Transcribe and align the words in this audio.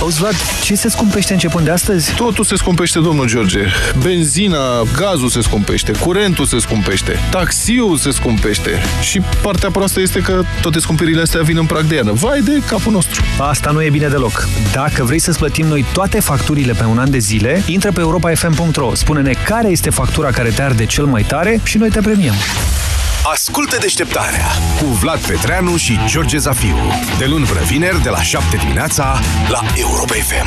Auzi, 0.00 0.18
Vlad, 0.18 0.34
ce 0.62 0.74
se 0.74 0.88
scumpește 0.88 1.32
începând 1.32 1.64
de 1.64 1.70
astăzi? 1.70 2.14
Totul 2.14 2.44
se 2.44 2.56
scumpește, 2.56 2.98
domnul 2.98 3.26
George. 3.26 3.60
Benzina, 4.02 4.82
gazul 4.96 5.28
se 5.28 5.40
scumpește, 5.40 5.92
curentul 5.92 6.46
se 6.46 6.58
scumpește, 6.58 7.18
taxiul 7.30 7.96
se 7.96 8.10
scumpește. 8.10 8.70
Și 9.00 9.20
partea 9.42 9.70
proastă 9.70 10.00
este 10.00 10.20
că 10.20 10.42
toate 10.60 10.78
scumpirile 10.78 11.20
astea 11.20 11.42
vin 11.42 11.56
în 11.56 11.66
prag 11.66 11.84
de 11.84 11.94
iarnă. 11.94 12.12
Vai 12.12 12.40
de 12.40 12.62
capul 12.66 12.92
nostru! 12.92 13.22
Asta 13.38 13.70
nu 13.70 13.82
e 13.82 13.90
bine 13.90 14.08
deloc. 14.08 14.48
Dacă 14.72 15.04
vrei 15.04 15.18
să-ți 15.18 15.38
plătim 15.38 15.66
noi 15.66 15.84
toate 15.92 16.20
facturile 16.20 16.72
pe 16.72 16.84
un 16.84 16.98
an 16.98 17.10
de 17.10 17.18
zile, 17.18 17.62
intră 17.66 17.92
pe 17.92 18.00
europa.fm.ro, 18.00 18.94
spune-ne 18.94 19.32
care 19.44 19.68
este 19.68 19.90
factura 19.90 20.30
care 20.30 20.48
te 20.48 20.62
arde 20.62 20.86
cel 20.86 21.04
mai 21.04 21.22
tare 21.22 21.60
și 21.62 21.78
noi 21.78 21.88
te 21.88 22.00
premiem. 22.00 22.34
Ascultă 23.32 23.76
deșteptarea 23.80 24.46
cu 24.80 24.84
Vlad 24.84 25.26
Petreanu 25.26 25.76
și 25.76 25.98
George 26.06 26.38
Zafiu. 26.38 26.76
De 27.18 27.26
luni 27.26 27.44
până 27.44 27.60
vineri, 27.60 28.02
de 28.02 28.08
la 28.08 28.22
7 28.22 28.56
dimineața, 28.56 29.20
la 29.48 29.60
Europa 29.76 30.14
FM. 30.14 30.46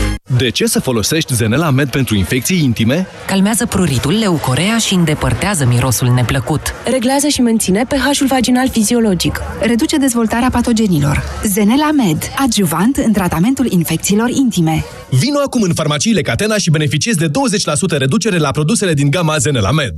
De 0.37 0.49
ce 0.49 0.65
să 0.65 0.79
folosești 0.79 1.33
Zenela 1.33 1.69
Med 1.69 1.89
pentru 1.89 2.15
infecții 2.15 2.63
intime? 2.63 3.07
Calmează 3.27 3.65
pruritul, 3.65 4.13
leucorea 4.13 4.77
și 4.77 4.93
îndepărtează 4.93 5.65
mirosul 5.65 6.07
neplăcut. 6.07 6.73
Reglează 6.91 7.27
și 7.27 7.41
menține 7.41 7.85
pH-ul 7.87 8.27
vaginal 8.27 8.69
fiziologic. 8.69 9.41
Reduce 9.61 9.97
dezvoltarea 9.97 10.49
patogenilor. 10.51 11.23
Zenela 11.43 11.91
Med, 11.91 12.31
adjuvant 12.37 12.97
în 12.97 13.11
tratamentul 13.11 13.71
infecțiilor 13.71 14.29
intime. 14.29 14.83
Vino 15.09 15.39
acum 15.45 15.61
în 15.61 15.73
farmaciile 15.73 16.21
Catena 16.21 16.57
și 16.57 16.69
beneficiezi 16.69 17.17
de 17.17 17.27
20% 17.27 17.97
reducere 17.97 18.37
la 18.37 18.51
produsele 18.51 18.93
din 18.93 19.09
gama 19.09 19.37
Zenela 19.37 19.71
Med. 19.71 19.95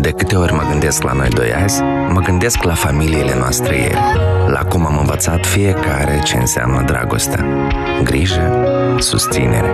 De 0.00 0.10
câte 0.10 0.36
ori 0.36 0.52
mă 0.52 0.66
gândesc 0.70 1.02
la 1.02 1.12
noi 1.12 1.28
doi 1.28 1.52
azi, 1.54 1.80
mă 2.12 2.20
gândesc 2.20 2.62
la 2.62 2.74
familiile 2.74 3.36
noastre 3.38 3.76
ieri, 3.76 3.98
la 4.46 4.64
cum 4.68 4.86
am 4.86 4.98
învățat 4.98 5.46
fiecare 5.46 6.20
ce 6.24 6.36
înseamnă 6.36 6.82
dragostea. 6.86 7.46
Grijă, 8.04 8.64
susținere. 8.98 9.70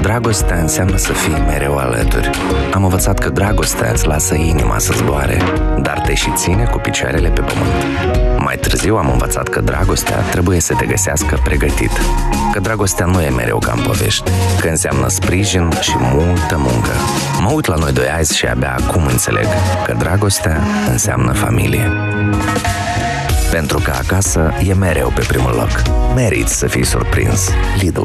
Dragostea 0.00 0.58
înseamnă 0.58 0.96
să 0.96 1.12
fii 1.12 1.44
mereu 1.46 1.76
alături. 1.76 2.30
Am 2.74 2.82
învățat 2.82 3.18
că 3.18 3.28
dragostea 3.28 3.90
îți 3.90 4.06
lasă 4.06 4.34
inima 4.34 4.78
să 4.78 4.92
zboare, 4.96 5.42
dar 5.82 6.00
te 6.00 6.14
și 6.14 6.32
ține 6.34 6.64
cu 6.64 6.78
picioarele 6.78 7.28
pe 7.28 7.40
pământ. 7.40 7.72
Mai 8.38 8.56
târziu 8.56 8.96
am 8.96 9.10
învățat 9.10 9.48
că 9.48 9.60
dragostea 9.60 10.16
trebuie 10.16 10.60
să 10.60 10.74
te 10.74 10.86
găsească 10.86 11.40
pregătit. 11.44 11.90
Că 12.52 12.60
dragostea 12.60 13.06
nu 13.06 13.20
e 13.20 13.28
mereu 13.28 13.58
ca 13.58 13.72
în 13.76 13.82
povești, 13.82 14.30
că 14.60 14.68
înseamnă 14.68 15.08
sprijin 15.08 15.70
și 15.80 15.94
multă 15.98 16.56
muncă. 16.56 16.90
Mă 17.40 17.50
uit 17.50 17.66
la 17.66 17.74
noi 17.74 17.92
doi 17.92 18.08
azi 18.18 18.36
și 18.36 18.46
abia 18.46 18.76
acum 18.86 19.06
înțeleg 19.06 19.46
că 19.86 19.94
dragostea 19.98 20.60
înseamnă 20.90 21.32
familie. 21.32 21.92
Pentru 23.50 23.80
că 23.84 23.90
acasă 23.90 24.50
e 24.68 24.74
mereu 24.74 25.12
pe 25.14 25.24
primul 25.28 25.52
loc. 25.54 25.70
Meriți 26.14 26.58
să 26.58 26.66
fii 26.66 26.84
surprins. 26.84 27.50
Lidl. 27.80 28.04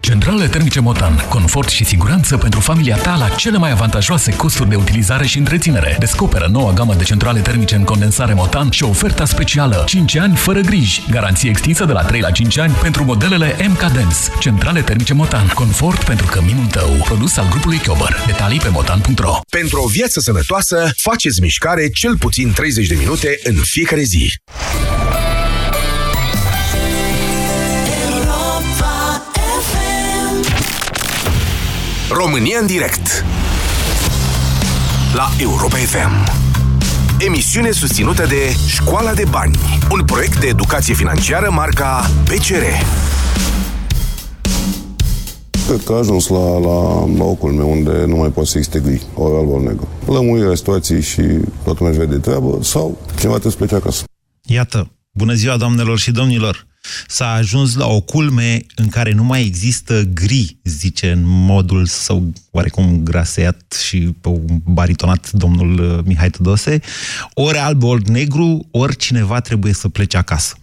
Centrale 0.00 0.46
termice 0.46 0.80
Motan. 0.80 1.26
Confort 1.28 1.68
și 1.68 1.84
siguranță 1.84 2.36
pentru 2.36 2.60
familia 2.60 2.96
ta 2.96 3.16
la 3.16 3.28
cele 3.28 3.58
mai 3.58 3.70
avantajoase 3.70 4.36
costuri 4.36 4.68
de 4.68 4.74
utilizare 4.74 5.26
și 5.26 5.38
întreținere. 5.38 5.96
Descoperă 5.98 6.48
noua 6.52 6.72
gamă 6.72 6.94
de 6.94 7.04
centrale 7.04 7.40
termice 7.40 7.74
în 7.74 7.84
condensare 7.84 8.34
Motan 8.34 8.70
și 8.70 8.82
oferta 8.82 9.24
specială 9.24 9.84
5 9.86 10.16
ani 10.16 10.36
fără 10.36 10.60
griji. 10.60 11.02
Garanție 11.10 11.50
extinsă 11.50 11.84
de 11.84 11.92
la 11.92 12.02
3 12.02 12.20
la 12.20 12.30
5 12.30 12.58
ani 12.58 12.72
pentru 12.72 13.04
modelele 13.04 13.56
MK 13.68 13.80
Dance. 13.80 14.16
Centrale 14.38 14.80
termice 14.80 15.14
Motan. 15.14 15.46
Confort 15.54 16.04
pentru 16.04 16.26
căminul 16.26 16.66
tău. 16.66 16.88
Produs 17.04 17.36
al 17.36 17.48
grupului 17.50 17.78
Chiober. 17.78 18.22
Detalii 18.26 18.60
pe 18.60 18.68
motan.ro 18.68 19.40
Pentru 19.50 19.82
o 19.82 19.86
viață 19.86 20.20
sănătoasă, 20.20 20.90
faceți 20.96 21.40
mișcare 21.40 21.88
cel 21.88 22.16
puțin 22.16 22.52
30 22.52 22.86
de 22.86 22.94
minute 22.94 23.38
în 23.42 23.54
fiecare 23.54 24.02
zi. 24.02 24.32
România 32.12 32.58
în 32.60 32.66
direct 32.66 33.24
La 35.14 35.28
Europa 35.38 35.76
FM 35.76 36.32
Emisiune 37.18 37.70
susținută 37.70 38.26
de 38.26 38.56
Școala 38.66 39.14
de 39.14 39.24
Bani 39.30 39.58
Un 39.90 40.04
proiect 40.04 40.40
de 40.40 40.46
educație 40.46 40.94
financiară 40.94 41.50
marca 41.50 42.10
PCR 42.24 42.84
Cred 45.66 45.82
că 45.84 45.92
a 45.92 45.96
ajuns 45.96 46.28
la, 46.28 46.58
la, 46.58 47.06
la 47.16 47.24
ocul 47.24 47.52
meu 47.52 47.70
unde 47.70 48.04
nu 48.06 48.16
mai 48.16 48.28
poate 48.28 48.48
să 48.48 48.58
existe 48.58 48.80
gri, 48.80 49.02
ori 49.14 49.36
alb, 49.36 49.50
ori 49.50 49.62
negru. 49.62 49.88
Lămurirea 50.06 50.54
situației 50.54 51.02
și 51.02 51.22
toată 51.64 51.78
lumea 51.78 51.90
își 51.90 51.98
vede 51.98 52.18
treabă 52.18 52.58
sau 52.62 52.98
cineva 53.18 53.38
trebuie 53.38 53.52
să 53.52 53.58
plece 53.58 53.74
acasă. 53.74 54.04
Iată, 54.42 54.90
bună 55.10 55.32
ziua 55.32 55.56
doamnelor 55.56 55.98
și 55.98 56.10
domnilor! 56.10 56.69
S-a 57.06 57.32
ajuns 57.32 57.74
la 57.74 57.86
o 57.86 58.00
culme 58.00 58.64
în 58.74 58.88
care 58.88 59.12
nu 59.12 59.24
mai 59.24 59.44
există 59.44 60.02
gri, 60.02 60.56
zice 60.64 61.10
în 61.10 61.22
modul 61.24 61.86
său 61.86 62.32
oarecum 62.50 63.00
graseat 63.02 63.76
și 63.86 64.14
baritonat 64.64 65.30
domnul 65.30 65.78
uh, 65.78 66.04
Mihai 66.04 66.30
Tudose, 66.30 66.80
ori 67.34 67.58
alb, 67.58 67.82
ori 67.82 68.10
negru, 68.10 68.68
ori 68.70 68.96
cineva 68.96 69.40
trebuie 69.40 69.72
să 69.72 69.88
plece 69.88 70.16
acasă. 70.16 70.54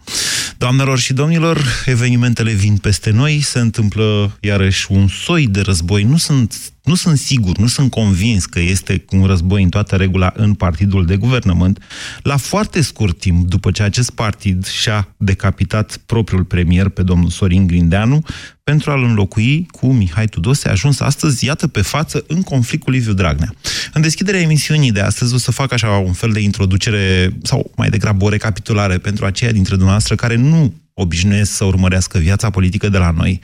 Doamnelor 0.57 0.99
și 0.99 1.13
domnilor, 1.13 1.83
evenimentele 1.85 2.51
vin 2.51 2.77
peste 2.77 3.09
noi, 3.09 3.41
se 3.41 3.59
întâmplă 3.59 4.37
iarăși 4.41 4.91
un 4.91 5.07
soi 5.07 5.47
de 5.47 5.61
război. 5.61 6.03
Nu 6.03 6.17
sunt, 6.17 6.55
nu 6.87 6.95
sunt 6.95 7.17
sigur, 7.17 7.57
nu 7.57 7.67
sunt 7.67 7.91
convins 7.91 8.45
că 8.45 8.59
este 8.59 9.05
un 9.11 9.25
război 9.25 9.63
în 9.63 9.69
toată 9.69 9.95
regula 9.95 10.33
în 10.35 10.53
partidul 10.53 11.05
de 11.05 11.15
guvernământ. 11.15 11.83
La 12.21 12.37
foarte 12.37 12.81
scurt 12.81 13.19
timp, 13.19 13.47
după 13.47 13.71
ce 13.71 13.83
acest 13.83 14.09
partid 14.09 14.65
și-a 14.65 15.15
decapitat 15.17 15.97
propriul 16.05 16.43
premier 16.43 16.89
pe 16.89 17.03
domnul 17.03 17.29
Sorin 17.29 17.67
Grindeanu, 17.67 18.23
pentru 18.63 18.91
a-l 18.91 19.03
înlocui 19.03 19.67
cu 19.71 19.91
Mihai 19.91 20.25
Tudose, 20.25 20.67
a 20.67 20.71
ajuns 20.71 20.99
astăzi, 20.99 21.45
iată, 21.45 21.67
pe 21.67 21.81
față, 21.81 22.23
în 22.27 22.41
conflict 22.41 22.83
cu 22.83 22.91
Liviu 22.91 23.13
Dragnea. 23.13 23.53
În 23.93 24.01
deschiderea 24.01 24.39
emisiunii 24.39 24.91
de 24.91 24.99
astăzi 24.99 25.33
o 25.33 25.37
să 25.37 25.51
fac 25.51 25.71
așa 25.71 25.89
un 25.89 26.13
fel 26.13 26.31
de 26.31 26.39
introducere, 26.39 27.33
sau 27.43 27.71
mai 27.75 27.89
degrabă 27.89 28.25
o 28.25 28.29
recapitulare 28.29 28.97
pentru 28.97 29.25
aceia 29.25 29.51
dintre 29.51 29.71
dumneavoastră 29.71 30.15
care 30.15 30.35
nu 30.35 30.73
obișnuiesc 30.99 31.51
să 31.51 31.63
urmărească 31.63 32.17
viața 32.17 32.49
politică 32.49 32.89
de 32.89 32.97
la 32.97 33.11
noi. 33.11 33.41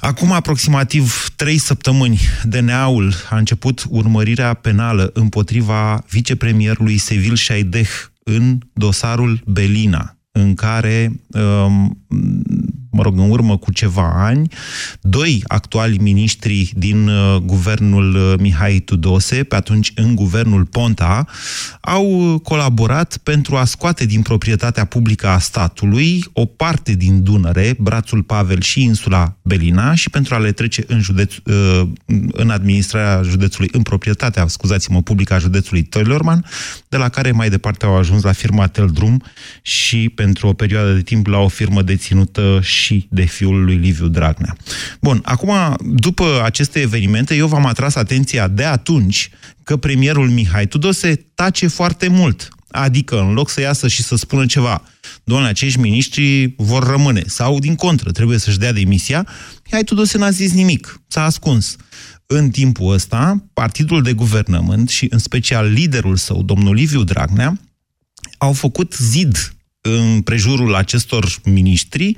Acum 0.00 0.32
aproximativ 0.32 1.28
trei 1.36 1.58
săptămâni, 1.58 2.20
DNA-ul 2.42 3.12
a 3.30 3.36
început 3.36 3.84
urmărirea 3.88 4.54
penală 4.54 5.10
împotriva 5.14 6.04
vicepremierului 6.08 6.96
Sevil 6.98 7.34
Șaideh 7.34 7.88
în 8.24 8.58
dosarul 8.72 9.42
Belina, 9.46 10.16
în 10.32 10.54
care 10.54 11.20
um, 11.28 12.04
mă 12.92 13.02
rog, 13.02 13.18
în 13.18 13.30
urmă 13.30 13.56
cu 13.56 13.72
ceva 13.72 14.12
ani, 14.14 14.48
doi 15.00 15.42
actuali 15.46 15.98
miniștri 15.98 16.72
din 16.76 17.08
uh, 17.08 17.36
guvernul 17.36 18.14
uh, 18.14 18.34
Mihai 18.38 18.78
Tudose, 18.78 19.44
pe 19.44 19.54
atunci 19.54 19.92
în 19.94 20.14
guvernul 20.14 20.64
Ponta, 20.64 21.26
au 21.80 22.38
colaborat 22.42 23.16
pentru 23.16 23.56
a 23.56 23.64
scoate 23.64 24.06
din 24.06 24.22
proprietatea 24.22 24.84
publică 24.84 25.28
a 25.28 25.38
statului 25.38 26.24
o 26.32 26.44
parte 26.44 26.92
din 26.92 27.22
Dunăre, 27.22 27.74
brațul 27.78 28.22
Pavel 28.22 28.60
și 28.60 28.82
insula 28.82 29.36
Belina 29.42 29.94
și 29.94 30.10
pentru 30.10 30.34
a 30.34 30.38
le 30.38 30.52
trece 30.52 30.84
în, 30.86 31.00
județ, 31.00 31.34
uh, 31.44 31.82
în 32.32 32.50
administrarea 32.50 33.22
județului, 33.22 33.68
în 33.72 33.82
proprietatea, 33.82 34.46
scuzați-mă, 34.46 35.02
publică 35.02 35.34
a 35.34 35.38
județului 35.38 35.82
Toilerman, 35.82 36.44
de 36.88 36.96
la 36.96 37.08
care 37.08 37.30
mai 37.30 37.50
departe 37.50 37.86
au 37.86 37.96
ajuns 37.96 38.22
la 38.22 38.32
firma 38.32 38.66
Teldrum 38.66 39.22
și 39.62 40.08
pentru 40.14 40.46
o 40.46 40.52
perioadă 40.52 40.92
de 40.92 41.02
timp 41.02 41.26
la 41.26 41.38
o 41.38 41.48
firmă 41.48 41.82
deținută 41.82 42.60
și 42.62 42.81
de 43.10 43.24
fiul 43.24 43.64
lui 43.64 43.76
Liviu 43.76 44.08
Dragnea. 44.08 44.56
Bun, 45.00 45.20
acum, 45.24 45.52
după 45.80 46.40
aceste 46.44 46.80
evenimente, 46.80 47.34
eu 47.34 47.46
v-am 47.46 47.66
atras 47.66 47.94
atenția 47.94 48.48
de 48.48 48.64
atunci 48.64 49.30
că 49.62 49.76
premierul 49.76 50.28
Mihai 50.28 50.66
Tudose 50.66 51.26
tace 51.34 51.66
foarte 51.66 52.08
mult. 52.08 52.48
Adică, 52.68 53.20
în 53.20 53.32
loc 53.32 53.48
să 53.48 53.60
iasă 53.60 53.88
și 53.88 54.02
să 54.02 54.16
spună 54.16 54.46
ceva, 54.46 54.82
doamne, 55.24 55.48
acești 55.48 55.78
miniștri 55.78 56.54
vor 56.56 56.86
rămâne, 56.86 57.22
sau 57.26 57.58
din 57.58 57.74
contră, 57.74 58.10
trebuie 58.10 58.38
să-și 58.38 58.58
dea 58.58 58.72
demisia, 58.72 59.26
Mihai 59.64 59.84
Tudose 59.84 60.18
n-a 60.18 60.30
zis 60.30 60.52
nimic, 60.52 61.00
s-a 61.06 61.24
ascuns. 61.24 61.76
În 62.26 62.50
timpul 62.50 62.92
ăsta, 62.92 63.44
partidul 63.52 64.02
de 64.02 64.12
guvernământ 64.12 64.88
și 64.88 65.06
în 65.10 65.18
special 65.18 65.72
liderul 65.72 66.16
său, 66.16 66.42
domnul 66.42 66.74
Liviu 66.74 67.04
Dragnea, 67.04 67.60
au 68.38 68.52
făcut 68.52 68.92
zid 68.92 69.54
în 69.84 70.20
prejurul 70.20 70.74
acestor 70.74 71.26
miniștri 71.44 72.16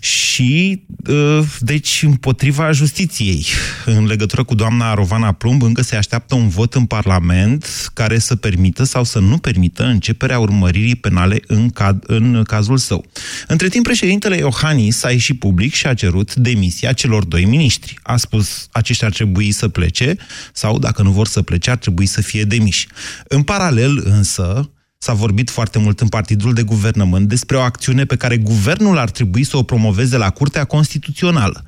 și, 0.00 0.82
ă, 1.08 1.44
deci, 1.60 2.02
împotriva 2.02 2.70
justiției. 2.70 3.46
În 3.84 4.06
legătură 4.06 4.44
cu 4.44 4.54
doamna 4.54 4.94
Rovana 4.94 5.32
Plumb, 5.32 5.62
încă 5.62 5.82
se 5.82 5.96
așteaptă 5.96 6.34
un 6.34 6.48
vot 6.48 6.74
în 6.74 6.84
Parlament 6.84 7.90
care 7.94 8.18
să 8.18 8.36
permită 8.36 8.84
sau 8.84 9.04
să 9.04 9.18
nu 9.18 9.38
permită 9.38 9.84
începerea 9.84 10.38
urmăririi 10.38 10.94
penale 10.94 11.40
în, 11.46 11.70
cad, 11.70 12.02
în 12.06 12.42
cazul 12.42 12.76
său. 12.76 13.04
Între 13.46 13.68
timp, 13.68 13.84
președintele 13.84 14.36
Iohannis 14.36 15.02
a 15.02 15.10
ieșit 15.10 15.38
public 15.38 15.74
și 15.74 15.86
a 15.86 15.94
cerut 15.94 16.34
demisia 16.34 16.92
celor 16.92 17.24
doi 17.24 17.44
miniștri. 17.44 17.98
A 18.02 18.16
spus, 18.16 18.68
aceștia 18.72 19.06
ar 19.06 19.12
trebui 19.12 19.50
să 19.50 19.68
plece 19.68 20.16
sau, 20.52 20.78
dacă 20.78 21.02
nu 21.02 21.10
vor 21.10 21.26
să 21.26 21.42
plece, 21.42 21.70
ar 21.70 21.76
trebui 21.76 22.06
să 22.06 22.20
fie 22.20 22.44
demiși. 22.44 22.86
În 23.28 23.42
paralel, 23.42 24.02
însă, 24.04 24.70
S-a 24.98 25.12
vorbit 25.12 25.50
foarte 25.50 25.78
mult 25.78 26.00
în 26.00 26.08
partidul 26.08 26.54
de 26.54 26.62
guvernământ 26.62 27.28
despre 27.28 27.56
o 27.56 27.60
acțiune 27.60 28.04
pe 28.04 28.16
care 28.16 28.36
guvernul 28.36 28.98
ar 28.98 29.10
trebui 29.10 29.44
să 29.44 29.56
o 29.56 29.62
promoveze 29.62 30.16
la 30.16 30.30
Curtea 30.30 30.64
Constituțională, 30.64 31.64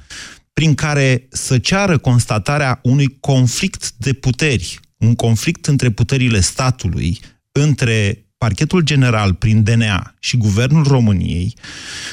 prin 0.53 0.75
care 0.75 1.27
să 1.31 1.59
ceară 1.59 1.99
constatarea 1.99 2.79
unui 2.82 3.17
conflict 3.21 3.93
de 3.93 4.12
puteri, 4.12 4.81
un 4.97 5.15
conflict 5.15 5.67
între 5.67 5.91
puterile 5.91 6.41
statului, 6.41 7.21
între 7.53 8.30
parchetul 8.44 8.81
general 8.81 9.34
prin 9.34 9.62
DNA 9.62 10.14
și 10.19 10.37
guvernul 10.37 10.84
României, 10.84 11.54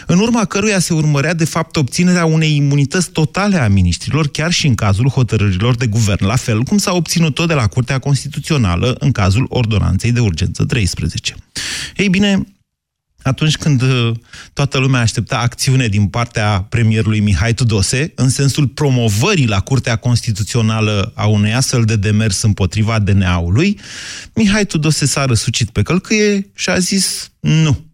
în 0.07 0.19
urma 0.19 0.45
căruia 0.45 0.79
se 0.79 0.93
urmărea 0.93 1.33
de 1.33 1.45
fapt 1.45 1.75
obținerea 1.75 2.25
unei 2.25 2.55
imunități 2.55 3.11
totale 3.11 3.57
a 3.57 3.67
miniștrilor, 3.67 4.27
chiar 4.27 4.51
și 4.51 4.67
în 4.67 4.75
cazul 4.75 5.09
hotărârilor 5.09 5.75
de 5.75 5.87
guvern, 5.87 6.25
la 6.25 6.35
fel 6.35 6.63
cum 6.63 6.77
s-a 6.77 6.93
obținut-o 6.93 7.45
de 7.45 7.53
la 7.53 7.67
Curtea 7.67 7.99
Constituțională 7.99 8.95
în 8.99 9.11
cazul 9.11 9.45
Ordonanței 9.49 10.11
de 10.11 10.19
Urgență 10.19 10.63
13. 10.63 11.35
Ei 11.95 12.09
bine, 12.09 12.56
atunci 13.21 13.57
când 13.57 13.81
uh, 13.81 14.11
toată 14.53 14.77
lumea 14.77 15.01
aștepta 15.01 15.37
acțiune 15.39 15.87
din 15.87 16.07
partea 16.07 16.65
premierului 16.69 17.19
Mihai 17.19 17.53
Tudose, 17.53 18.11
în 18.15 18.29
sensul 18.29 18.67
promovării 18.67 19.47
la 19.47 19.59
Curtea 19.59 19.95
Constituțională 19.95 21.11
a 21.15 21.25
unei 21.25 21.53
astfel 21.53 21.83
de 21.83 21.95
demers 21.95 22.41
împotriva 22.41 22.99
DNA-ului, 22.99 23.79
Mihai 24.33 24.65
Tudose 24.65 25.05
s-a 25.05 25.25
răsucit 25.25 25.69
pe 25.69 25.81
călcâie 25.81 26.51
și 26.55 26.69
a 26.69 26.79
zis 26.79 27.31
nu, 27.39 27.85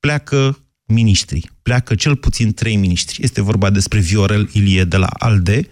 pleacă 0.00 0.58
miniștri. 0.84 1.50
Pleacă 1.68 1.94
cel 1.94 2.16
puțin 2.16 2.54
trei 2.54 2.76
miniștri. 2.76 3.22
Este 3.22 3.42
vorba 3.42 3.70
despre 3.70 3.98
Viorel 3.98 4.48
Ilie 4.52 4.84
de 4.84 4.96
la 4.96 5.06
ALDE, 5.06 5.68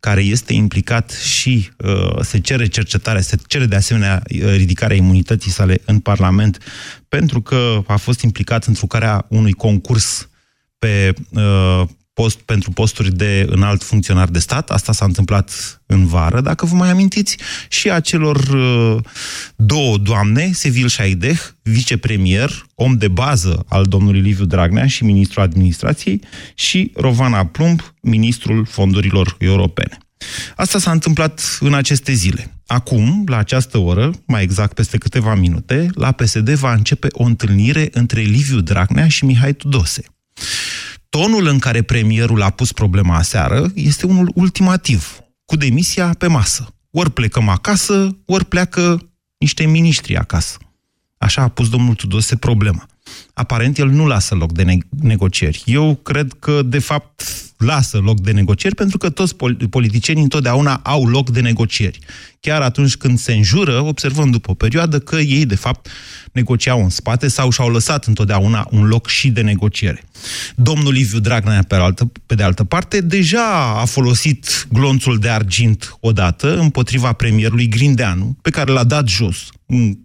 care 0.00 0.20
este 0.20 0.52
implicat 0.52 1.10
și 1.10 1.70
uh, 1.78 2.20
se 2.20 2.40
cere 2.40 2.66
cercetarea, 2.66 3.20
se 3.20 3.36
cere 3.46 3.66
de 3.66 3.76
asemenea 3.76 4.22
uh, 4.30 4.54
ridicarea 4.56 4.96
imunității 4.96 5.50
sale 5.50 5.80
în 5.84 5.98
Parlament, 5.98 6.58
pentru 7.08 7.40
că 7.40 7.82
a 7.86 7.96
fost 7.96 8.20
implicat 8.20 8.64
în 8.64 8.74
trucarea 8.74 9.26
unui 9.28 9.52
concurs 9.52 10.28
pe 10.78 11.12
uh, 11.30 11.82
post, 12.16 12.38
pentru 12.38 12.70
posturi 12.70 13.16
de 13.16 13.46
înalt 13.48 13.82
funcționar 13.82 14.28
de 14.28 14.38
stat. 14.38 14.70
Asta 14.70 14.92
s-a 14.92 15.04
întâmplat 15.04 15.80
în 15.86 16.06
vară, 16.06 16.40
dacă 16.40 16.66
vă 16.66 16.74
mai 16.74 16.90
amintiți, 16.90 17.36
și 17.68 17.90
a 17.90 18.00
celor 18.00 18.36
uh, 18.36 19.02
două 19.56 19.98
doamne, 19.98 20.50
Sevil 20.52 20.88
Șaideh, 20.88 21.40
vicepremier, 21.62 22.66
om 22.74 22.96
de 22.96 23.08
bază 23.08 23.64
al 23.68 23.84
domnului 23.84 24.20
Liviu 24.20 24.44
Dragnea 24.44 24.86
și 24.86 25.04
ministrul 25.04 25.42
administrației, 25.42 26.20
și 26.54 26.90
Rovana 26.94 27.46
Plumb, 27.46 27.94
ministrul 28.00 28.66
fondurilor 28.66 29.36
europene. 29.38 29.98
Asta 30.56 30.78
s-a 30.78 30.90
întâmplat 30.90 31.58
în 31.60 31.74
aceste 31.74 32.12
zile. 32.12 32.54
Acum, 32.66 33.24
la 33.26 33.36
această 33.36 33.78
oră, 33.78 34.10
mai 34.26 34.42
exact 34.42 34.74
peste 34.74 34.98
câteva 34.98 35.34
minute, 35.34 35.88
la 35.94 36.12
PSD 36.12 36.50
va 36.50 36.72
începe 36.72 37.08
o 37.10 37.22
întâlnire 37.22 37.88
între 37.92 38.20
Liviu 38.20 38.60
Dragnea 38.60 39.08
și 39.08 39.24
Mihai 39.24 39.52
Tudose 39.52 40.04
tonul 41.08 41.46
în 41.46 41.58
care 41.58 41.82
premierul 41.82 42.42
a 42.42 42.50
pus 42.50 42.72
problema 42.72 43.16
aseară 43.16 43.70
este 43.74 44.06
unul 44.06 44.30
ultimativ, 44.34 45.18
cu 45.44 45.56
demisia 45.56 46.14
pe 46.18 46.26
masă. 46.26 46.74
Ori 46.90 47.10
plecăm 47.10 47.48
acasă, 47.48 48.18
ori 48.26 48.44
pleacă 48.44 49.10
niște 49.38 49.66
miniștri 49.66 50.16
acasă. 50.16 50.58
Așa 51.18 51.42
a 51.42 51.48
pus 51.48 51.68
domnul 51.68 51.94
Tudose 51.94 52.36
problema. 52.36 52.86
Aparent, 53.34 53.78
el 53.78 53.88
nu 53.88 54.06
lasă 54.06 54.34
loc 54.34 54.52
de 54.52 54.62
ne- 54.62 54.78
negocieri. 55.00 55.62
Eu 55.66 55.94
cred 56.02 56.36
că, 56.38 56.62
de 56.62 56.78
fapt, 56.78 57.22
lasă 57.56 57.98
loc 57.98 58.20
de 58.20 58.32
negocieri, 58.32 58.74
pentru 58.74 58.98
că 58.98 59.10
toți 59.10 59.36
politicienii 59.70 60.22
întotdeauna 60.22 60.80
au 60.84 61.06
loc 61.06 61.30
de 61.30 61.40
negocieri. 61.40 61.98
Chiar 62.40 62.60
atunci 62.60 62.96
când 62.96 63.18
se 63.18 63.32
înjură, 63.32 63.80
observăm 63.80 64.30
după 64.30 64.50
o 64.50 64.54
perioadă 64.54 64.98
că 64.98 65.16
ei, 65.16 65.46
de 65.46 65.54
fapt, 65.54 65.88
negociau 66.32 66.82
în 66.82 66.88
spate 66.88 67.28
sau 67.28 67.50
și-au 67.50 67.70
lăsat 67.70 68.04
întotdeauna 68.04 68.68
un 68.70 68.86
loc 68.86 69.08
și 69.08 69.28
de 69.28 69.40
negociere. 69.40 70.02
Domnul 70.54 70.92
Liviu 70.92 71.18
Dragnea, 71.18 71.64
pe, 71.68 71.74
altă, 71.74 72.12
pe 72.26 72.34
de 72.34 72.42
altă 72.42 72.64
parte, 72.64 73.00
deja 73.00 73.80
a 73.80 73.84
folosit 73.84 74.66
glonțul 74.72 75.18
de 75.18 75.28
argint 75.28 75.96
odată 76.00 76.58
împotriva 76.58 77.12
premierului 77.12 77.68
Grindeanu, 77.68 78.36
pe 78.42 78.50
care 78.50 78.72
l-a 78.72 78.84
dat 78.84 79.08
jos, 79.08 79.48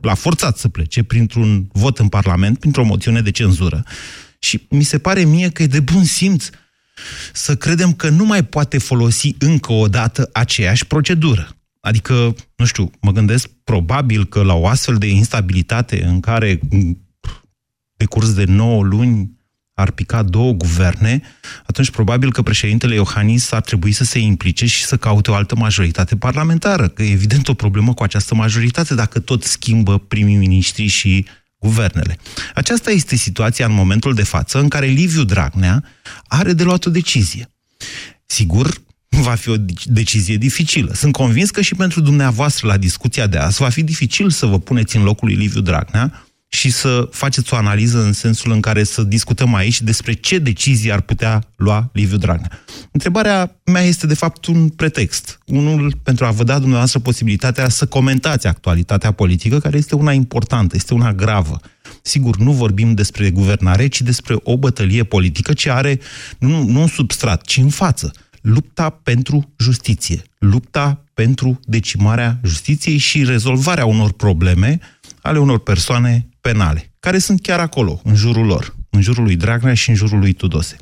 l-a 0.01 0.13
forțat 0.13 0.57
să 0.57 0.67
plece 0.67 1.03
printr-un 1.03 1.67
vot 1.71 1.99
în 1.99 2.07
Parlament, 2.07 2.59
printr-o 2.59 2.83
moțiune 2.83 3.21
de 3.21 3.31
cenzură. 3.31 3.83
Și 4.39 4.65
mi 4.69 4.83
se 4.83 4.99
pare 4.99 5.23
mie 5.23 5.49
că 5.49 5.63
e 5.63 5.67
de 5.67 5.79
bun 5.79 6.03
simț 6.03 6.49
să 7.33 7.55
credem 7.55 7.93
că 7.93 8.09
nu 8.09 8.25
mai 8.25 8.43
poate 8.43 8.77
folosi 8.77 9.35
încă 9.39 9.73
o 9.73 9.87
dată 9.87 10.29
aceeași 10.33 10.85
procedură. 10.85 11.55
Adică, 11.79 12.35
nu 12.55 12.65
știu, 12.65 12.91
mă 13.01 13.11
gândesc 13.11 13.49
probabil 13.63 14.25
că 14.25 14.41
la 14.41 14.53
o 14.53 14.67
astfel 14.67 14.97
de 14.97 15.07
instabilitate 15.07 16.03
în 16.03 16.19
care 16.19 16.59
pe 17.97 18.05
curs 18.05 18.33
de 18.33 18.43
9 18.43 18.83
luni 18.83 19.39
ar 19.81 19.91
pica 19.91 20.23
două 20.23 20.51
guverne, 20.51 21.21
atunci 21.65 21.89
probabil 21.89 22.31
că 22.31 22.41
președintele 22.41 22.95
Iohannis 22.95 23.51
ar 23.51 23.61
trebui 23.61 23.91
să 23.91 24.03
se 24.03 24.19
implice 24.19 24.65
și 24.65 24.83
să 24.85 24.97
caute 24.97 25.31
o 25.31 25.33
altă 25.33 25.55
majoritate 25.55 26.15
parlamentară, 26.15 26.87
că 26.87 27.03
e 27.03 27.11
evident 27.11 27.47
o 27.47 27.53
problemă 27.53 27.93
cu 27.93 28.03
această 28.03 28.35
majoritate 28.35 28.95
dacă 28.95 29.19
tot 29.19 29.43
schimbă 29.43 29.97
primii 29.97 30.35
miniștri 30.35 30.87
și 30.87 31.25
guvernele. 31.57 32.17
Aceasta 32.53 32.91
este 32.91 33.15
situația 33.15 33.65
în 33.65 33.73
momentul 33.73 34.13
de 34.13 34.23
față 34.23 34.59
în 34.59 34.67
care 34.67 34.85
Liviu 34.85 35.23
Dragnea 35.23 35.83
are 36.27 36.53
de 36.53 36.63
luat 36.63 36.85
o 36.85 36.89
decizie. 36.89 37.51
Sigur, 38.25 38.81
va 39.09 39.35
fi 39.35 39.49
o 39.49 39.55
decizie 39.85 40.37
dificilă. 40.37 40.93
Sunt 40.93 41.13
convins 41.13 41.49
că 41.49 41.61
și 41.61 41.75
pentru 41.75 42.01
dumneavoastră 42.01 42.67
la 42.67 42.77
discuția 42.77 43.27
de 43.27 43.37
azi 43.37 43.61
va 43.61 43.69
fi 43.69 43.83
dificil 43.83 44.29
să 44.29 44.45
vă 44.45 44.59
puneți 44.59 44.95
în 44.95 45.03
locul 45.03 45.27
lui 45.27 45.37
Liviu 45.37 45.61
Dragnea 45.61 46.25
și 46.53 46.69
să 46.69 47.07
faceți 47.11 47.53
o 47.53 47.57
analiză 47.57 48.03
în 48.03 48.13
sensul 48.13 48.51
în 48.51 48.61
care 48.61 48.83
să 48.83 49.03
discutăm 49.03 49.53
aici 49.53 49.81
despre 49.81 50.13
ce 50.13 50.39
decizii 50.39 50.91
ar 50.91 51.01
putea 51.01 51.43
lua 51.55 51.89
Liviu 51.93 52.17
Dragnea. 52.17 52.63
Întrebarea 52.91 53.55
mea 53.65 53.81
este 53.81 54.07
de 54.07 54.13
fapt 54.13 54.45
un 54.45 54.69
pretext, 54.69 55.39
unul 55.45 55.95
pentru 56.03 56.25
a 56.25 56.31
vă 56.31 56.43
da 56.43 56.59
dumneavoastră 56.59 56.99
posibilitatea 56.99 57.69
să 57.69 57.85
comentați 57.85 58.47
actualitatea 58.47 59.11
politică, 59.11 59.59
care 59.59 59.77
este 59.77 59.95
una 59.95 60.11
importantă, 60.11 60.75
este 60.75 60.93
una 60.93 61.13
gravă. 61.13 61.59
Sigur, 62.01 62.37
nu 62.37 62.51
vorbim 62.51 62.93
despre 62.93 63.29
guvernare, 63.29 63.87
ci 63.87 64.01
despre 64.01 64.35
o 64.43 64.57
bătălie 64.57 65.03
politică 65.03 65.53
ce 65.53 65.71
are 65.71 65.99
nu, 66.39 66.63
nu 66.63 66.81
un 66.81 66.87
substrat, 66.87 67.41
ci 67.41 67.57
în 67.57 67.69
față 67.69 68.11
lupta 68.41 68.89
pentru 68.89 69.53
justiție, 69.57 70.21
lupta 70.37 71.03
pentru 71.13 71.59
decimarea 71.65 72.39
justiției 72.43 72.97
și 72.97 73.23
rezolvarea 73.23 73.85
unor 73.85 74.11
probleme 74.11 74.79
ale 75.21 75.39
unor 75.39 75.59
persoane 75.59 76.30
penale, 76.41 76.91
care 76.99 77.17
sunt 77.17 77.41
chiar 77.41 77.59
acolo, 77.59 77.99
în 78.03 78.15
jurul 78.15 78.45
lor, 78.45 78.73
în 78.89 79.01
jurul 79.01 79.23
lui 79.23 79.35
Dragnea 79.35 79.73
și 79.73 79.89
în 79.89 79.95
jurul 79.95 80.19
lui 80.19 80.33
Tudose. 80.33 80.77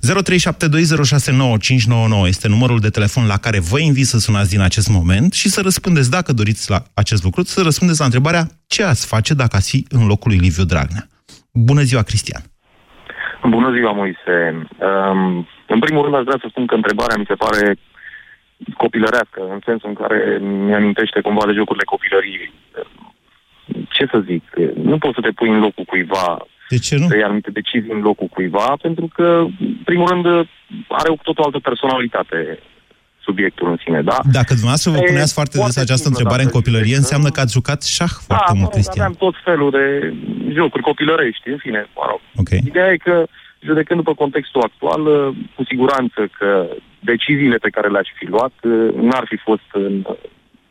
0372069599 0.00 2.26
este 2.26 2.48
numărul 2.48 2.80
de 2.80 2.88
telefon 2.88 3.26
la 3.26 3.36
care 3.36 3.58
vă 3.70 3.78
invit 3.78 4.06
să 4.06 4.18
sunați 4.18 4.50
din 4.50 4.60
acest 4.60 4.88
moment 4.88 5.32
și 5.32 5.48
să 5.48 5.60
răspundeți, 5.62 6.10
dacă 6.10 6.32
doriți 6.32 6.70
la 6.70 6.82
acest 6.94 7.24
lucru, 7.24 7.42
să 7.42 7.62
răspundeți 7.62 7.98
la 7.98 8.04
întrebarea 8.04 8.44
ce 8.66 8.84
ați 8.84 9.06
face 9.06 9.34
dacă 9.34 9.56
ați 9.56 9.70
fi 9.70 9.86
în 9.96 10.06
locul 10.06 10.30
lui 10.30 10.40
Liviu 10.40 10.64
Dragnea. 10.64 11.04
Bună 11.52 11.82
ziua, 11.82 12.02
Cristian! 12.02 12.42
Bună 13.48 13.72
ziua, 13.76 13.92
Moise! 13.92 14.36
Um, 14.88 15.48
în 15.66 15.80
primul 15.84 16.02
rând 16.02 16.14
aș 16.14 16.22
vrea 16.22 16.38
să 16.40 16.46
spun 16.50 16.66
că 16.66 16.74
întrebarea 16.74 17.16
mi 17.16 17.28
se 17.28 17.34
pare 17.34 17.76
copilărească, 18.76 19.40
în 19.54 19.60
sensul 19.64 19.88
în 19.88 19.94
care 19.94 20.38
mi-amintește 20.40 21.20
cumva 21.20 21.46
de 21.46 21.52
jocurile 21.52 21.84
copilăriei. 21.84 22.52
Ce 23.88 24.04
să 24.10 24.18
zic? 24.26 24.44
Nu 24.74 24.98
poți 24.98 25.14
să 25.14 25.20
te 25.20 25.30
pui 25.30 25.48
în 25.48 25.60
locul 25.60 25.84
cuiva 25.84 26.46
de 26.68 26.78
ce 26.78 26.96
nu? 26.96 27.06
să 27.06 27.14
iei 27.14 27.28
anumite 27.28 27.50
decizii 27.50 27.92
în 27.92 28.00
locul 28.00 28.26
cuiva, 28.26 28.68
pentru 28.82 29.06
că, 29.14 29.26
în 29.60 29.84
primul 29.84 30.08
rând, 30.12 30.26
are 30.88 31.08
o 31.14 31.16
tot 31.22 31.38
o 31.38 31.44
altă 31.44 31.58
personalitate 31.58 32.58
subiectul 33.26 33.66
în 33.70 33.78
sine, 33.84 34.00
da? 34.02 34.18
Dacă 34.38 34.52
dumneavoastră 34.58 34.90
vă 34.90 35.00
puneați 35.10 35.34
foarte 35.38 35.58
des 35.58 35.76
această 35.76 36.08
întrebare 36.08 36.42
în 36.42 36.54
copilărie, 36.58 36.96
înseamnă 36.96 37.28
că 37.30 37.40
ați 37.40 37.56
jucat 37.58 37.80
șah 37.82 38.14
foarte 38.28 38.52
da, 38.52 38.58
mult, 38.58 38.70
mă, 38.70 38.74
Cristian. 38.74 39.04
aveam 39.04 39.16
tot 39.24 39.34
felul 39.44 39.70
de 39.78 39.84
jocuri 40.58 40.82
copilărești, 40.90 41.48
în 41.48 41.60
fine, 41.64 41.80
mă 41.98 42.04
rog. 42.10 42.20
Okay. 42.42 42.60
Ideea 42.70 42.90
e 42.92 43.06
că, 43.08 43.16
judecând 43.68 43.98
după 44.02 44.14
contextul 44.14 44.62
actual, 44.68 45.02
cu 45.54 45.62
siguranță 45.70 46.20
că 46.38 46.50
deciziile 47.00 47.56
pe 47.56 47.74
care 47.76 47.88
le-aș 47.88 48.08
fi 48.18 48.26
luat 48.34 48.54
n-ar 49.08 49.24
fi 49.30 49.36
fost 49.36 49.68
în 49.72 50.04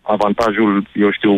avantajul, 0.01 0.87
eu 0.93 1.11
știu, 1.11 1.33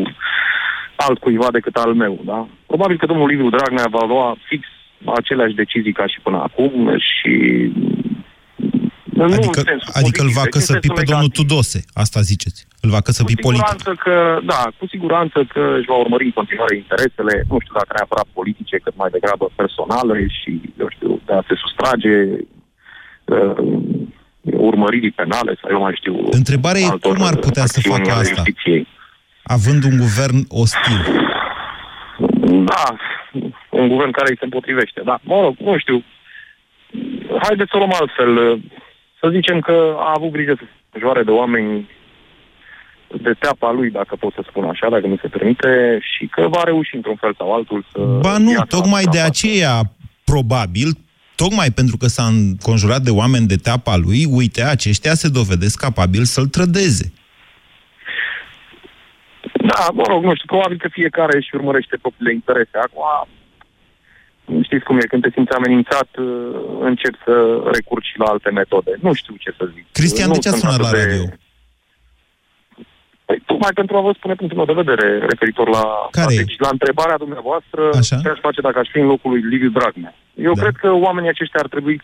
altcuiva 0.96 1.52
decât 1.52 1.76
al 1.76 1.94
meu, 1.94 2.20
da? 2.26 2.48
Probabil 2.66 2.98
că 2.98 3.06
domnul 3.06 3.28
Liviu 3.28 3.50
Dragnea 3.50 3.88
va 3.90 4.06
lua 4.06 4.36
fix 4.48 4.68
aceleași 5.16 5.54
decizii 5.54 5.94
ca 5.94 6.08
și 6.08 6.20
până 6.24 6.38
acum 6.38 6.98
și 6.98 7.34
Adică, 9.22 9.62
adică 9.94 10.22
îl 10.22 10.30
va 10.30 10.46
căsăpi 10.50 10.88
pe 10.88 11.04
domnul 11.06 11.28
Tudose, 11.28 11.80
asta 11.94 12.20
ziceți. 12.22 12.68
Îl 12.82 12.90
va 12.90 13.02
căsăpi 13.02 13.36
politic. 13.36 13.66
Cu 13.66 13.76
siguranță 13.78 14.02
că, 14.04 14.40
da, 14.46 14.62
cu 14.78 14.86
siguranță 14.88 15.38
că 15.54 15.76
își 15.78 15.90
va 15.92 15.96
urmări 15.96 16.26
în 16.26 16.32
continuare 16.32 16.76
interesele, 16.76 17.34
nu 17.50 17.58
știu 17.60 17.74
dacă 17.74 17.92
neapărat 17.96 18.28
politice, 18.34 18.78
cât 18.78 18.96
mai 18.96 19.10
degrabă 19.12 19.52
personale 19.56 20.28
și, 20.40 20.62
eu 20.80 20.88
știu, 20.90 21.22
de 21.26 21.34
a 21.34 21.42
se 21.48 21.56
sustrage 21.64 22.16
uh, 23.26 23.56
urmăririi 24.70 25.12
penale 25.12 25.58
sau 25.62 25.72
eu 25.72 25.80
mai 25.80 25.94
știu... 25.96 26.16
Întrebarea 26.32 26.82
e 26.82 26.98
cum 27.02 27.22
ar 27.22 27.36
putea 27.36 27.66
să 27.66 27.80
facă 27.82 28.12
asta, 28.12 28.24
justiției. 28.24 28.88
Având 29.44 29.84
un 29.84 29.98
guvern 29.98 30.40
ostil? 30.48 31.02
Da, 32.72 32.96
un 33.70 33.88
guvern 33.88 34.12
care 34.12 34.30
îi 34.30 34.38
se 34.38 34.44
împotrivește, 34.44 35.02
da. 35.06 35.20
Mă 35.24 35.42
rog, 35.42 35.56
nu 35.58 35.78
știu. 35.78 36.04
Haideți 37.42 37.70
să 37.70 37.76
o 37.76 37.78
luăm 37.78 37.96
altfel 38.00 38.62
să 39.20 39.30
zicem 39.32 39.60
că 39.60 39.96
a 39.98 40.14
avut 40.16 40.32
grijă 40.32 40.54
să 40.58 40.64
se 40.92 41.00
joare 41.00 41.24
de 41.24 41.32
oameni 41.32 41.90
de 43.22 43.34
teapa 43.40 43.72
lui, 43.72 43.90
dacă 43.90 44.16
pot 44.16 44.34
să 44.34 44.44
spun 44.50 44.64
așa, 44.64 44.90
dacă 44.90 45.08
mi 45.08 45.20
se 45.22 45.28
permite, 45.28 46.00
și 46.02 46.26
că 46.26 46.48
va 46.48 46.62
reuși 46.64 46.96
într-un 46.96 47.16
fel 47.16 47.34
sau 47.38 47.54
altul 47.54 47.86
să... 47.92 48.00
Ba 48.00 48.38
nu, 48.38 48.54
tocmai 48.68 49.04
de 49.12 49.20
aceea, 49.20 49.82
probabil, 50.24 50.88
tocmai 51.36 51.70
pentru 51.72 51.98
că 51.98 52.08
s-a 52.08 52.24
înconjurat 52.24 53.02
de 53.02 53.12
oameni 53.12 53.48
de 53.48 53.56
teapa 53.56 53.96
lui, 53.96 54.26
uite, 54.30 54.64
aceștia 54.64 55.14
se 55.14 55.30
dovedesc 55.30 55.80
capabili 55.80 56.26
să-l 56.26 56.48
trădeze. 56.48 57.14
Da, 59.74 59.88
mă 59.94 60.04
rog, 60.08 60.24
nu 60.24 60.34
știu, 60.36 60.48
probabil 60.54 60.78
că 60.78 60.88
fiecare 61.00 61.38
își 61.38 61.56
urmărește 61.56 61.96
propriile 62.02 62.34
interese. 62.34 62.78
Acum, 62.86 63.28
știți 64.68 64.84
cum 64.88 64.98
e, 64.98 65.12
când 65.12 65.22
te 65.24 65.30
simți 65.36 65.52
amenințat, 65.54 66.10
uh, 66.18 66.26
încep 66.80 67.14
să 67.26 67.34
recurgi 67.76 68.10
și 68.12 68.20
la 68.20 68.26
alte 68.26 68.50
metode. 68.52 68.92
Nu 69.02 69.14
știu 69.14 69.36
ce 69.44 69.52
să 69.58 69.70
zic. 69.76 69.86
Cristian, 69.92 70.28
nu 70.28 70.34
de 70.34 70.40
ce 70.40 70.50
a 70.50 70.52
sunat 70.52 70.80
la 70.80 70.92
de... 70.92 70.98
radio? 70.98 71.24
Păi, 73.26 73.42
tocmai 73.46 73.72
pentru 73.74 73.98
a 73.98 74.02
vă 74.02 74.12
spune 74.18 74.36
punctul 74.36 74.58
meu 74.58 74.70
de 74.72 74.82
vedere 74.84 75.08
referitor 75.32 75.68
la, 75.70 75.86
Care 76.12 76.34
la, 76.36 76.42
deci, 76.42 76.56
la 76.60 76.70
întrebarea 76.72 77.18
dumneavoastră 77.18 77.82
Așa? 77.94 78.18
ce 78.24 78.30
aș 78.30 78.40
face 78.40 78.62
dacă 78.62 78.80
aș 78.80 78.90
fi 78.92 79.00
în 79.00 79.06
locul 79.06 79.32
lui 79.32 79.42
Liviu 79.42 79.70
Dragnea. 79.70 80.16
Eu 80.36 80.54
Da. 80.54 80.62
cred 80.62 80.76
că 80.76 80.92
oamenii 80.92 81.30
aceștia 81.30 81.60
ar 81.64 81.68
trebui 81.68 82.02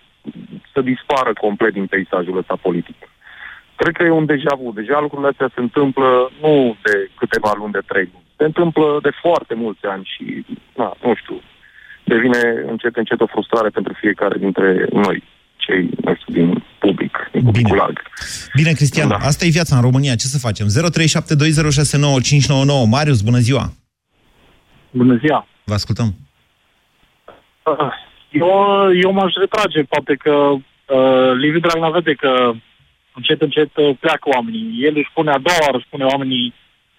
să 0.73 0.81
dispară 0.81 1.31
complet 1.33 1.73
din 1.73 1.85
peisajul 1.87 2.37
ăsta 2.37 2.55
politic. 2.61 2.95
Cred 3.81 3.93
că 3.95 4.03
e 4.03 4.19
un 4.21 4.25
deja 4.25 4.53
vu. 4.59 4.71
Deja 4.81 4.99
lucrurile 4.99 5.29
astea 5.31 5.49
se 5.55 5.61
întâmplă 5.67 6.31
nu 6.41 6.77
de 6.83 6.95
câteva 7.19 7.51
luni, 7.57 7.75
de 7.77 7.83
trei 7.91 8.07
luni. 8.13 8.25
Se 8.37 8.43
întâmplă 8.43 8.99
de 9.01 9.11
foarte 9.21 9.53
mulți 9.53 9.85
ani 9.93 10.03
și, 10.13 10.45
na, 10.75 10.87
nu 11.03 11.15
știu, 11.15 11.41
devine 12.03 12.41
încet, 12.71 12.95
încet 12.95 13.21
o 13.21 13.31
frustrare 13.33 13.69
pentru 13.69 13.93
fiecare 13.93 14.37
dintre 14.37 14.87
noi, 14.91 15.23
cei, 15.55 15.89
nu 16.05 16.15
știu, 16.15 16.33
din 16.33 16.63
public, 16.79 17.29
din 17.31 17.43
publicul 17.43 17.77
larg. 17.77 17.97
Bine, 18.55 18.71
Cristian, 18.71 19.07
da. 19.07 19.15
asta 19.15 19.45
e 19.45 19.57
viața 19.59 19.75
în 19.75 19.81
România, 19.81 20.15
ce 20.15 20.27
să 20.27 20.45
facem? 20.47 20.65
0372069599. 20.67 20.71
Marius, 22.89 23.21
bună 23.21 23.37
ziua! 23.37 23.65
Bună 24.91 25.15
ziua! 25.23 25.47
Vă 25.63 25.73
ascultăm. 25.73 26.09
Uh, 27.63 27.93
Eu, 28.29 28.49
eu 29.03 29.11
m-aș 29.11 29.33
retrage, 29.33 29.83
poate 29.83 30.15
că 30.15 30.31
uh, 30.31 31.31
Liviu 31.37 31.59
Dragnea 31.59 31.89
vede 31.89 32.13
că 32.13 32.51
încet, 33.19 33.39
încet 33.47 33.71
uh, 33.77 33.89
pleacă 34.03 34.25
oamenii. 34.35 34.65
El 34.87 34.93
își 35.01 35.13
pune 35.17 35.31
a 35.31 35.43
doua 35.45 35.59
oară, 35.65 35.77
își 35.77 35.91
pune 35.93 36.05
oamenii, 36.13 36.47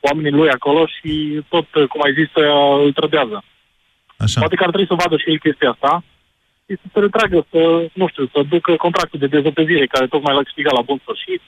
oamenii 0.09 0.37
lui 0.39 0.51
acolo 0.57 0.83
și 0.97 1.13
tot, 1.53 1.67
uh, 1.75 1.87
cum 1.91 2.01
ai 2.07 2.13
zis, 2.21 2.31
uh, 2.35 2.85
îl 2.85 2.93
trădează. 3.01 3.39
Așa. 4.25 4.39
Poate 4.43 4.57
că 4.57 4.63
ar 4.65 4.71
trebui 4.73 4.91
să 4.93 5.01
vadă 5.03 5.17
și 5.23 5.31
el 5.33 5.39
chestia 5.47 5.71
asta 5.75 5.93
și 6.67 6.75
să 6.83 6.87
se 6.93 6.99
retragă, 7.07 7.39
să, 7.53 7.61
nu 8.01 8.07
știu, 8.13 8.25
să 8.35 8.39
ducă 8.55 8.71
contractul 8.87 9.19
de 9.23 9.33
dezăpezire 9.37 9.87
care 9.95 10.07
tocmai 10.15 10.35
l-a 10.37 10.49
câștigat 10.49 10.75
la 10.79 10.87
bun 10.89 10.99
sfârșit. 11.05 11.41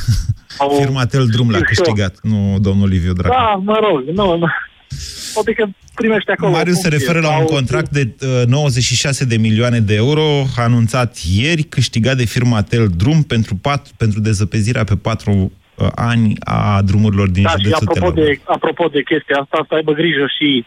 Sau- 0.56 0.70
Firma 0.82 1.04
Tel 1.12 1.26
Drum 1.34 1.48
l-a 1.50 1.60
știu. 1.62 1.70
câștigat, 1.72 2.14
nu 2.32 2.40
domnul 2.68 2.88
Liviu 2.94 3.12
Dragnea. 3.18 3.38
Da, 3.44 3.54
mă 3.70 3.76
rog, 3.86 3.96
nu, 4.20 4.26
nu. 4.42 4.48
Poate 5.34 5.52
că 5.52 5.66
primește 5.94 6.32
acolo. 6.32 6.50
Marius 6.50 6.76
o 6.76 6.80
se 6.80 6.88
funcție 6.88 7.06
referă 7.06 7.26
la 7.26 7.38
un 7.38 7.46
sau- 7.46 7.56
contract 7.56 7.90
de 7.90 8.14
uh, 8.20 8.46
96 8.46 9.24
de 9.24 9.36
milioane 9.36 9.80
de 9.80 9.94
euro, 9.94 10.44
anunțat 10.56 11.16
ieri, 11.36 11.62
câștigat 11.62 12.16
de 12.16 12.24
firma 12.24 12.62
Tel 12.62 12.88
Drum 12.96 13.22
pentru, 13.22 13.54
pat, 13.54 13.88
pentru 13.96 14.20
dezăpezirea 14.20 14.84
pe 14.84 14.96
patru 14.96 15.32
uh, 15.74 15.88
ani 15.94 16.34
a 16.40 16.82
drumurilor 16.84 17.28
din 17.28 17.42
Da, 17.42 17.48
și 17.48 17.56
județul 17.62 17.88
apropo 17.88 18.10
Telorman. 18.12 18.24
de, 18.24 18.40
apropo 18.44 18.88
de 18.88 19.02
chestia 19.02 19.36
asta, 19.36 19.64
să 19.68 19.74
aibă 19.74 19.92
grijă 19.92 20.26
și 20.38 20.64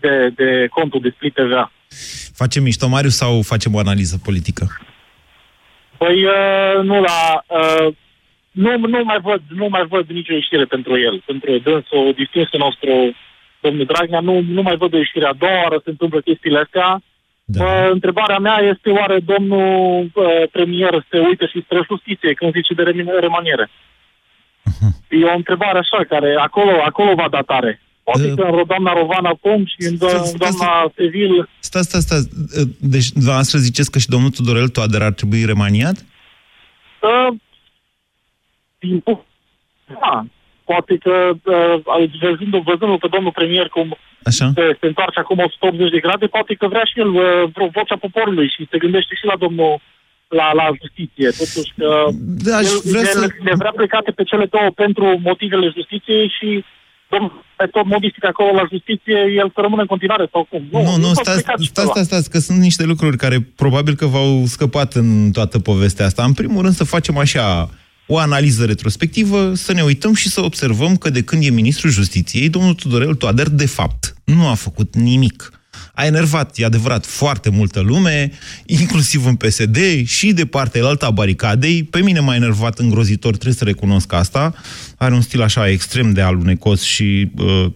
de, 0.00 0.32
de 0.34 0.66
contul 0.70 1.00
de 1.00 1.12
split 1.14 1.34
TVA. 1.34 1.72
Facem 2.34 2.62
mișto, 2.62 2.88
Marius, 2.88 3.16
sau 3.16 3.42
facem 3.42 3.74
o 3.74 3.78
analiză 3.78 4.20
politică? 4.24 4.66
Păi, 5.98 6.24
uh, 6.24 6.84
nu 6.84 7.00
la... 7.00 7.44
Uh, 7.46 7.94
nu, 8.50 8.78
nu, 8.78 9.04
mai 9.04 9.18
văd, 9.22 9.42
nu 9.48 9.66
mai 9.68 9.86
văd 9.88 10.06
nicio 10.08 10.32
ieșire 10.32 10.64
pentru 10.64 10.98
el. 10.98 11.22
Pentru 11.26 11.58
dânsul, 11.58 12.12
distinsul 12.16 12.58
nostru, 12.58 13.14
domnul 13.60 13.84
Dragnea, 13.84 14.20
nu, 14.20 14.40
nu 14.40 14.62
mai 14.62 14.76
văd 14.76 14.94
o 14.94 14.96
ieșire. 14.96 15.26
A 15.26 15.32
doua 15.42 15.62
oară 15.62 15.80
se 15.84 15.90
întâmplă 15.90 16.20
chestiile 16.20 16.58
astea. 16.58 17.02
Da. 17.44 17.64
Uh, 17.64 17.90
întrebarea 17.92 18.38
mea 18.38 18.58
este 18.72 18.90
oare 18.90 19.18
domnul 19.32 20.10
uh, 20.14 20.24
premier 20.52 21.06
se 21.10 21.18
uită 21.18 21.46
și 21.46 21.62
spre 21.64 21.80
justiție 21.90 22.32
când 22.32 22.52
zice 22.52 22.74
de 22.74 22.82
remin- 22.82 23.20
remaniere? 23.20 23.70
E 25.08 25.24
o 25.24 25.36
întrebare 25.36 25.78
așa, 25.78 26.04
care 26.08 26.36
acolo, 26.38 26.70
acolo 26.84 27.14
va 27.14 27.28
da 27.30 27.40
tare. 27.40 27.80
Poate 28.02 28.34
că 28.34 28.42
în 28.42 28.62
doamna 28.66 28.92
Rovan 28.92 29.24
acum 29.24 29.64
și 29.66 29.76
în 29.88 29.94
do- 29.94 30.36
doamna 30.36 30.92
Sevil 30.96 31.48
Stați, 31.58 31.88
stați, 31.88 32.04
stați. 32.04 32.28
Deci, 32.80 33.08
dumneavoastră 33.08 33.58
ziceți 33.58 33.90
că 33.90 33.98
și 33.98 34.08
domnul 34.08 34.30
Tudorel 34.30 34.68
Toader 34.68 35.02
ar 35.02 35.12
trebui 35.12 35.44
remaniat? 35.44 36.04
Uh, 37.00 37.36
din 38.78 39.00
punct- 39.00 39.26
da, 40.00 40.26
poate 40.70 40.94
că 41.04 41.14
uh, 41.32 41.74
văzându-l, 42.22 42.62
văzându 42.70 42.96
pe 43.04 43.12
domnul 43.14 43.38
premier 43.40 43.68
cum 43.76 43.86
Așa. 44.30 44.46
se, 44.56 44.64
se 44.80 44.86
întoarce 44.90 45.18
acum 45.20 45.38
180 45.38 45.90
de 45.96 46.04
grade, 46.06 46.26
poate 46.36 46.52
că 46.60 46.66
vrea 46.72 46.84
și 46.90 47.00
el 47.04 47.10
uh, 47.14 47.22
vreo 47.54 47.68
vocea 47.78 47.96
poporului 48.06 48.48
și 48.54 48.68
se 48.70 48.78
gândește 48.84 49.14
și 49.20 49.24
la 49.32 49.36
domnul 49.44 49.72
la, 50.38 50.46
la 50.60 50.66
justiție. 50.82 51.28
Totuși 51.42 51.70
că 51.78 51.88
Da, 52.46 52.56
aș 52.56 52.66
el, 52.72 52.80
vrea 52.92 53.00
el 53.00 53.06
să- 53.06 53.28
le 53.48 53.52
vrea 53.62 53.72
plecate 53.80 54.10
pe 54.18 54.22
cele 54.30 54.46
două 54.54 54.68
pentru 54.82 55.04
motivele 55.28 55.66
justiției 55.78 56.26
și 56.38 56.48
domnul 57.12 57.32
pe 57.56 57.66
tot 57.66 57.86
modistic 57.86 58.24
acolo 58.24 58.50
la 58.60 58.64
justiție, 58.72 59.18
el 59.40 59.48
să 59.54 59.60
rămână 59.60 59.80
în 59.80 59.86
continuare 59.94 60.26
sau 60.32 60.42
cum? 60.50 60.62
Nu, 60.70 60.96
nu, 61.04 61.10
pot 61.12 61.24
stați, 61.24 61.42
pleca 61.42 61.52
și 61.52 61.58
pe 61.58 61.64
stați, 61.64 61.80
ăla. 61.86 61.92
stați, 61.92 62.06
stați, 62.10 62.30
că 62.30 62.38
sunt 62.38 62.58
niște 62.58 62.84
lucruri 62.84 63.16
care 63.16 63.38
probabil 63.56 63.94
că 63.94 64.06
v-au 64.06 64.42
scăpat 64.46 64.90
în 64.94 65.30
toată 65.32 65.58
povestea 65.58 66.06
asta. 66.06 66.22
În 66.24 66.32
primul 66.32 66.62
rând 66.62 66.74
să 66.74 66.84
facem 66.84 67.16
așa 67.18 67.68
o 68.06 68.18
analiză 68.18 68.64
retrospectivă, 68.64 69.54
să 69.54 69.72
ne 69.72 69.82
uităm 69.82 70.14
și 70.14 70.28
să 70.28 70.40
observăm 70.40 70.96
că 70.96 71.10
de 71.10 71.22
când 71.22 71.44
e 71.44 71.50
ministrul 71.50 71.90
justiției, 71.90 72.48
domnul 72.48 72.74
Tudorel 72.74 73.14
Toader, 73.14 73.48
de 73.48 73.66
fapt, 73.66 74.14
nu 74.24 74.46
a 74.46 74.54
făcut 74.54 74.94
nimic. 74.94 75.50
A 75.94 76.04
enervat, 76.04 76.58
e 76.58 76.64
adevărat, 76.64 77.06
foarte 77.06 77.50
multă 77.50 77.80
lume, 77.80 78.32
inclusiv 78.66 79.26
în 79.26 79.34
PSD 79.34 79.78
și 80.04 80.32
de 80.32 80.46
partea 80.46 80.84
alta 80.84 81.06
a 81.06 81.10
baricadei. 81.10 81.82
Pe 81.82 82.00
mine 82.00 82.20
m-a 82.20 82.34
enervat 82.34 82.78
îngrozitor, 82.78 83.32
trebuie 83.32 83.54
să 83.54 83.64
recunosc 83.64 84.12
asta. 84.12 84.54
Are 84.96 85.14
un 85.14 85.20
stil 85.20 85.42
așa 85.42 85.68
extrem 85.68 86.12
de 86.12 86.20
alunecos 86.20 86.82
și 86.82 87.30
uh, 87.36 87.66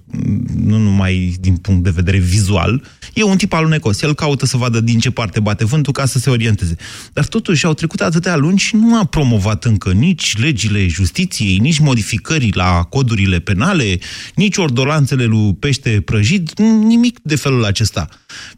nu 0.57 0.76
numai 0.76 1.37
din 1.40 1.57
punct 1.57 1.83
de 1.85 1.90
vedere 1.90 2.19
vizual. 2.19 2.83
E 3.14 3.23
un 3.23 3.37
tip 3.37 3.52
alunecos. 3.52 4.02
El 4.02 4.14
caută 4.14 4.47
să 4.47 4.57
vadă 4.57 4.80
din 4.80 4.99
ce 4.99 5.11
parte 5.11 5.40
bate 5.40 5.64
vântul 5.64 5.92
ca 5.92 6.07
să 6.07 6.19
se 6.19 6.30
orienteze. 6.30 6.76
Dar 7.12 7.25
totuși 7.26 7.64
au 7.66 7.75
trecut 7.75 8.00
atâtea 8.00 8.37
luni 8.37 8.59
și 8.59 8.76
nu 8.76 8.99
a 8.99 9.04
promovat 9.04 9.64
încă 9.64 9.92
nici 9.92 10.37
legile 10.38 10.87
justiției, 10.87 11.59
nici 11.59 11.78
modificări 11.78 12.50
la 12.52 12.83
codurile 12.83 13.38
penale, 13.38 13.99
nici 14.35 14.57
ordolanțele 14.57 15.25
lui 15.25 15.54
Pește 15.54 16.00
Prăjit, 16.04 16.59
nimic 16.61 17.19
de 17.23 17.37
felul 17.37 17.64
acesta. 17.64 17.90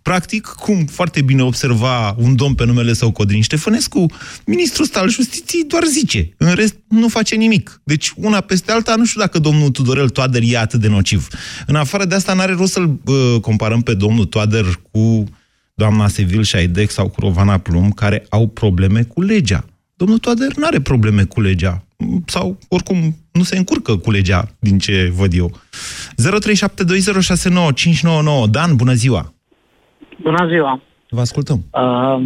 Practic, 0.02 0.46
cum 0.46 0.84
foarte 0.84 1.22
bine 1.22 1.42
observa 1.42 2.14
un 2.18 2.36
domn 2.36 2.54
pe 2.54 2.64
numele 2.64 2.92
său 2.92 3.10
Codrin 3.10 3.42
Ștefănescu, 3.42 4.06
ministrul 4.46 4.84
ăsta 4.84 5.00
al 5.00 5.08
justiției 5.08 5.64
doar 5.64 5.84
zice. 5.84 6.34
În 6.36 6.54
rest, 6.54 6.74
nu 6.88 7.08
face 7.08 7.34
nimic. 7.34 7.80
Deci, 7.84 8.12
una 8.16 8.40
peste 8.40 8.72
alta, 8.72 8.94
nu 8.96 9.04
știu 9.04 9.20
dacă 9.20 9.38
domnul 9.38 9.70
Tudorel 9.70 10.08
Toader 10.08 10.42
e 10.44 10.58
atât 10.58 10.80
de 10.80 10.88
nociv. 10.88 11.28
În 11.66 11.74
afară 11.74 12.04
de 12.04 12.14
asta, 12.14 12.34
n-are 12.34 12.52
rost 12.52 12.72
să-l 12.72 12.98
uh, 13.04 13.40
comparăm 13.40 13.82
pe 13.82 13.94
domnul 13.94 14.24
Toader 14.24 14.80
cu 14.90 15.24
doamna 15.74 16.08
Sevil 16.08 16.42
Șaidec 16.42 16.90
sau 16.90 17.08
cu 17.08 17.20
Rovana 17.20 17.58
Plum, 17.58 17.90
care 17.90 18.26
au 18.28 18.48
probleme 18.48 19.02
cu 19.02 19.20
legea. 19.20 19.64
Domnul 19.96 20.18
Toader 20.18 20.54
nu 20.56 20.66
are 20.66 20.80
probleme 20.80 21.24
cu 21.24 21.40
legea. 21.40 21.84
Sau, 22.26 22.58
oricum, 22.68 22.96
nu 23.32 23.42
se 23.42 23.56
încurcă 23.56 23.96
cu 23.96 24.10
legea, 24.10 24.48
din 24.58 24.78
ce 24.78 25.12
văd 25.16 25.32
eu. 25.34 25.50
0372069599. 25.50 25.54
Dan, 28.50 28.76
bună 28.76 28.92
ziua! 28.92 29.32
Bună 30.22 30.48
ziua! 30.48 30.80
Vă 31.08 31.20
ascultăm. 31.20 31.64
Uh, 31.70 32.22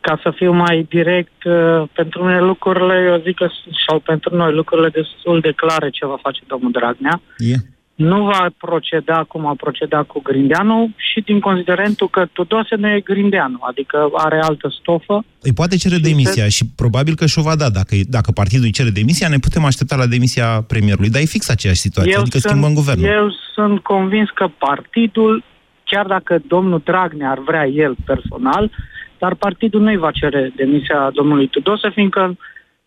ca 0.00 0.20
să 0.22 0.32
fiu 0.34 0.52
mai 0.52 0.86
direct, 0.88 1.44
uh, 1.44 1.82
pentru 1.92 2.24
mine 2.24 2.40
lucrurile, 2.40 3.08
eu 3.10 3.20
zic 3.20 3.34
că, 3.34 3.48
sau 3.88 3.98
pentru 3.98 4.36
noi, 4.36 4.52
lucrurile 4.52 4.88
destul 4.88 5.40
de 5.40 5.52
clare 5.52 5.90
ce 5.90 6.06
va 6.06 6.18
face 6.22 6.40
domnul 6.46 6.70
Dragnea. 6.70 7.20
Yeah. 7.38 7.60
Nu 7.96 8.24
va 8.24 8.46
proceda 8.56 9.24
cum 9.28 9.46
a 9.46 9.54
procedat 9.56 10.06
cu 10.06 10.20
Grindeanu 10.22 10.90
și 10.96 11.20
din 11.20 11.40
considerentul 11.40 12.08
că 12.08 12.26
Tudose 12.32 12.74
nu 12.74 12.88
e 12.88 13.00
Grindeanu, 13.00 13.58
adică 13.60 14.08
are 14.14 14.40
altă 14.42 14.74
stofă. 14.80 15.24
Îi 15.40 15.52
poate 15.52 15.76
cere 15.76 15.96
demisia 15.96 16.48
și 16.48 16.64
probabil 16.76 17.14
că 17.14 17.26
și-o 17.26 17.42
va 17.42 17.56
da. 17.56 17.68
Dacă, 17.70 17.94
dacă 18.08 18.30
partidul 18.32 18.64
îi 18.64 18.70
cere 18.70 18.90
demisia, 18.90 19.28
ne 19.28 19.38
putem 19.38 19.64
aștepta 19.64 19.96
la 19.96 20.06
demisia 20.06 20.64
premierului. 20.66 21.10
Dar 21.10 21.20
e 21.20 21.24
fix 21.24 21.48
aceeași 21.48 21.80
situație, 21.80 22.12
Eu 22.12 22.20
adică 22.20 22.38
sunt, 22.38 22.52
schimbăm 22.52 22.74
guvernul. 22.74 23.06
Eu 23.06 23.30
sunt 23.54 23.80
convins 23.80 24.28
că 24.30 24.46
partidul, 24.58 25.44
chiar 25.84 26.06
dacă 26.06 26.42
domnul 26.46 26.80
Dragnea 26.84 27.30
ar 27.30 27.38
vrea 27.38 27.66
el 27.66 27.96
personal, 28.04 28.70
dar 29.18 29.34
partidul 29.34 29.80
nu-i 29.80 29.96
va 29.96 30.10
cere 30.10 30.52
demisia 30.56 31.10
domnului 31.14 31.48
Tudose, 31.48 31.90
fiindcă 31.90 32.36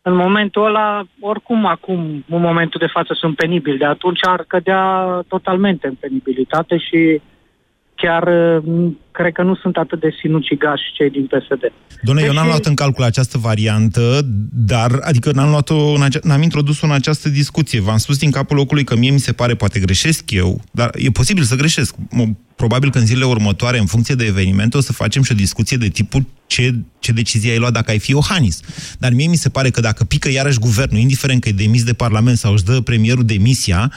în 0.02 0.16
momentul 0.16 0.66
ăla, 0.66 1.04
oricum 1.20 1.66
acum, 1.66 2.24
în 2.30 2.42
momentul 2.42 2.80
de 2.80 2.92
față 2.92 3.14
sunt 3.14 3.36
penibil, 3.36 3.78
de 3.78 3.86
atunci 3.86 4.20
ar 4.28 4.44
cădea 4.48 4.84
totalmente 5.28 5.88
în 5.88 5.96
penibilitate 5.96 6.78
și 6.78 7.22
chiar 8.02 8.24
uh, 8.28 8.92
cred 9.12 9.32
că 9.34 9.44
nu 9.44 9.56
sunt 9.56 9.76
atât 9.78 10.00
de 10.00 10.10
sinucigași 10.22 10.84
cei 10.98 11.10
din 11.10 11.26
PSD. 11.26 11.72
Doamne, 12.02 12.22
eu 12.24 12.28
Deci- 12.30 12.38
n-am 12.38 12.48
luat 12.48 12.66
în 12.66 12.76
calcul 12.76 13.04
această 13.04 13.38
variantă, 13.38 14.22
dar, 14.52 15.00
adică 15.02 15.32
n-am, 15.34 15.50
luat-o 15.50 15.76
în 15.94 16.02
ace- 16.02 16.20
n-am 16.24 16.42
introdus-o 16.42 16.86
în 16.86 16.92
această 16.92 17.30
discuție. 17.30 17.80
V-am 17.82 17.98
spus 17.98 18.18
din 18.18 18.32
capul 18.32 18.56
locului 18.58 18.84
că 18.84 18.96
mie 18.96 19.12
mi 19.12 19.20
se 19.20 19.32
pare, 19.32 19.56
poate 19.56 19.80
greșesc 19.80 20.32
eu, 20.32 20.62
dar 20.72 20.90
e 20.94 21.10
posibil 21.10 21.44
să 21.44 21.56
greșesc. 21.56 21.96
M- 21.96 22.48
Probabil 22.56 22.92
că 22.92 22.98
în 22.98 23.06
zilele 23.06 23.26
următoare, 23.26 23.78
în 23.80 23.86
funcție 23.86 24.16
de 24.16 24.26
evenimente, 24.26 24.78
o 24.78 24.80
să 24.82 24.94
facem 24.94 25.24
și 25.24 25.32
o 25.32 25.36
discuție 25.36 25.78
de 25.78 25.88
tipul 25.88 26.26
ce, 26.48 26.74
ce 27.00 27.12
decizie 27.12 27.52
ai 27.52 27.58
luat 27.58 27.72
dacă 27.74 27.92
ai 27.92 28.00
fi 28.00 28.12
Iohannis. 28.12 28.60
Dar 28.98 29.12
mie 29.14 29.28
mi 29.28 29.36
se 29.36 29.50
pare 29.50 29.70
că 29.70 29.82
dacă 29.82 30.04
pică 30.04 30.30
iarăși 30.32 30.60
guvernul, 30.60 31.00
indiferent 31.00 31.42
că 31.42 31.50
e 31.50 31.52
demis 31.52 31.84
de 31.84 31.94
Parlament 31.94 32.38
sau 32.38 32.54
își 32.54 32.64
dă 32.64 32.80
premierul 32.82 33.26
demisia, 33.26 33.92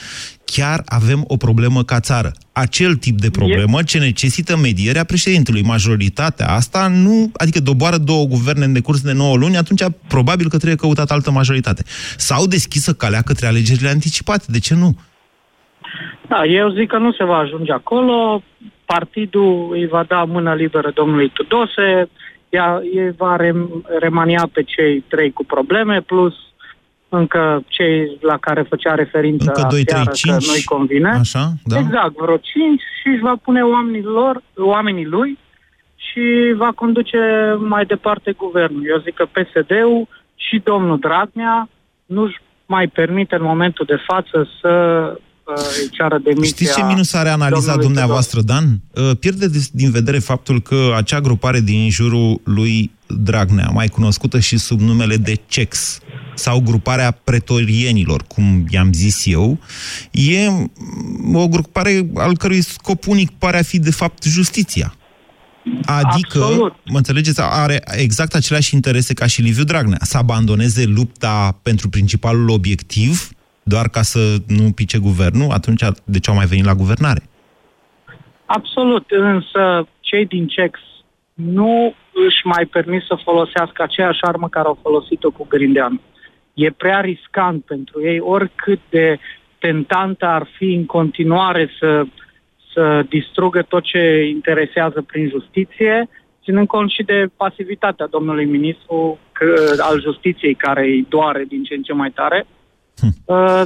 chiar 0.45 0.83
avem 0.87 1.25
o 1.27 1.37
problemă 1.37 1.83
ca 1.85 2.01
țară. 2.01 2.33
Acel 2.53 2.95
tip 2.95 3.19
de 3.19 3.31
problemă 3.31 3.83
ce 3.83 3.99
necesită 3.99 4.57
medierea 4.57 5.05
președintelui. 5.05 5.63
Majoritatea 5.63 6.49
asta 6.51 6.89
nu, 6.89 7.31
adică 7.35 7.61
doboară 7.61 7.97
două 7.97 8.25
guverne 8.25 8.65
în 8.65 8.73
decurs 8.73 9.01
de 9.01 9.13
9 9.13 9.37
luni, 9.37 9.57
atunci 9.57 9.83
probabil 10.09 10.49
că 10.49 10.57
trebuie 10.57 10.77
căutat 10.77 11.11
altă 11.11 11.31
majoritate. 11.31 11.83
Sau 12.17 12.47
deschisă 12.47 12.93
calea 12.93 13.23
către 13.23 13.47
alegerile 13.47 13.89
anticipate. 13.89 14.45
De 14.49 14.59
ce 14.59 14.75
nu? 14.75 14.99
Da, 16.29 16.45
eu 16.45 16.71
zic 16.71 16.89
că 16.89 16.99
nu 16.99 17.13
se 17.13 17.25
va 17.25 17.37
ajunge 17.37 17.73
acolo. 17.73 18.43
Partidul 18.85 19.69
îi 19.73 19.87
va 19.87 20.05
da 20.09 20.25
mână 20.25 20.55
liberă 20.55 20.91
domnului 20.95 21.29
Tudose, 21.29 22.09
ea, 22.49 22.83
ei 22.95 23.11
va 23.17 23.37
rem, 23.37 23.85
remania 24.01 24.49
pe 24.53 24.63
cei 24.63 25.05
trei 25.09 25.33
cu 25.33 25.45
probleme, 25.45 26.01
plus 26.01 26.35
încă 27.17 27.63
cei 27.69 28.19
la 28.21 28.37
care 28.37 28.63
făcea 28.63 28.95
referință 28.95 29.53
Încă 29.55 29.67
doi, 29.71 29.85
trei, 29.85 30.01
aseară 30.01 30.11
că 30.11 30.17
cinci. 30.17 30.49
nu-i 30.49 30.65
convine. 30.65 31.11
Așa, 31.11 31.53
da? 31.65 31.79
Exact, 31.79 32.17
vreo 32.17 32.37
cinci 32.37 32.83
și 33.01 33.09
își 33.09 33.23
va 33.23 33.35
pune 33.43 33.63
oamenii, 33.63 34.03
lor, 34.03 34.43
oamenii 34.57 35.07
lui 35.07 35.39
și 35.97 36.55
va 36.57 36.71
conduce 36.75 37.19
mai 37.59 37.85
departe 37.85 38.33
guvernul. 38.33 38.87
Eu 38.87 38.99
zic 38.99 39.15
că 39.15 39.25
PSD-ul 39.25 40.09
și 40.35 40.61
domnul 40.65 40.99
Dragnea 40.99 41.69
nu-și 42.07 42.41
mai 42.67 42.87
permite 42.87 43.35
în 43.35 43.43
momentul 43.43 43.85
de 43.89 43.99
față 44.07 44.49
să 44.61 44.71
uh, 45.15 45.23
îi 45.45 45.89
ceară 45.91 46.21
demisia. 46.25 46.57
Știți 46.57 46.75
ce 46.75 46.85
minus 46.85 47.13
are 47.13 47.29
analiza 47.29 47.61
domnului 47.61 47.85
dumneavoastră, 47.85 48.41
Dan? 48.41 48.81
Uh, 48.95 49.11
Pierde 49.21 49.49
dis- 49.49 49.71
din 49.73 49.91
vedere 49.91 50.19
faptul 50.19 50.63
că 50.63 50.93
acea 50.97 51.21
grupare 51.21 51.61
din 51.61 51.91
jurul 51.91 52.41
lui 52.45 52.91
Dragnea, 53.07 53.69
mai 53.73 53.89
cunoscută 53.89 54.39
și 54.39 54.59
sub 54.59 54.81
numele 54.81 55.17
de 55.17 55.41
CEX, 55.47 55.99
sau 56.35 56.61
gruparea 56.61 57.11
pretorienilor, 57.11 58.23
cum 58.23 58.67
i-am 58.71 58.93
zis 58.93 59.27
eu, 59.27 59.59
e 60.11 60.49
mm, 60.49 61.35
o 61.35 61.49
grupare 61.49 62.11
al 62.15 62.37
cărui 62.37 62.61
scop 62.61 63.07
unic 63.07 63.31
pare 63.31 63.59
a 63.59 63.63
fi, 63.63 63.79
de 63.79 63.91
fapt, 63.91 64.23
justiția. 64.23 64.95
Adică, 65.85 66.43
Absolut. 66.43 66.75
mă 66.85 66.97
înțelegeți, 66.97 67.41
are 67.41 67.83
exact 67.85 68.35
aceleași 68.35 68.75
interese 68.75 69.15
ca 69.15 69.27
și 69.27 69.43
Liviu 69.43 69.65
Dragnea. 69.65 69.99
Să 70.03 70.17
abandoneze 70.17 70.85
lupta 70.85 71.59
pentru 71.63 71.89
principalul 71.89 72.49
obiectiv, 72.49 73.31
doar 73.63 73.89
ca 73.89 74.03
să 74.03 74.19
nu 74.47 74.73
pice 74.75 74.99
guvernul, 74.99 75.51
atunci 75.51 75.83
de 76.05 76.19
ce 76.19 76.31
au 76.31 76.37
mai 76.37 76.47
venit 76.47 76.65
la 76.65 76.75
guvernare? 76.75 77.23
Absolut, 78.47 79.05
însă 79.11 79.87
cei 80.01 80.27
din 80.27 80.47
CEX 80.47 80.79
nu 81.35 81.95
își 82.27 82.41
mai 82.45 82.65
permit 82.65 83.03
să 83.03 83.21
folosească 83.25 83.83
aceeași 83.83 84.23
armă 84.23 84.49
care 84.49 84.67
au 84.67 84.79
folosit-o 84.83 85.31
cu 85.31 85.47
Grindeanu. 85.49 86.01
E 86.55 86.71
prea 86.71 87.01
riscant 87.01 87.65
pentru 87.65 88.03
ei, 88.03 88.19
oricât 88.21 88.81
de 88.91 89.19
tentantă 89.59 90.27
ar 90.27 90.49
fi 90.57 90.73
în 90.73 90.87
continuare 90.87 91.71
să, 91.79 92.05
să 92.73 93.05
distrugă 93.09 93.63
tot 93.63 93.83
ce 93.83 94.27
interesează 94.29 95.03
prin 95.03 95.29
justiție, 95.29 96.09
ținând 96.45 96.67
cont 96.67 96.91
și 96.91 97.03
de 97.03 97.27
pasivitatea 97.37 98.07
domnului 98.07 98.45
ministru 98.45 99.19
că, 99.33 99.55
al 99.79 100.01
justiției, 100.01 100.55
care 100.55 100.83
îi 100.83 101.07
doare 101.09 101.45
din 101.49 101.63
ce 101.63 101.75
în 101.75 101.83
ce 101.83 101.93
mai 101.93 102.11
tare, 102.11 102.47
uh, 102.47 102.62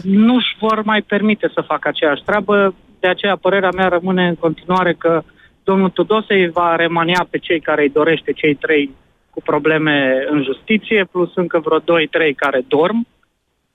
nu 0.03 0.35
își 0.35 0.57
vor 0.61 0.83
mai 0.85 1.03
permite 1.03 1.51
să 1.55 1.61
facă 1.61 1.89
aceeași 1.89 2.23
treabă. 2.23 2.75
De 3.01 3.09
aceea, 3.09 3.37
părerea 3.37 3.71
mea 3.75 3.89
rămâne 3.89 4.29
în 4.29 4.35
continuare 4.35 4.95
că 4.95 5.23
domnul 5.65 5.91
Tudose 5.91 6.35
îi 6.35 6.51
va 6.51 6.77
remania 6.77 7.27
pe 7.31 7.39
cei 7.39 7.61
care 7.61 7.83
îi 7.83 7.89
dorește, 7.89 8.33
cei 8.33 8.55
trei 8.55 8.91
cu 9.31 9.43
probleme 9.43 10.27
în 10.31 10.43
justiție, 10.43 11.09
plus 11.12 11.31
încă 11.35 11.59
vreo 11.65 11.79
doi, 11.79 12.07
trei 12.07 12.35
care 12.35 12.65
dorm 12.69 13.07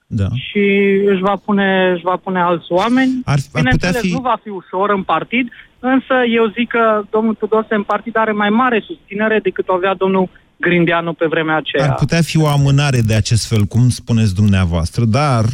Da. 0.08 0.28
și 0.34 0.66
își 1.06 1.22
va 1.22 1.36
pune, 1.46 1.92
își 1.94 2.04
va 2.04 2.16
pune 2.24 2.40
alți 2.42 2.72
oameni. 2.72 3.12
Ar, 3.26 3.34
ar 3.34 3.40
Bineînțeles, 3.54 3.96
putea 3.96 4.10
fi... 4.10 4.16
nu 4.16 4.22
va 4.22 4.38
fi 4.44 4.50
ușor 4.50 4.90
în 4.90 5.04
partid, 5.04 5.52
însă 5.80 6.14
eu 6.30 6.46
zic 6.48 6.70
că 6.70 7.02
domnul 7.10 7.34
Tudose 7.34 7.76
în 7.76 7.84
partid 7.84 8.16
are 8.18 8.32
mai 8.32 8.50
mare 8.50 8.84
susținere 8.86 9.40
decât 9.40 9.68
o 9.68 9.74
avea 9.74 9.94
domnul 9.94 10.30
Grindeanu 10.62 11.14
pe 11.14 11.26
vremea 11.26 11.56
aceea. 11.56 11.90
Ar 11.90 11.96
putea 11.96 12.22
fi 12.22 12.38
o 12.38 12.48
amânare 12.48 13.02
de 13.02 13.14
acest 13.14 13.48
fel, 13.48 13.64
cum 13.66 13.90
spuneți 13.90 14.36
dumneavoastră, 14.36 15.06
dar 15.06 15.44
uh, 15.44 15.52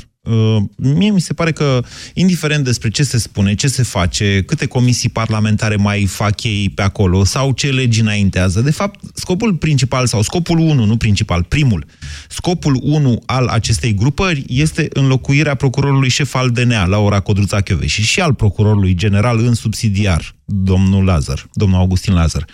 mie 0.75 1.09
mi 1.09 1.21
se 1.21 1.33
pare 1.33 1.51
că, 1.51 1.83
indiferent 2.13 2.63
despre 2.63 2.89
ce 2.89 3.03
se 3.03 3.17
spune, 3.17 3.55
ce 3.55 3.67
se 3.67 3.83
face, 3.83 4.43
câte 4.45 4.65
comisii 4.65 5.09
parlamentare 5.09 5.75
mai 5.75 6.05
fac 6.05 6.43
ei 6.43 6.69
pe 6.69 6.81
acolo, 6.81 7.23
sau 7.23 7.51
ce 7.51 7.69
legi 7.69 8.01
înaintează, 8.01 8.61
de 8.61 8.71
fapt, 8.71 8.99
scopul 9.13 9.53
principal, 9.53 10.07
sau 10.07 10.21
scopul 10.21 10.57
1, 10.57 10.85
nu 10.85 10.97
principal, 10.97 11.43
primul, 11.43 11.85
scopul 12.29 12.79
1 12.81 13.21
al 13.25 13.47
acestei 13.47 13.93
grupări 13.93 14.43
este 14.47 14.87
înlocuirea 14.89 15.55
procurorului 15.55 16.09
șef 16.09 16.35
al 16.35 16.49
DNA, 16.49 16.85
Laura 16.85 17.19
Codruța 17.19 17.61
Chioveși, 17.61 18.01
și 18.01 18.21
al 18.21 18.33
procurorului 18.33 18.95
general 18.95 19.39
în 19.39 19.53
subsidiar, 19.53 20.35
domnul 20.45 21.03
Lazar, 21.03 21.49
domnul 21.53 21.79
Augustin 21.79 22.13
Lazar. 22.13 22.45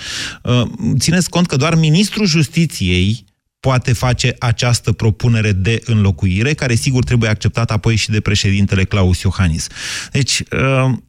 Uh, 0.43 0.62
Țineți 0.99 1.29
cont 1.29 1.47
că 1.47 1.55
doar 1.55 1.75
ministrul 1.75 2.25
justiției 2.25 3.25
poate 3.67 3.93
face 3.93 4.36
această 4.39 4.91
propunere 4.91 5.52
de 5.52 5.82
înlocuire, 5.86 6.54
care 6.54 6.73
sigur 6.73 7.04
trebuie 7.04 7.30
acceptată 7.30 7.73
apoi 7.73 7.95
și 7.95 8.10
de 8.10 8.21
președintele 8.21 8.84
Claus 8.84 9.21
Iohannis. 9.21 9.67
Deci, 10.12 10.39
uh, 10.39 10.45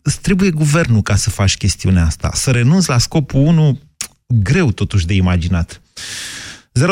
îți 0.03 0.23
trebuie 0.23 0.51
guvernul 0.51 1.03
ca 1.03 1.14
să 1.14 1.31
faci 1.31 1.57
chestiunea 1.57 2.05
asta. 2.05 2.29
Să 2.33 2.51
renunți 2.51 2.88
la 2.88 2.99
scopul 2.99 3.40
1, 3.40 3.79
greu 4.27 4.71
totuși 4.71 5.07
de 5.07 5.14
imaginat. 5.14 5.83
0372069599 6.81 6.83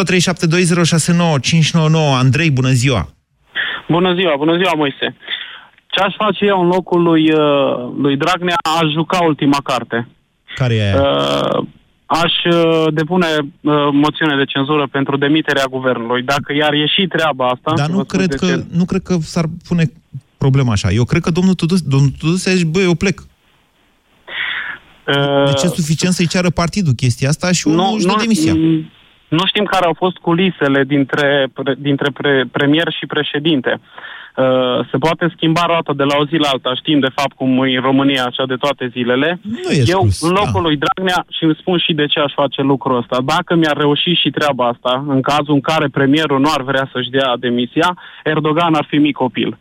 Andrei, 2.22 2.50
bună 2.50 2.70
ziua! 2.70 3.08
Bună 3.88 4.14
ziua, 4.14 4.36
bună 4.36 4.56
ziua, 4.56 4.72
Moise. 4.76 5.16
Ce 5.86 6.02
aș 6.02 6.14
face 6.16 6.44
eu 6.44 6.60
în 6.60 6.66
locul 6.66 7.02
lui, 7.02 7.32
uh, 7.32 7.38
lui 7.98 8.16
Dragnea, 8.16 8.56
aș 8.80 8.92
juca 8.92 9.24
ultima 9.24 9.58
carte. 9.64 10.08
Care 10.54 10.74
e 10.74 10.82
aia? 10.82 11.02
Uh, 11.02 11.66
aș 12.20 12.32
uh, 12.44 12.86
depune 12.92 13.26
uh, 13.36 13.88
moțiune 13.92 14.36
de 14.36 14.44
cenzură 14.44 14.86
pentru 14.90 15.16
demiterea 15.16 15.64
guvernului. 15.70 16.22
Dacă 16.22 16.52
i-ar 16.52 16.72
ieși 16.72 17.06
treaba 17.06 17.46
asta... 17.46 17.72
Dar 17.76 17.86
să 17.86 17.90
nu 17.90 17.96
vă 17.96 18.02
spun 18.02 18.18
cred, 18.18 18.28
de 18.28 18.36
că, 18.36 18.46
ce. 18.46 18.64
nu 18.76 18.84
cred 18.84 19.02
că 19.02 19.16
s-ar 19.20 19.44
pune 19.68 19.84
problema 20.38 20.72
așa. 20.72 20.90
Eu 20.90 21.04
cred 21.04 21.22
că 21.22 21.30
domnul 21.30 21.54
Tudose, 21.54 21.84
domnul 21.88 22.10
Tudose 22.18 22.50
a 22.50 22.52
zis, 22.52 22.62
băi, 22.62 22.84
eu 22.84 22.94
plec. 22.94 23.20
Uh, 25.06 25.44
Deci 25.44 25.62
e 25.62 25.66
suficient 25.66 26.14
să-i 26.14 26.26
ceară 26.26 26.50
partidul 26.50 26.92
chestia 26.92 27.28
asta 27.28 27.52
și 27.52 27.66
unul 27.66 27.94
își 27.96 28.06
dă 28.06 28.14
demisia. 28.18 28.54
mm, 28.54 28.90
Nu 29.28 29.46
știm 29.46 29.64
care 29.64 29.84
au 29.84 29.94
fost 29.98 30.16
culisele 30.16 30.84
dintre, 30.84 31.48
pre- 31.52 31.76
dintre 31.78 32.10
pre, 32.10 32.44
premier 32.52 32.88
și 32.98 33.06
președinte. 33.06 33.80
Uh, 33.80 34.21
se 34.90 34.96
poate 34.98 35.32
schimba 35.36 35.64
roata 35.66 35.92
de 35.96 36.02
la 36.02 36.16
o 36.20 36.26
zi 36.26 36.36
la 36.36 36.48
alta. 36.48 36.74
Știm, 36.74 37.00
de 37.00 37.12
fapt, 37.16 37.32
cum 37.32 37.64
e 37.64 37.76
în 37.76 37.82
România 37.82 38.24
așa 38.24 38.44
de 38.46 38.54
toate 38.54 38.88
zilele. 38.92 39.40
Nu 39.42 39.70
e 39.70 39.82
Eu, 39.86 40.00
spus, 40.00 40.20
în 40.28 40.34
locul 40.40 40.62
da. 40.62 40.66
lui 40.66 40.76
Dragnea, 40.82 41.24
și 41.36 41.44
îmi 41.44 41.56
spun 41.60 41.78
și 41.78 41.92
de 41.92 42.06
ce 42.06 42.18
aș 42.20 42.32
face 42.34 42.62
lucrul 42.62 42.96
ăsta, 42.96 43.16
dacă 43.24 43.54
mi-ar 43.54 43.76
reuși 43.76 44.12
și 44.22 44.30
treaba 44.30 44.68
asta, 44.68 45.04
în 45.08 45.20
cazul 45.20 45.54
în 45.54 45.60
care 45.60 45.88
premierul 45.88 46.40
nu 46.40 46.50
ar 46.52 46.62
vrea 46.62 46.88
să-și 46.92 47.10
dea 47.10 47.36
demisia, 47.40 47.98
Erdogan 48.24 48.74
ar 48.74 48.86
fi 48.88 48.96
mic 48.96 49.14
copil. 49.14 49.58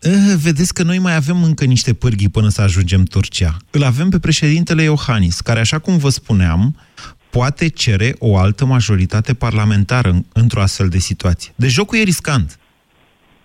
Eh, 0.00 0.34
Vedeți 0.42 0.74
că 0.74 0.82
noi 0.82 0.98
mai 0.98 1.16
avem 1.16 1.42
încă 1.42 1.64
niște 1.64 1.92
pârghii 1.94 2.28
până 2.28 2.48
să 2.48 2.62
ajungem 2.62 3.02
Turcia. 3.04 3.56
Îl 3.70 3.82
avem 3.82 4.08
pe 4.08 4.18
președintele 4.18 4.82
Iohannis, 4.82 5.40
care, 5.40 5.60
așa 5.60 5.78
cum 5.78 5.96
vă 5.96 6.08
spuneam, 6.08 6.76
poate 7.30 7.68
cere 7.68 8.14
o 8.18 8.36
altă 8.36 8.64
majoritate 8.64 9.34
parlamentară 9.34 10.08
în, 10.08 10.24
într-o 10.32 10.60
astfel 10.60 10.88
de 10.88 10.98
situație. 10.98 11.52
Deci 11.56 11.70
jocul 11.70 11.98
e 11.98 12.02
riscant. 12.02 12.58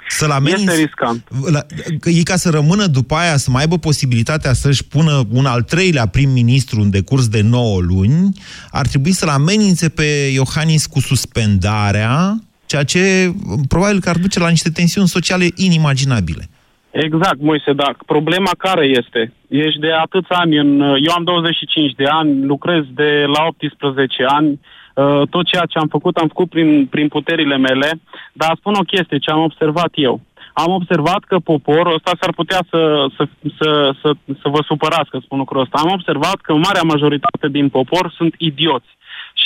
Să-l 0.07 0.31
ameninți... 0.31 0.63
Este 0.63 0.81
riscant. 0.81 1.27
La, 1.51 1.59
că 1.99 2.09
ei 2.09 2.23
ca 2.23 2.35
să 2.35 2.49
rămână 2.49 2.85
după 2.85 3.15
aia, 3.15 3.37
să 3.37 3.51
mai 3.51 3.61
aibă 3.61 3.77
posibilitatea 3.77 4.53
să-și 4.53 4.87
pună 4.87 5.23
un 5.31 5.45
al 5.45 5.61
treilea 5.61 6.05
prim-ministru 6.07 6.81
în 6.81 6.89
decurs 6.89 7.27
de 7.27 7.41
9 7.41 7.79
luni, 7.81 8.29
ar 8.71 8.87
trebui 8.87 9.11
să-l 9.11 9.29
amenințe 9.29 9.89
pe 9.89 10.31
Iohannis 10.33 10.85
cu 10.85 10.99
suspendarea, 10.99 12.39
ceea 12.65 12.83
ce 12.83 13.33
probabil 13.67 13.99
că 13.99 14.09
ar 14.09 14.17
duce 14.17 14.39
la 14.39 14.49
niște 14.49 14.69
tensiuni 14.69 15.07
sociale 15.07 15.47
inimaginabile. 15.55 16.49
Exact, 16.91 17.39
Moise, 17.39 17.73
dar 17.73 17.97
problema 18.05 18.51
care 18.57 18.85
este? 18.85 19.33
Ești 19.47 19.79
de 19.79 19.91
atâți 19.91 20.27
ani, 20.29 20.57
în, 20.57 20.79
eu 20.79 21.13
am 21.17 21.23
25 21.23 21.93
de 21.93 22.05
ani, 22.05 22.45
lucrez 22.45 22.83
de 22.93 23.23
la 23.35 23.45
18 23.47 24.23
ani, 24.27 24.59
uh, 25.01 25.21
tot 25.33 25.45
ceea 25.51 25.65
ce 25.71 25.77
am 25.79 25.87
făcut, 25.95 26.15
am 26.17 26.27
făcut 26.27 26.49
prin, 26.49 26.69
prin 26.93 27.07
puterile 27.07 27.57
mele, 27.57 27.89
dar 28.33 28.51
spun 28.59 28.73
o 28.73 28.89
chestie, 28.93 29.17
ce 29.23 29.31
am 29.31 29.41
observat 29.49 29.91
eu. 29.93 30.15
Am 30.63 30.71
observat 30.79 31.21
că 31.29 31.37
poporul 31.51 31.93
ăsta 31.93 32.11
s-ar 32.21 32.33
putea 32.39 32.61
să, 32.71 32.81
să, 33.17 33.23
să, 33.59 33.69
să, 34.01 34.09
să 34.41 34.47
vă 34.53 34.61
supărați 34.67 35.09
că 35.09 35.17
spun 35.23 35.37
lucrul 35.37 35.61
ăsta. 35.61 35.77
Am 35.83 35.91
observat 35.97 36.35
că 36.41 36.53
marea 36.53 36.81
majoritate 36.93 37.47
din 37.57 37.69
popor 37.69 38.13
sunt 38.17 38.33
idioți. 38.37 38.89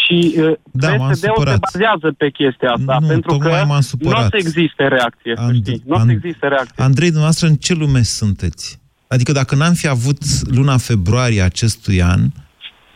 Și 0.02 0.36
uh, 0.38 0.52
Da, 0.72 0.88
m-am 0.96 1.10
PSD-ul 1.12 1.16
se 1.16 1.28
supărat. 1.36 1.60
bazează 1.72 2.08
pe 2.18 2.30
chestia 2.30 2.72
asta, 2.72 2.98
Nu, 3.02 3.08
pentru 3.08 3.32
că 3.32 3.38
tocmai 3.38 3.60
m-am 3.60 3.68
nu 3.68 3.76
o 3.78 3.82
supărat. 3.82 4.30
să 4.30 4.38
existe 4.38 4.88
reacție, 4.88 5.34
să 5.36 5.52
știi. 5.54 5.82
Nu 5.86 5.96
o 5.96 5.98
să 5.98 6.06
And- 6.06 6.12
existe 6.16 6.48
reacție. 6.48 6.84
Andrei, 6.84 7.08
dumneavoastră, 7.08 7.48
în 7.48 7.56
ce 7.56 7.74
lume 7.74 8.02
sunteți? 8.02 8.80
Adică 9.08 9.32
dacă 9.32 9.56
n-am 9.56 9.74
fi 9.74 9.88
avut 9.88 10.18
luna 10.58 10.78
februarie 10.78 11.42
acestui 11.42 12.02
an, 12.02 12.20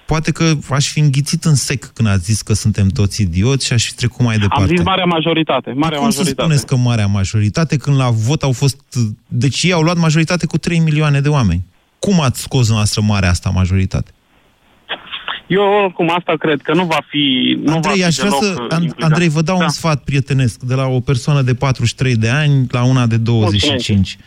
poate 0.06 0.32
că 0.32 0.54
aș 0.70 0.92
fi 0.92 1.00
înghițit 1.00 1.44
în 1.44 1.56
sec 1.56 1.86
când 1.94 2.08
ați 2.10 2.24
zis 2.24 2.42
că 2.42 2.54
suntem 2.54 2.88
toți 2.88 3.22
idioți 3.22 3.66
și 3.66 3.74
aș 3.74 3.86
fi 3.86 3.94
trecut 3.94 4.26
mai 4.26 4.38
departe. 4.38 4.70
Am 4.70 4.76
zis 4.76 4.86
marea 4.86 5.06
majoritate. 5.06 5.72
Marea 5.72 5.98
Cum 5.98 6.10
să 6.10 6.18
majoritate. 6.18 6.42
spuneți 6.42 6.66
că 6.66 6.76
marea 6.76 7.08
majoritate, 7.08 7.78
când 7.78 7.98
la 7.98 8.10
vot 8.10 8.44
au 8.44 8.52
fost... 8.52 8.78
Deci 9.28 9.64
ei 9.64 9.72
au 9.72 9.82
luat 9.82 9.98
majoritate 9.98 10.46
cu 10.46 10.58
3 10.58 10.80
milioane 10.80 11.22
de 11.22 11.30
oameni. 11.30 11.66
Cum 12.00 12.22
ați 12.22 12.42
scos 12.42 12.70
noastră 12.70 13.02
marea 13.02 13.30
asta 13.30 13.50
majoritate? 13.50 14.12
Eu 15.48 15.62
oricum 15.84 16.10
asta 16.18 16.34
cred 16.40 16.62
că 16.62 16.74
nu 16.74 16.86
va 16.86 17.00
fi 17.10 17.56
nu 17.64 17.70
va 17.70 17.76
Andrei, 17.76 17.96
fi 17.96 18.04
aș 18.04 18.16
vrea 18.16 18.30
deloc, 18.30 18.44
să... 18.44 18.62
uh, 18.62 18.68
An- 18.70 18.82
implicat. 18.82 19.10
Andrei, 19.10 19.30
vă 19.30 19.42
dau 19.42 19.58
da. 19.58 19.64
un 19.64 19.70
sfat 19.70 20.04
prietenesc 20.04 20.60
de 20.60 20.74
la 20.74 20.86
o 20.88 21.00
persoană 21.00 21.42
de 21.42 21.54
43 21.54 22.16
de 22.16 22.30
ani 22.30 22.68
la 22.70 22.84
una 22.84 23.06
de 23.06 23.18
25. 23.18 24.18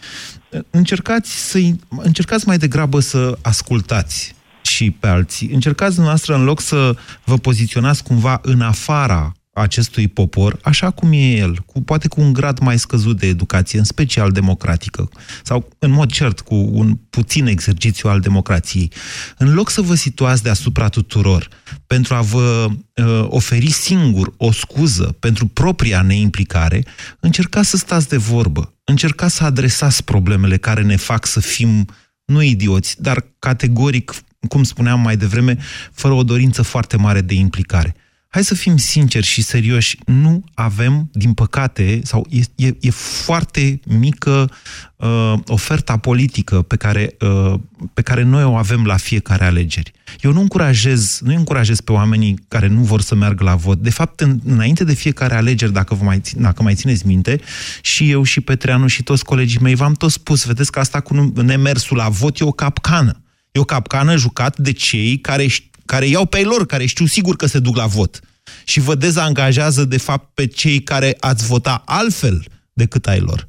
Încercați, 0.70 1.50
să 1.50 1.58
încercați 1.88 2.46
mai 2.46 2.56
degrabă 2.56 3.00
să 3.00 3.38
ascultați 3.42 4.34
și 4.78 4.90
pe 4.90 5.06
alții. 5.06 5.50
Încercați 5.52 5.94
dumneavoastră, 5.94 6.34
în 6.34 6.44
loc 6.44 6.60
să 6.60 6.96
vă 7.24 7.36
poziționați 7.36 8.02
cumva 8.02 8.38
în 8.42 8.60
afara 8.60 9.32
acestui 9.52 10.08
popor, 10.08 10.58
așa 10.62 10.90
cum 10.90 11.12
e 11.12 11.16
el, 11.16 11.58
cu, 11.66 11.82
poate 11.82 12.08
cu 12.08 12.20
un 12.20 12.32
grad 12.32 12.58
mai 12.58 12.78
scăzut 12.78 13.18
de 13.18 13.26
educație, 13.26 13.78
în 13.78 13.84
special 13.84 14.30
democratică, 14.30 15.08
sau 15.42 15.68
în 15.78 15.90
mod 15.90 16.10
cert 16.10 16.40
cu 16.40 16.54
un 16.54 16.94
puțin 17.10 17.46
exercițiu 17.46 18.08
al 18.08 18.20
democrației. 18.20 18.92
În 19.38 19.54
loc 19.54 19.70
să 19.70 19.80
vă 19.80 19.94
situați 19.94 20.42
deasupra 20.42 20.88
tuturor 20.88 21.48
pentru 21.86 22.14
a 22.14 22.20
vă 22.20 22.66
uh, 22.68 23.26
oferi 23.28 23.70
singur 23.70 24.32
o 24.36 24.52
scuză 24.52 25.16
pentru 25.18 25.46
propria 25.46 26.02
neimplicare, 26.02 26.84
încercați 27.20 27.68
să 27.68 27.76
stați 27.76 28.08
de 28.08 28.16
vorbă, 28.16 28.74
încercați 28.84 29.34
să 29.34 29.44
adresați 29.44 30.04
problemele 30.04 30.56
care 30.56 30.82
ne 30.82 30.96
fac 30.96 31.26
să 31.26 31.40
fim 31.40 31.86
nu 32.28 32.42
idioți, 32.42 33.02
dar 33.02 33.24
categoric, 33.38 34.14
cum 34.48 34.62
spuneam 34.62 35.00
mai 35.00 35.16
devreme, 35.16 35.58
fără 35.92 36.14
o 36.14 36.22
dorință 36.22 36.62
foarte 36.62 36.96
mare 36.96 37.20
de 37.20 37.34
implicare. 37.34 37.94
Hai 38.30 38.44
să 38.44 38.54
fim 38.54 38.76
sinceri 38.76 39.26
și 39.26 39.42
serioși, 39.42 39.98
nu 40.06 40.44
avem, 40.54 41.08
din 41.12 41.32
păcate, 41.32 42.00
sau 42.04 42.26
e, 42.30 42.66
e, 42.66 42.76
e 42.80 42.90
foarte 42.90 43.80
mică 43.86 44.50
uh, 44.96 45.34
oferta 45.46 45.96
politică 45.96 46.62
pe 46.62 46.76
care, 46.76 47.16
uh, 47.20 47.54
pe 47.94 48.02
care 48.02 48.22
noi 48.22 48.44
o 48.44 48.56
avem 48.56 48.84
la 48.84 48.96
fiecare 48.96 49.44
alegeri. 49.44 49.92
Eu 50.20 50.32
nu 50.32 50.40
încurajez, 50.40 51.20
nu 51.22 51.34
încurajez 51.34 51.80
pe 51.80 51.92
oamenii 51.92 52.38
care 52.48 52.66
nu 52.66 52.80
vor 52.80 53.00
să 53.00 53.14
meargă 53.14 53.44
la 53.44 53.54
vot. 53.54 53.78
De 53.78 53.90
fapt, 53.90 54.20
în, 54.20 54.40
înainte 54.44 54.84
de 54.84 54.94
fiecare 54.94 55.34
alegeri, 55.34 55.72
dacă, 55.72 55.94
vă 55.94 56.04
mai, 56.04 56.20
țin- 56.20 56.40
dacă 56.42 56.62
mai 56.62 56.74
țineți 56.74 57.06
minte, 57.06 57.40
și 57.80 58.10
eu 58.10 58.22
și 58.22 58.40
Petreanu 58.40 58.86
și 58.86 59.02
toți 59.02 59.24
colegii 59.24 59.60
mei 59.62 59.74
v-am 59.74 59.92
tot 59.92 60.10
spus, 60.10 60.44
vedeți 60.44 60.72
că 60.72 60.78
asta 60.78 61.00
cu 61.00 61.14
nu- 61.14 61.32
nemersul 61.42 61.96
la 61.96 62.08
vot 62.08 62.40
e 62.40 62.44
o 62.44 62.52
capcană. 62.52 63.22
E 63.52 63.58
o 63.58 63.64
capcană 63.64 64.16
jucat 64.16 64.58
de 64.58 64.72
cei 64.72 65.18
care, 65.18 65.46
ș- 65.46 65.70
care 65.84 66.06
iau 66.06 66.24
pe 66.26 66.38
ei 66.38 66.44
lor, 66.44 66.66
care 66.66 66.86
știu 66.86 67.06
sigur 67.06 67.36
că 67.36 67.46
se 67.46 67.58
duc 67.58 67.76
la 67.76 67.86
vot. 67.86 68.20
Și 68.64 68.80
vă 68.80 68.94
dezangajează, 68.94 69.84
de 69.84 69.98
fapt, 69.98 70.34
pe 70.34 70.46
cei 70.46 70.82
care 70.82 71.16
ați 71.20 71.46
vota 71.46 71.82
altfel 71.86 72.44
decât 72.72 73.06
ai 73.06 73.20
lor. 73.20 73.46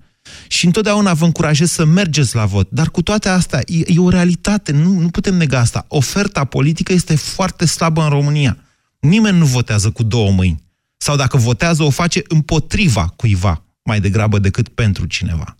Și 0.47 0.65
întotdeauna 0.65 1.13
vă 1.13 1.25
încurajez 1.25 1.71
să 1.71 1.85
mergeți 1.85 2.35
la 2.35 2.45
vot. 2.45 2.69
Dar 2.71 2.89
cu 2.89 3.01
toate 3.01 3.29
astea, 3.29 3.61
e, 3.65 3.83
e 3.85 3.99
o 3.99 4.09
realitate, 4.09 4.71
nu, 4.71 4.99
nu 4.99 5.09
putem 5.09 5.35
nega 5.35 5.59
asta. 5.59 5.85
Oferta 5.87 6.43
politică 6.45 6.93
este 6.93 7.15
foarte 7.15 7.65
slabă 7.65 8.01
în 8.03 8.09
România. 8.09 8.57
Nimeni 8.99 9.37
nu 9.37 9.45
votează 9.45 9.89
cu 9.91 10.03
două 10.03 10.31
mâini. 10.31 10.63
Sau 10.97 11.15
dacă 11.15 11.37
votează, 11.37 11.83
o 11.83 11.89
face 11.89 12.21
împotriva 12.27 13.13
cuiva, 13.15 13.63
mai 13.83 14.01
degrabă 14.01 14.39
decât 14.39 14.69
pentru 14.69 15.05
cineva. 15.05 15.57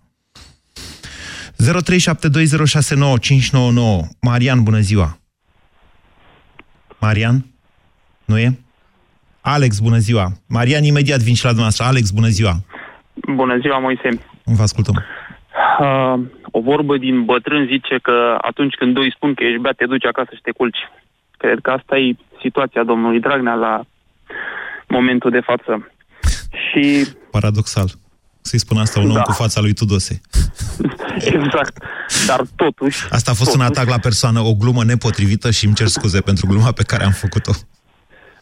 0372069599 1.60 1.62
Marian, 4.20 4.62
bună 4.62 4.78
ziua! 4.78 5.18
Marian? 7.00 7.44
Nu 8.24 8.38
e? 8.38 8.58
Alex, 9.40 9.78
bună 9.78 9.98
ziua! 9.98 10.32
Marian, 10.48 10.84
imediat 10.84 11.18
vin 11.18 11.34
și 11.34 11.44
la 11.44 11.48
dumneavoastră. 11.48 11.86
Alex, 11.86 12.10
bună 12.10 12.28
ziua! 12.28 12.52
Bună 13.34 13.58
ziua, 13.58 13.78
Moise. 13.78 14.08
Vă 14.44 14.62
ascultăm. 14.62 15.04
Uh, 15.80 16.14
o 16.50 16.60
vorbă 16.60 16.96
din 16.96 17.24
bătrân 17.24 17.66
zice 17.66 17.98
că 18.02 18.38
atunci 18.40 18.74
când 18.74 18.94
doi 18.94 19.12
spun 19.14 19.34
că 19.34 19.44
ești 19.44 19.60
beat, 19.60 19.76
te 19.76 19.86
duci 19.86 20.04
acasă 20.04 20.30
și 20.34 20.40
te 20.40 20.50
culci. 20.50 20.88
Cred 21.36 21.58
că 21.62 21.70
asta 21.70 21.96
e 21.96 22.16
situația 22.40 22.84
domnului 22.84 23.20
Dragnea 23.20 23.54
la 23.54 23.84
momentul 24.88 25.30
de 25.30 25.40
față. 25.40 25.90
Și 26.66 27.06
Paradoxal. 27.30 27.88
Să-i 28.50 28.58
spun 28.66 28.78
asta 28.78 29.00
un 29.00 29.08
om 29.08 29.14
Da. 29.14 29.22
cu 29.22 29.32
fața 29.32 29.60
lui 29.60 29.72
Tudose. 29.72 30.20
exact. 31.36 31.74
Dar 32.26 32.40
totuși... 32.56 32.98
Asta 33.10 33.30
a 33.30 33.34
fost 33.34 33.54
un 33.54 33.60
atac 33.60 33.88
la 33.88 33.98
persoană, 33.98 34.40
o 34.40 34.54
glumă 34.54 34.84
nepotrivită 34.84 35.50
și 35.50 35.64
îmi 35.64 35.74
cer 35.74 35.86
scuze 35.86 36.20
pentru 36.20 36.46
gluma 36.46 36.72
pe 36.72 36.82
care 36.82 37.04
am 37.04 37.10
făcut-o. 37.10 37.52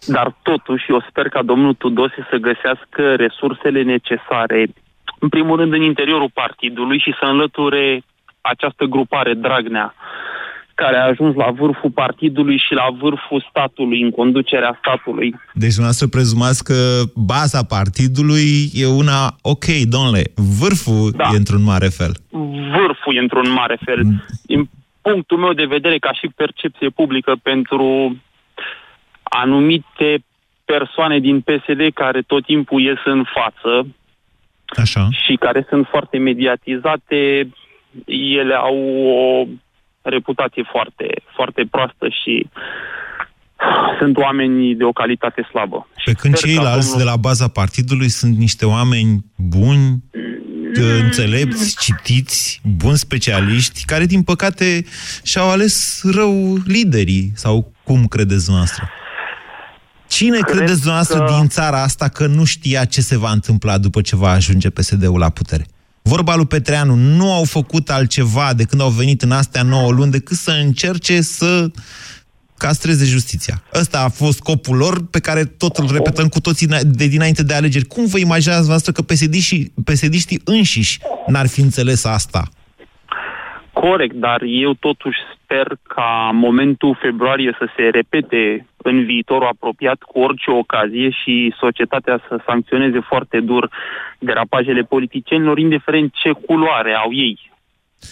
Dar 0.06 0.34
totuși, 0.42 0.84
eu 0.88 1.04
sper 1.08 1.28
ca 1.28 1.42
domnul 1.42 1.74
Tudose 1.74 2.26
să 2.30 2.36
găsească 2.36 3.02
resursele 3.24 3.82
necesare, 3.82 4.60
în 5.18 5.28
primul 5.28 5.56
rând 5.56 5.72
în 5.72 5.82
interiorul 5.82 6.30
partidului 6.34 6.98
și 6.98 7.16
să 7.20 7.24
înlăture 7.24 8.02
această 8.40 8.84
grupare 8.84 9.34
Dragnea, 9.34 9.94
care 10.82 10.96
a 10.96 11.04
ajuns 11.12 11.34
la 11.34 11.50
vârful 11.50 11.90
partidului 11.90 12.58
și 12.66 12.72
la 12.74 12.86
vârful 13.00 13.46
statului, 13.50 14.02
în 14.02 14.10
conducerea 14.10 14.78
statului. 14.80 15.28
Deci 15.62 15.74
dumneavoastră 15.76 16.06
prezumați 16.06 16.64
că 16.64 16.80
baza 17.14 17.62
partidului 17.76 18.48
e 18.72 18.86
una 18.86 19.20
ok, 19.42 19.66
domnule, 19.94 20.22
vârful 20.60 21.10
da. 21.10 21.28
e 21.32 21.36
într-un 21.36 21.62
mare 21.62 21.88
fel. 21.98 22.12
Vârful 22.76 23.16
e 23.16 23.24
într-un 23.26 23.50
mare 23.52 23.78
fel. 23.84 24.00
Mm. 24.04 24.24
Din 24.42 24.68
punctul 25.02 25.38
meu 25.38 25.52
de 25.52 25.64
vedere, 25.64 25.98
ca 25.98 26.12
și 26.12 26.36
percepție 26.36 26.88
publică 26.88 27.32
pentru 27.42 28.16
anumite 29.22 30.24
persoane 30.64 31.18
din 31.18 31.40
PSD 31.40 31.82
care 31.94 32.20
tot 32.22 32.44
timpul 32.44 32.80
ies 32.80 33.00
în 33.04 33.24
față 33.36 33.86
Așa. 34.66 35.08
și 35.24 35.34
care 35.34 35.66
sunt 35.68 35.86
foarte 35.86 36.18
mediatizate, 36.18 37.48
ele 38.40 38.54
au 38.54 38.76
o 39.18 39.46
reputație 40.08 40.64
foarte, 40.70 41.06
foarte 41.34 41.66
proastă 41.70 42.08
și 42.22 42.46
sunt 43.98 44.16
oameni 44.16 44.74
de 44.74 44.84
o 44.84 44.92
calitate 44.92 45.46
slabă. 45.50 45.88
Pe 46.04 46.12
când 46.12 46.36
ceilalți 46.36 46.88
domnul... 46.88 47.04
de 47.04 47.10
la 47.10 47.16
baza 47.16 47.48
partidului 47.48 48.08
sunt 48.08 48.36
niște 48.36 48.66
oameni 48.66 49.24
buni, 49.36 49.78
mm. 49.78 51.02
înțelepți, 51.02 51.76
citiți, 51.80 52.60
buni 52.76 52.96
specialiști, 52.96 53.84
care, 53.84 54.04
din 54.04 54.22
păcate, 54.22 54.84
și-au 55.24 55.50
ales 55.50 56.02
rău 56.14 56.56
liderii. 56.66 57.30
Sau 57.34 57.72
cum 57.84 58.06
credeți 58.06 58.50
noastră? 58.50 58.88
Cine 60.08 60.38
Cred 60.38 60.56
credeți 60.56 60.80
dumneavoastră 60.80 61.24
că... 61.24 61.34
din 61.38 61.48
țara 61.48 61.82
asta 61.82 62.08
că 62.08 62.26
nu 62.26 62.44
știa 62.44 62.84
ce 62.84 63.00
se 63.00 63.18
va 63.18 63.30
întâmpla 63.30 63.78
după 63.78 64.00
ce 64.00 64.16
va 64.16 64.30
ajunge 64.30 64.70
PSD-ul 64.70 65.18
la 65.18 65.30
putere? 65.30 65.66
Vorba 66.12 66.34
lui 66.36 66.46
Petreanu, 66.46 66.94
nu 66.94 67.32
au 67.32 67.44
făcut 67.44 67.90
altceva 67.90 68.54
de 68.56 68.64
când 68.64 68.82
au 68.82 68.88
venit 68.88 69.22
în 69.22 69.30
astea 69.30 69.62
9 69.62 69.90
luni 69.90 70.10
decât 70.10 70.36
să 70.36 70.50
încerce 70.50 71.20
să 71.20 71.70
castreze 72.56 73.04
justiția. 73.04 73.62
Ăsta 73.74 73.98
a 74.00 74.08
fost 74.08 74.36
scopul 74.36 74.76
lor 74.76 75.06
pe 75.10 75.20
care 75.20 75.44
tot 75.44 75.76
îl 75.76 75.88
repetăm 75.92 76.28
cu 76.28 76.40
toții 76.40 76.66
de 76.82 77.06
dinainte 77.06 77.42
de 77.42 77.54
alegeri. 77.54 77.84
Cum 77.84 78.06
vă 78.06 78.18
imaginați 78.18 78.66
voastră 78.66 78.92
că 78.92 79.02
psd 79.02 79.34
psd 79.84 80.40
înșiși 80.44 80.98
n-ar 81.26 81.46
fi 81.46 81.60
înțeles 81.60 82.04
asta? 82.04 82.42
Corect, 83.72 84.14
dar 84.14 84.42
eu 84.42 84.74
totuși 84.74 85.18
sper 85.48 85.76
ca 85.82 86.30
momentul 86.32 86.98
februarie 87.00 87.56
să 87.58 87.66
se 87.76 87.82
repete 87.82 88.66
în 88.76 89.04
viitorul 89.04 89.46
apropiat 89.46 90.02
cu 90.02 90.18
orice 90.20 90.50
ocazie 90.50 91.10
și 91.10 91.54
societatea 91.58 92.20
să 92.28 92.40
sancționeze 92.46 93.00
foarte 93.00 93.40
dur 93.40 93.70
derapajele 94.18 94.82
politicienilor, 94.82 95.58
indiferent 95.58 96.12
ce 96.12 96.30
culoare 96.32 96.94
au 96.94 97.12
ei. 97.12 97.50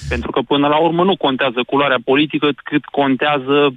Pentru 0.08 0.30
că 0.30 0.40
până 0.40 0.68
la 0.68 0.76
urmă 0.76 1.04
nu 1.04 1.16
contează 1.16 1.60
culoarea 1.66 1.98
politică, 2.04 2.48
cât 2.64 2.84
contează 2.84 3.74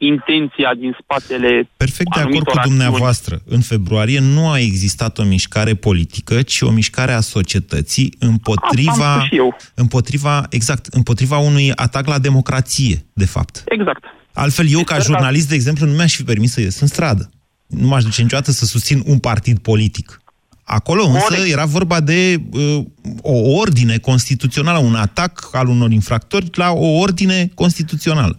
intenția 0.00 0.74
din 0.78 0.96
spatele 1.02 1.68
Perfect 1.76 2.14
de 2.14 2.20
acord 2.20 2.44
cu 2.44 2.52
acțiuni. 2.54 2.76
dumneavoastră. 2.76 3.40
În 3.44 3.60
februarie 3.60 4.20
nu 4.20 4.48
a 4.48 4.58
existat 4.58 5.18
o 5.18 5.22
mișcare 5.22 5.74
politică, 5.74 6.42
ci 6.42 6.60
o 6.60 6.70
mișcare 6.70 7.12
a 7.12 7.20
societății 7.20 8.14
împotriva, 8.18 9.12
am, 9.12 9.28
am 9.38 9.56
împotriva, 9.74 10.46
exact, 10.50 10.86
împotriva 10.86 11.38
unui 11.38 11.72
atac 11.74 12.06
la 12.06 12.18
democrație, 12.18 13.04
de 13.12 13.24
fapt. 13.24 13.62
Exact. 13.66 14.04
Altfel, 14.32 14.66
eu, 14.70 14.82
ca 14.84 14.98
jurnalist, 14.98 15.48
de 15.48 15.54
exemplu, 15.54 15.86
nu 15.86 15.92
mi-aș 15.92 16.14
fi 16.14 16.24
permis 16.24 16.52
să 16.52 16.60
ies 16.60 16.80
în 16.80 16.86
stradă. 16.86 17.30
Nu 17.66 17.86
m-aș 17.86 18.02
duce 18.02 18.22
niciodată 18.22 18.50
să 18.50 18.64
susțin 18.64 19.02
un 19.06 19.18
partid 19.18 19.58
politic. 19.58 20.20
Acolo 20.64 21.04
însă 21.04 21.24
Corect. 21.28 21.50
era 21.52 21.64
vorba 21.64 22.00
de 22.00 22.40
uh, 22.52 22.84
o 23.22 23.38
ordine 23.58 23.98
constituțională, 23.98 24.78
un 24.78 24.94
atac 24.94 25.48
al 25.52 25.68
unor 25.68 25.90
infractori 25.90 26.50
la 26.52 26.70
o 26.70 26.86
ordine 26.86 27.50
constituțională. 27.54 28.38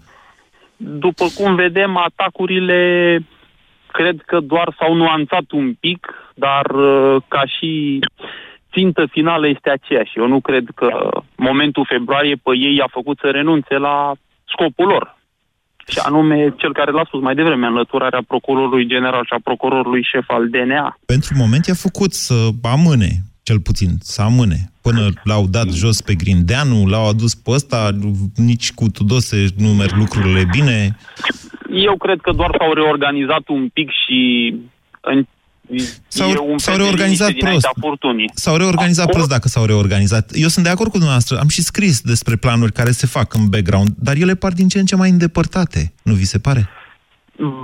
După 0.83 1.25
cum 1.35 1.55
vedem, 1.55 1.97
atacurile 1.97 3.19
cred 3.91 4.21
că 4.25 4.39
doar 4.39 4.75
s-au 4.79 4.93
nuanțat 4.93 5.51
un 5.51 5.73
pic, 5.73 6.07
dar 6.33 6.65
uh, 6.65 7.21
ca 7.27 7.43
și 7.45 7.99
țintă 8.73 9.05
finală 9.11 9.47
este 9.47 9.69
aceeași. 9.69 10.17
Eu 10.17 10.27
nu 10.27 10.39
cred 10.39 10.65
că 10.75 11.09
momentul 11.35 11.85
februarie 11.89 12.35
pe 12.43 12.51
ei 12.57 12.81
a 12.81 12.87
făcut 12.91 13.17
să 13.21 13.29
renunțe 13.29 13.75
la 13.77 14.11
scopul 14.53 14.87
lor. 14.87 15.19
Și 15.87 15.99
anume 16.03 16.53
cel 16.57 16.73
care 16.73 16.91
l-a 16.91 17.03
spus 17.05 17.21
mai 17.21 17.35
devreme, 17.35 17.67
înlăturarea 17.67 18.23
procurorului 18.27 18.87
general 18.87 19.23
și 19.25 19.33
a 19.33 19.39
procurorului 19.43 20.03
șef 20.03 20.29
al 20.29 20.49
DNA. 20.49 20.97
Pentru 21.05 21.33
moment 21.37 21.65
i-a 21.65 21.73
făcut 21.73 22.13
să 22.13 22.33
amâne 22.61 23.11
cel 23.43 23.59
puțin, 23.59 23.89
să 24.01 24.21
amâne. 24.21 24.71
Până 24.81 25.09
l-au 25.23 25.47
dat 25.47 25.69
jos 25.69 26.01
pe 26.01 26.15
Grindeanu, 26.15 26.85
l-au 26.85 27.07
adus 27.07 27.35
pe 27.35 27.51
ăsta, 27.51 27.89
nici 28.35 28.71
cu 28.73 28.89
Tudose 28.89 29.47
nu 29.57 29.67
merg 29.67 29.95
lucrurile 29.95 30.45
bine. 30.51 30.97
Eu 31.69 31.97
cred 31.97 32.19
că 32.21 32.31
doar 32.31 32.55
s-au 32.59 32.73
reorganizat 32.73 33.47
un 33.47 33.69
pic 33.69 33.89
și 34.05 34.53
în 35.01 35.25
S-au, 36.07 36.53
s-au 36.55 36.77
reorganizat 36.77 37.31
prost. 37.31 37.67
S-au 38.33 38.57
reorganizat 38.57 39.05
Acum... 39.05 39.15
prost 39.15 39.29
dacă 39.29 39.47
s-au 39.47 39.65
reorganizat. 39.65 40.31
Eu 40.33 40.47
sunt 40.47 40.65
de 40.65 40.71
acord 40.71 40.89
cu 40.89 40.97
dumneavoastră. 40.97 41.37
Am 41.37 41.47
și 41.47 41.61
scris 41.61 42.01
despre 42.01 42.35
planuri 42.35 42.71
care 42.71 42.91
se 42.91 43.07
fac 43.07 43.33
în 43.33 43.49
background, 43.49 43.89
dar 43.99 44.15
ele 44.15 44.35
par 44.35 44.51
din 44.51 44.67
ce 44.67 44.79
în 44.79 44.85
ce 44.85 44.95
mai 44.95 45.09
îndepărtate. 45.09 45.93
Nu 46.03 46.13
vi 46.13 46.25
se 46.25 46.39
pare? 46.39 46.69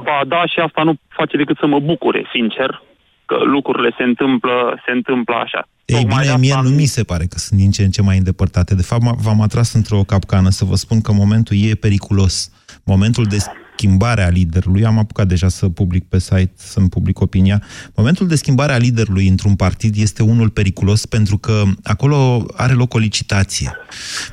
Ba 0.03 0.21
da, 0.27 0.45
și 0.45 0.59
asta 0.59 0.83
nu 0.83 0.93
face 1.07 1.37
decât 1.37 1.57
să 1.59 1.65
mă 1.65 1.79
bucure, 1.79 2.29
sincer 2.33 2.81
că 3.29 3.37
lucrurile 3.55 3.91
se 3.97 4.03
întâmplă, 4.03 4.81
se 4.85 4.91
întâmplă 4.91 5.35
așa. 5.35 5.61
Ei 5.85 5.99
Tocmai 6.01 6.21
bine, 6.21 6.37
mie 6.37 6.59
nu 6.63 6.69
mi 6.69 6.85
se 6.85 7.03
pare 7.03 7.25
că 7.25 7.37
sunt 7.37 7.59
din 7.59 7.71
ce 7.71 7.83
în 7.83 7.89
ce 7.89 8.01
mai 8.01 8.17
îndepărtate. 8.17 8.75
De 8.75 8.81
fapt, 8.81 9.03
v-am 9.03 9.41
atras 9.41 9.73
într-o 9.73 10.03
capcană 10.03 10.49
să 10.49 10.65
vă 10.65 10.75
spun 10.75 11.01
că 11.01 11.11
momentul 11.11 11.55
e 11.59 11.75
periculos. 11.75 12.51
Momentul 12.83 13.25
de 13.25 13.37
schimbare 13.77 14.23
a 14.23 14.29
liderului, 14.29 14.85
am 14.85 14.97
apucat 14.97 15.27
deja 15.27 15.47
să 15.47 15.69
public 15.69 16.03
pe 16.09 16.19
site, 16.19 16.51
să-mi 16.55 16.89
public 16.89 17.19
opinia, 17.19 17.63
momentul 17.95 18.27
de 18.27 18.35
schimbare 18.35 18.73
a 18.73 18.77
liderului 18.77 19.27
într-un 19.27 19.55
partid 19.55 19.97
este 19.97 20.23
unul 20.23 20.49
periculos 20.49 21.05
pentru 21.05 21.37
că 21.37 21.63
acolo 21.83 22.45
are 22.55 22.73
loc 22.73 22.93
o 22.93 22.97
licitație. 22.97 23.71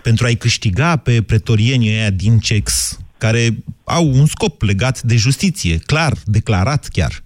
Pentru 0.02 0.26
a-i 0.26 0.36
câștiga 0.36 0.96
pe 0.96 1.22
pretorienii 1.22 1.90
ăia 1.90 2.10
din 2.10 2.38
CEX, 2.38 2.98
care 3.18 3.48
au 3.84 4.06
un 4.06 4.26
scop 4.26 4.62
legat 4.62 5.02
de 5.02 5.16
justiție, 5.16 5.76
clar, 5.76 6.12
declarat 6.24 6.88
chiar, 6.92 7.22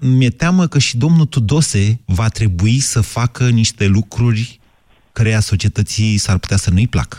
mi-e 0.00 0.30
teamă 0.30 0.66
că 0.66 0.78
și 0.78 0.96
domnul 0.96 1.26
Tudose 1.26 2.00
va 2.06 2.28
trebui 2.28 2.78
să 2.78 3.00
facă 3.00 3.48
niște 3.48 3.86
lucruri 3.86 4.60
căreia 5.12 5.40
societății 5.40 6.18
s-ar 6.18 6.38
putea 6.38 6.56
să 6.56 6.70
nu-i 6.70 6.88
placă. 6.88 7.18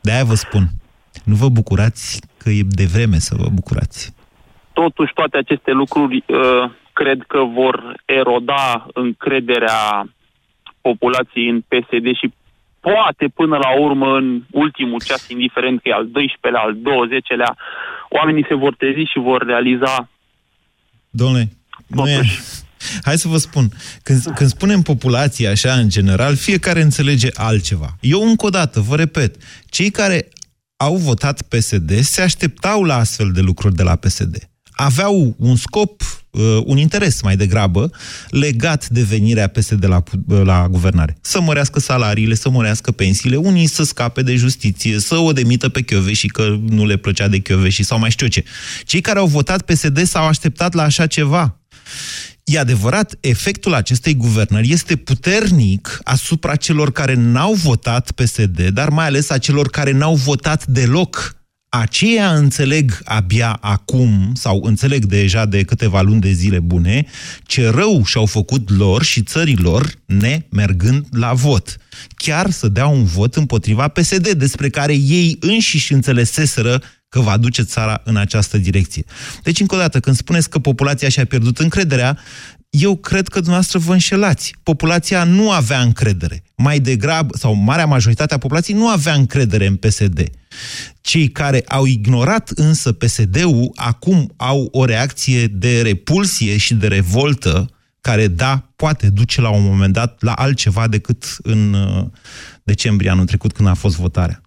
De-aia 0.00 0.24
vă 0.24 0.34
spun, 0.34 0.64
nu 1.24 1.34
vă 1.34 1.48
bucurați 1.48 2.20
că 2.36 2.50
e 2.50 2.62
de 2.68 2.84
vreme 2.84 3.18
să 3.18 3.34
vă 3.38 3.48
bucurați. 3.52 4.14
Totuși, 4.72 5.12
toate 5.12 5.36
aceste 5.36 5.70
lucruri 5.70 6.16
uh, 6.26 6.70
cred 6.92 7.24
că 7.26 7.40
vor 7.42 8.02
eroda 8.04 8.86
încrederea 8.94 10.08
populației 10.80 11.48
în 11.48 11.60
PSD 11.60 12.06
și 12.20 12.32
poate 12.80 13.28
până 13.34 13.56
la 13.56 13.80
urmă 13.80 14.16
în 14.16 14.42
ultimul 14.50 15.00
ceas, 15.06 15.28
indiferent 15.28 15.80
că 15.80 15.88
e 15.88 15.92
al 15.92 16.06
12-lea, 16.06 16.62
al 16.66 16.74
20-lea, 16.74 17.52
oamenii 18.08 18.44
se 18.48 18.54
vor 18.54 18.74
trezi 18.74 19.10
și 19.12 19.18
vor 19.18 19.42
realiza 19.46 20.08
Domnule, 21.16 21.56
nu 21.86 22.08
e... 22.08 22.22
Hai 23.02 23.18
să 23.18 23.28
vă 23.28 23.38
spun, 23.38 23.72
când, 24.02 24.22
când 24.34 24.50
spunem 24.50 24.82
populația 24.82 25.50
așa 25.50 25.72
în 25.72 25.88
general, 25.88 26.36
fiecare 26.36 26.82
înțelege 26.82 27.28
altceva. 27.34 27.96
Eu 28.00 28.28
încă 28.28 28.46
o 28.46 28.50
dată, 28.50 28.80
vă 28.80 28.96
repet, 28.96 29.36
cei 29.66 29.90
care 29.90 30.28
au 30.76 30.96
votat 30.96 31.42
PSD 31.42 32.00
se 32.00 32.22
așteptau 32.22 32.82
la 32.82 32.96
astfel 32.96 33.32
de 33.32 33.40
lucruri 33.40 33.74
de 33.74 33.82
la 33.82 33.96
PSD. 33.96 34.48
Aveau 34.78 35.34
un 35.38 35.56
scop, 35.56 36.02
uh, 36.30 36.60
un 36.64 36.78
interes 36.78 37.22
mai 37.22 37.36
degrabă, 37.36 37.90
legat 38.30 38.88
de 38.88 39.02
venirea 39.02 39.48
PSD 39.48 39.86
la, 39.86 40.02
uh, 40.28 40.42
la 40.44 40.68
guvernare. 40.68 41.16
Să 41.20 41.40
mărească 41.40 41.80
salariile, 41.80 42.34
să 42.34 42.50
mărească 42.50 42.92
pensiile, 42.92 43.36
unii 43.36 43.66
să 43.66 43.84
scape 43.84 44.22
de 44.22 44.34
justiție, 44.34 44.98
să 44.98 45.16
o 45.16 45.32
demită 45.32 45.68
pe 45.68 45.84
și 46.12 46.26
că 46.26 46.58
nu 46.68 46.86
le 46.86 46.96
plăcea 46.96 47.28
de 47.28 47.68
și 47.68 47.82
sau 47.82 47.98
mai 47.98 48.10
știu 48.10 48.26
ce. 48.26 48.44
Cei 48.84 49.00
care 49.00 49.18
au 49.18 49.26
votat 49.26 49.62
PSD 49.62 50.06
s-au 50.06 50.26
așteptat 50.26 50.74
la 50.74 50.82
așa 50.82 51.06
ceva. 51.06 51.60
E 52.44 52.58
adevărat, 52.58 53.14
efectul 53.20 53.74
acestei 53.74 54.14
guvernări 54.14 54.72
este 54.72 54.96
puternic 54.96 55.98
asupra 56.02 56.56
celor 56.56 56.92
care 56.92 57.14
n-au 57.14 57.52
votat 57.52 58.10
PSD, 58.10 58.68
dar 58.68 58.88
mai 58.88 59.06
ales 59.06 59.30
a 59.30 59.38
celor 59.38 59.68
care 59.68 59.92
n-au 59.92 60.14
votat 60.14 60.66
deloc. 60.66 61.35
Aceia 61.80 62.34
înțeleg 62.34 63.00
abia 63.04 63.58
acum, 63.60 64.32
sau 64.34 64.62
înțeleg 64.64 65.04
deja 65.04 65.46
de 65.46 65.62
câteva 65.62 66.00
luni 66.00 66.20
de 66.20 66.32
zile 66.32 66.60
bune, 66.60 67.06
ce 67.44 67.68
rău 67.68 68.04
și-au 68.04 68.26
făcut 68.26 68.70
lor 68.70 69.02
și 69.02 69.22
țărilor 69.22 69.92
nemergând 70.06 71.06
la 71.10 71.32
vot. 71.32 71.76
Chiar 72.08 72.50
să 72.50 72.68
dea 72.68 72.86
un 72.86 73.04
vot 73.04 73.34
împotriva 73.34 73.88
PSD, 73.88 74.28
despre 74.28 74.68
care 74.68 74.92
ei 74.92 75.36
înșiși 75.40 75.92
înțeleseseră 75.92 76.82
că 77.08 77.20
va 77.20 77.36
duce 77.36 77.62
țara 77.62 78.00
în 78.04 78.16
această 78.16 78.58
direcție. 78.58 79.04
Deci, 79.42 79.60
încă 79.60 79.74
o 79.74 79.78
dată, 79.78 80.00
când 80.00 80.16
spuneți 80.16 80.50
că 80.50 80.58
populația 80.58 81.08
și-a 81.08 81.24
pierdut 81.24 81.58
încrederea, 81.58 82.18
eu 82.70 82.96
cred 82.96 83.28
că 83.28 83.38
dumneavoastră 83.38 83.78
vă 83.78 83.92
înșelați. 83.92 84.54
Populația 84.62 85.24
nu 85.24 85.50
avea 85.50 85.80
încredere. 85.80 86.42
Mai 86.56 86.80
degrabă, 86.80 87.36
sau 87.36 87.54
marea 87.54 87.86
majoritate 87.86 88.34
a 88.34 88.38
populației 88.38 88.76
nu 88.76 88.88
avea 88.88 89.14
încredere 89.14 89.66
în 89.66 89.76
PSD. 89.76 90.24
Cei 91.00 91.28
care 91.28 91.62
au 91.66 91.84
ignorat 91.84 92.48
însă 92.48 92.92
PSD-ul 92.92 93.72
acum 93.74 94.32
au 94.36 94.68
o 94.72 94.84
reacție 94.84 95.46
de 95.46 95.82
repulsie 95.82 96.56
și 96.56 96.74
de 96.74 96.86
revoltă 96.86 97.70
care, 98.00 98.26
da, 98.26 98.70
poate 98.76 99.10
duce 99.10 99.40
la 99.40 99.48
un 99.48 99.64
moment 99.64 99.92
dat 99.92 100.22
la 100.22 100.32
altceva 100.32 100.88
decât 100.88 101.36
în 101.42 101.72
uh, 101.72 102.06
decembrie 102.62 103.10
anul 103.10 103.26
trecut 103.26 103.52
când 103.52 103.68
a 103.68 103.74
fost 103.74 103.96
votarea. 103.96 104.40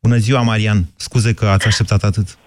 Bună 0.00 0.16
ziua, 0.16 0.40
Marian! 0.42 0.88
Scuze 0.96 1.34
că 1.34 1.46
ați 1.46 1.66
așteptat 1.66 2.04
atât. 2.04 2.38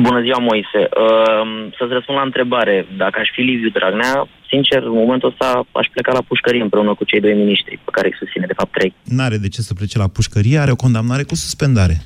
Bună 0.00 0.20
ziua, 0.22 0.38
Moise. 0.38 0.80
Uh, 1.02 1.72
să-ți 1.78 1.92
răspund 1.92 2.18
la 2.18 2.24
întrebare. 2.24 2.86
Dacă 2.96 3.20
aș 3.20 3.28
fi 3.34 3.40
Liviu 3.40 3.68
Dragnea, 3.68 4.28
sincer, 4.48 4.82
în 4.82 4.92
momentul 4.92 5.28
ăsta 5.28 5.66
aș 5.72 5.86
pleca 5.92 6.12
la 6.12 6.22
pușcărie 6.22 6.62
împreună 6.62 6.94
cu 6.94 7.04
cei 7.04 7.20
doi 7.20 7.34
miniștri 7.34 7.80
pe 7.84 7.90
care 7.90 8.06
îi 8.08 8.16
susține, 8.18 8.46
de 8.46 8.52
fapt 8.56 8.72
trei. 8.72 8.94
N-are 9.04 9.36
de 9.36 9.48
ce 9.48 9.60
să 9.60 9.74
plece 9.74 9.98
la 9.98 10.08
pușcărie, 10.08 10.58
are 10.58 10.70
o 10.70 10.76
condamnare 10.76 11.22
cu 11.22 11.34
suspendare. 11.34 11.96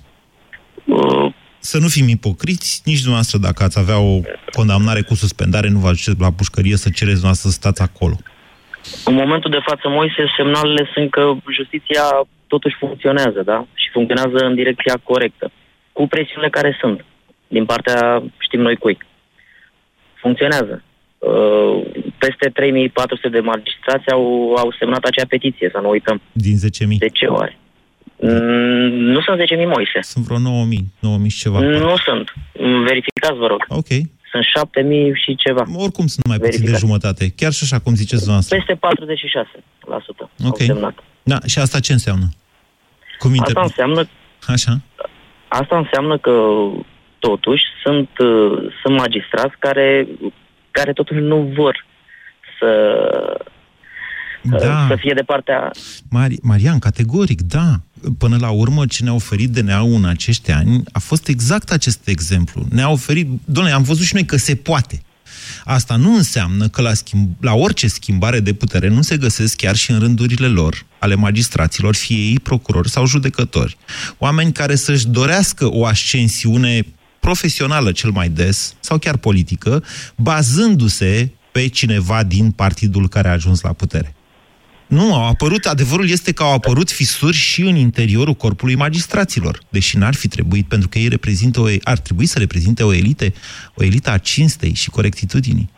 Uh, 0.84 1.32
Să 1.58 1.78
nu 1.78 1.88
fim 1.88 2.08
ipocriți, 2.08 2.82
nici 2.84 2.98
dumneavoastră 3.04 3.38
dacă 3.38 3.62
ați 3.62 3.78
avea 3.78 3.98
o 3.98 4.20
condamnare 4.52 5.02
cu 5.02 5.14
suspendare, 5.14 5.68
nu 5.68 5.78
vă 5.78 5.88
aduceți 5.88 6.20
la 6.20 6.32
pușcărie 6.32 6.76
să 6.76 6.88
cereți 6.88 7.20
dumneavoastră 7.20 7.48
să 7.50 7.58
stați 7.60 7.82
acolo. 7.82 8.16
în 9.04 9.14
momentul 9.14 9.50
de 9.50 9.62
față, 9.68 9.88
Moise, 9.88 10.22
semnalele 10.36 10.90
sunt 10.94 11.10
că 11.10 11.32
justiția 11.58 12.04
totuși 12.46 12.76
funcționează, 12.78 13.42
da? 13.44 13.66
Și 13.74 13.88
funcționează 13.92 14.38
în 14.48 14.54
direcția 14.54 14.96
corectă. 15.02 15.50
Cu 15.92 16.06
presiunile 16.06 16.50
care 16.50 16.76
sunt, 16.80 17.04
din 17.48 17.64
partea 17.64 18.22
știm 18.38 18.60
noi 18.60 18.76
cui. 18.76 18.98
Funcționează. 20.14 20.82
Uh, 21.18 21.80
peste 22.18 22.48
3400 22.54 23.28
de 23.28 23.40
magistrați 23.40 24.10
au, 24.10 24.54
au 24.54 24.74
semnat 24.78 25.04
acea 25.04 25.26
petiție, 25.28 25.68
să 25.72 25.78
nu 25.82 25.88
uităm. 25.88 26.20
Din 26.32 26.56
10.000. 26.56 26.98
De 26.98 27.08
ce 27.08 27.26
ori? 27.26 27.58
Mm, 28.20 28.30
nu 29.14 29.20
sunt 29.20 29.38
10.000 29.40 29.44
Moise. 29.66 29.98
Sunt 30.00 30.24
vreo 30.24 30.38
9.000, 30.38 30.42
9.000 31.22 31.26
și 31.28 31.38
ceva. 31.38 31.60
Nu 31.60 31.96
sunt. 31.96 32.32
Mm, 32.58 32.82
Verificați, 32.84 33.38
vă 33.38 33.46
rog. 33.46 33.64
Ok. 33.68 33.86
Sunt 34.30 34.44
7.000 34.44 35.12
și 35.24 35.34
ceva. 35.36 35.62
Oricum 35.76 36.06
sunt 36.06 36.26
mai 36.26 36.36
puțin 36.38 36.50
de 36.50 36.56
Verificați. 36.56 36.84
jumătate. 36.84 37.32
Chiar 37.36 37.52
și 37.52 37.60
așa, 37.62 37.78
cum 37.78 37.94
ziceți 37.94 38.22
dumneavoastră. 38.24 38.56
Peste 38.56 38.74
46% 38.74 40.30
au 40.42 40.48
Ok. 40.48 40.58
semnat. 40.60 40.94
Da, 41.22 41.38
și 41.46 41.58
asta 41.58 41.80
ce 41.80 41.92
înseamnă? 41.92 42.26
Cum 43.18 43.34
inter... 43.34 43.46
Asta 43.48 43.62
înseamnă, 43.62 44.08
Așa? 44.46 44.80
asta 45.48 45.76
înseamnă 45.76 46.18
că 46.18 46.32
totuși 47.28 47.64
sunt, 47.82 48.08
uh, 48.18 48.72
sunt 48.82 48.96
magistrați 48.96 49.54
care, 49.58 50.06
care 50.70 50.92
totuși 50.92 51.20
nu 51.20 51.52
vor 51.56 51.86
să, 52.58 52.70
Da. 54.42 54.86
să 54.88 54.96
fie 54.98 55.12
de 55.14 55.22
partea... 55.22 55.70
Mari... 56.10 56.36
Marian, 56.42 56.78
categoric, 56.78 57.40
da. 57.40 57.74
Până 58.18 58.36
la 58.40 58.50
urmă, 58.50 58.86
ce 58.86 59.04
ne-a 59.04 59.14
oferit 59.14 59.50
DNA-ul 59.50 59.94
în 59.94 60.04
acești 60.04 60.50
ani 60.50 60.82
a 60.92 60.98
fost 60.98 61.28
exact 61.28 61.70
acest 61.70 62.08
exemplu. 62.08 62.62
Ne-a 62.70 62.90
oferit, 62.90 63.28
doamne, 63.44 63.72
am 63.72 63.82
văzut 63.82 64.04
și 64.04 64.14
noi 64.14 64.24
că 64.24 64.36
se 64.36 64.54
poate. 64.54 65.00
Asta 65.64 65.96
nu 65.96 66.14
înseamnă 66.14 66.68
că 66.68 66.82
la, 66.82 66.94
schimb, 66.94 67.28
la 67.40 67.54
orice 67.54 67.88
schimbare 67.88 68.40
de 68.40 68.52
putere 68.52 68.88
nu 68.88 69.02
se 69.02 69.16
găsesc 69.16 69.56
chiar 69.56 69.76
și 69.76 69.90
în 69.90 69.98
rândurile 69.98 70.46
lor, 70.46 70.84
ale 70.98 71.14
magistraților, 71.14 71.94
fie 71.94 72.16
ei 72.16 72.40
procurori 72.40 72.88
sau 72.88 73.06
judecători, 73.06 73.76
oameni 74.18 74.52
care 74.52 74.74
să-și 74.74 75.08
dorească 75.08 75.68
o 75.72 75.84
ascensiune 75.84 76.86
profesională 77.28 77.92
cel 77.92 78.10
mai 78.10 78.28
des, 78.28 78.76
sau 78.80 78.98
chiar 78.98 79.16
politică, 79.16 79.72
bazându-se 80.16 81.12
pe 81.52 81.68
cineva 81.68 82.18
din 82.34 82.46
partidul 82.62 83.08
care 83.08 83.28
a 83.28 83.38
ajuns 83.38 83.60
la 83.60 83.72
putere. 83.72 84.10
Nu, 84.86 85.14
au 85.14 85.26
apărut, 85.34 85.64
adevărul 85.64 86.08
este 86.08 86.32
că 86.32 86.42
au 86.42 86.54
apărut 86.54 86.90
fisuri 86.90 87.36
și 87.36 87.60
în 87.70 87.76
interiorul 87.88 88.34
corpului 88.34 88.76
magistraților, 88.84 89.54
deși 89.68 89.96
n-ar 89.96 90.14
fi 90.14 90.28
trebuit, 90.28 90.66
pentru 90.68 90.88
că 90.88 90.98
ei 90.98 91.08
reprezintă 91.08 91.60
o, 91.60 91.66
ar 91.82 91.98
trebui 91.98 92.26
să 92.26 92.38
reprezinte 92.38 92.82
o 92.82 92.94
elite, 92.94 93.32
o 93.78 93.84
elită 93.84 94.10
a 94.10 94.18
cinstei 94.18 94.74
și 94.82 94.90
corectitudinii. 94.90 95.68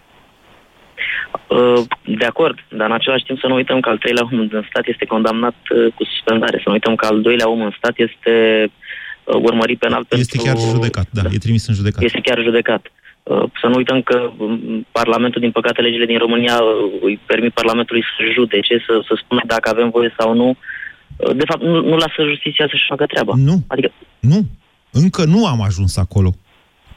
Uh, 1.46 1.80
De 2.22 2.24
acord, 2.32 2.56
dar 2.78 2.86
în 2.88 2.98
același 3.00 3.24
timp 3.24 3.38
să 3.38 3.46
nu 3.46 3.54
uităm 3.54 3.80
că 3.80 3.88
al 3.88 3.98
treilea 3.98 4.28
om 4.32 4.38
în 4.38 4.64
stat 4.70 4.86
este 4.86 5.04
condamnat 5.04 5.56
uh, 5.68 5.92
cu 5.94 6.04
suspendare. 6.04 6.56
Să 6.56 6.66
nu 6.66 6.72
uităm 6.72 6.94
că 6.94 7.06
al 7.06 7.20
doilea 7.20 7.48
om 7.48 7.60
în 7.62 7.74
stat 7.78 7.94
este 7.96 8.34
uh, 8.64 8.87
urmărit 9.34 9.78
penal 9.78 10.04
pentru... 10.08 10.18
Este 10.18 10.38
chiar 10.48 10.58
judecat, 10.58 11.06
da, 11.10 11.22
e 11.32 11.38
trimis 11.38 11.66
în 11.66 11.74
judecat. 11.74 12.02
Este 12.02 12.20
chiar 12.20 12.38
judecat. 12.42 12.82
Uh, 13.22 13.44
Să 13.60 13.66
nu 13.66 13.76
uităm 13.76 14.02
că 14.02 14.30
um, 14.38 14.86
Parlamentul, 14.92 15.40
din 15.40 15.50
păcate, 15.50 15.80
legile 15.80 16.06
din 16.06 16.18
România 16.18 16.56
uh, 16.58 16.92
îi 17.02 17.20
permit 17.26 17.52
Parlamentului 17.52 18.02
să 18.02 18.22
judece, 18.34 18.74
să, 18.86 19.02
să 19.08 19.20
spună 19.22 19.42
dacă 19.46 19.68
avem 19.68 19.90
voie 19.90 20.14
sau 20.18 20.34
nu. 20.34 20.48
Uh, 21.16 21.36
De 21.36 21.44
fapt, 21.48 21.62
nu, 21.62 21.80
nu 21.80 21.96
lasă 21.96 22.18
justiția 22.28 22.66
să-și 22.70 22.88
facă 22.88 23.06
treaba. 23.06 23.32
Nu. 23.36 23.64
Adică, 23.66 23.92
Nu, 24.20 24.40
încă 24.92 25.24
nu 25.24 25.46
am 25.46 25.60
ajuns 25.62 25.96
acolo. 25.96 26.30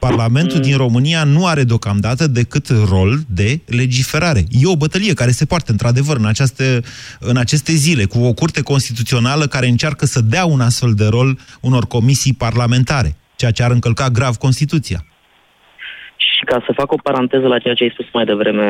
Parlamentul 0.08 0.60
din 0.60 0.78
România 0.78 1.24
nu 1.24 1.42
are 1.46 1.64
deocamdată 1.64 2.24
decât 2.28 2.66
rol 2.94 3.12
de 3.40 3.50
legiferare. 3.80 4.42
E 4.62 4.74
o 4.76 4.82
bătălie 4.84 5.14
care 5.14 5.40
se 5.40 5.46
poartă 5.46 5.72
într-adevăr 5.72 6.16
în, 6.18 6.28
această, 6.34 6.64
în 7.20 7.38
aceste 7.38 7.72
zile, 7.86 8.04
cu 8.14 8.20
o 8.30 8.34
curte 8.34 8.62
constituțională 8.72 9.46
care 9.46 9.68
încearcă 9.68 10.06
să 10.06 10.20
dea 10.34 10.46
un 10.46 10.62
astfel 10.70 10.94
de 11.02 11.08
rol 11.16 11.30
unor 11.62 11.84
comisii 11.96 12.40
parlamentare, 12.46 13.12
ceea 13.36 13.52
ce 13.52 13.64
ar 13.64 13.72
încălca 13.72 14.08
grav 14.18 14.36
Constituția. 14.36 15.00
Și 16.26 16.44
ca 16.46 16.64
să 16.66 16.80
fac 16.80 16.92
o 16.92 17.04
paranteză 17.04 17.48
la 17.48 17.60
ceea 17.60 17.74
ce 17.74 17.84
ai 17.84 17.94
spus 17.94 18.06
mai 18.14 18.26
devreme 18.26 18.68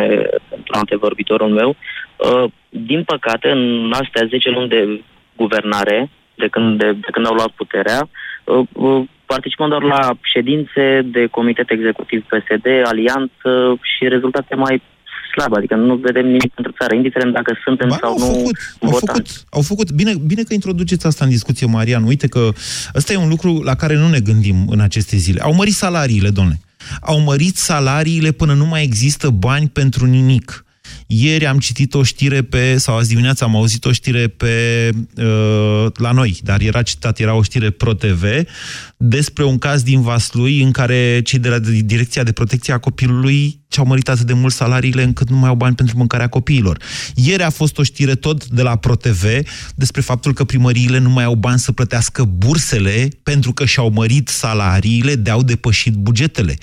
pentru 0.49 0.73
antevorbitorul 0.81 1.51
meu, 1.59 1.69
uh, 1.75 2.51
din 2.69 3.03
păcate, 3.03 3.49
în 3.49 3.91
astea 4.01 4.25
10 4.29 4.49
luni 4.49 4.69
de 4.69 5.01
guvernare, 5.35 6.09
de 6.35 6.47
când, 6.47 6.79
de, 6.79 6.91
de 6.91 7.09
când 7.11 7.25
au 7.25 7.33
luat 7.33 7.51
puterea, 7.61 8.09
uh, 8.43 8.67
uh, 8.73 9.03
participăm 9.35 9.69
doar 9.69 9.83
la 9.95 10.01
ședințe 10.33 10.83
de 11.15 11.23
comitet 11.37 11.69
executiv 11.71 12.19
PSD, 12.31 12.67
alianță 12.91 13.51
și 13.91 14.03
rezultate 14.15 14.55
mai 14.55 14.75
slabe, 15.33 15.57
adică 15.57 15.75
nu 15.75 15.95
vedem 15.95 16.25
nimic 16.25 16.51
pentru 16.53 16.71
țară, 16.79 16.93
indiferent 16.95 17.33
dacă 17.33 17.51
suntem 17.65 17.87
Ba, 17.87 17.97
sau 18.01 18.11
au 18.11 18.17
nu 18.17 18.25
făcut, 18.25 18.57
au 18.81 18.89
votanți. 18.89 19.31
făcut, 19.33 19.53
au 19.57 19.61
făcut. 19.61 19.91
Bine, 19.91 20.13
bine 20.31 20.43
că 20.43 20.53
introduceți 20.53 21.05
asta 21.07 21.23
în 21.25 21.29
discuție, 21.37 21.67
Marian. 21.67 22.03
Uite 22.03 22.27
că 22.27 22.49
ăsta 22.95 23.13
e 23.13 23.25
un 23.25 23.29
lucru 23.29 23.51
la 23.69 23.75
care 23.75 23.95
nu 23.95 24.07
ne 24.07 24.19
gândim 24.19 24.57
în 24.69 24.79
aceste 24.79 25.15
zile. 25.17 25.41
Au 25.41 25.53
mărit 25.53 25.73
salariile, 25.73 26.29
domnule. 26.29 26.59
Au 27.01 27.19
mărit 27.19 27.55
salariile 27.55 28.31
până 28.31 28.53
nu 28.53 28.65
mai 28.65 28.83
există 28.83 29.29
bani 29.29 29.67
pentru 29.69 30.05
nimic. 30.05 30.65
Ieri 31.07 31.45
am 31.45 31.59
citit 31.59 31.93
o 31.93 32.03
știre 32.03 32.41
pe, 32.41 32.77
sau 32.77 32.97
azi 32.97 33.09
dimineața 33.09 33.45
am 33.45 33.55
auzit 33.55 33.85
o 33.85 33.91
știre 33.91 34.27
pe, 34.27 34.89
uh, 35.17 35.85
la 35.93 36.11
noi, 36.11 36.39
dar 36.43 36.61
era 36.61 36.81
citat, 36.81 37.19
era 37.19 37.33
o 37.33 37.41
știre 37.41 37.69
Pro-TV, 37.69 38.23
despre 38.97 39.43
un 39.43 39.57
caz 39.57 39.83
din 39.83 40.01
Vaslui 40.01 40.61
în 40.61 40.71
care 40.71 41.21
cei 41.23 41.39
de 41.39 41.49
la 41.49 41.59
Direcția 41.59 42.23
de 42.23 42.31
Protecție 42.31 42.73
a 42.73 42.77
Copilului 42.77 43.61
și-au 43.71 43.85
mărit 43.85 44.09
atât 44.09 44.25
de 44.25 44.33
mult 44.33 44.53
salariile 44.53 45.03
încât 45.03 45.29
nu 45.29 45.37
mai 45.37 45.49
au 45.49 45.55
bani 45.55 45.75
pentru 45.75 45.97
mâncarea 45.97 46.27
copiilor. 46.27 46.77
Ieri 47.15 47.43
a 47.43 47.49
fost 47.49 47.77
o 47.77 47.83
știre 47.83 48.15
tot 48.15 48.47
de 48.47 48.61
la 48.61 48.75
ProTV 48.75 49.23
despre 49.75 50.01
faptul 50.01 50.33
că 50.33 50.43
primăriile 50.43 50.97
nu 50.97 51.09
mai 51.09 51.23
au 51.23 51.35
bani 51.35 51.59
să 51.59 51.71
plătească 51.71 52.23
bursele 52.23 53.09
pentru 53.23 53.53
că 53.53 53.65
și-au 53.65 53.89
mărit 53.89 54.27
salariile, 54.27 55.15
de-au 55.15 55.43
depășit 55.43 55.93
bugetele. 55.93 56.57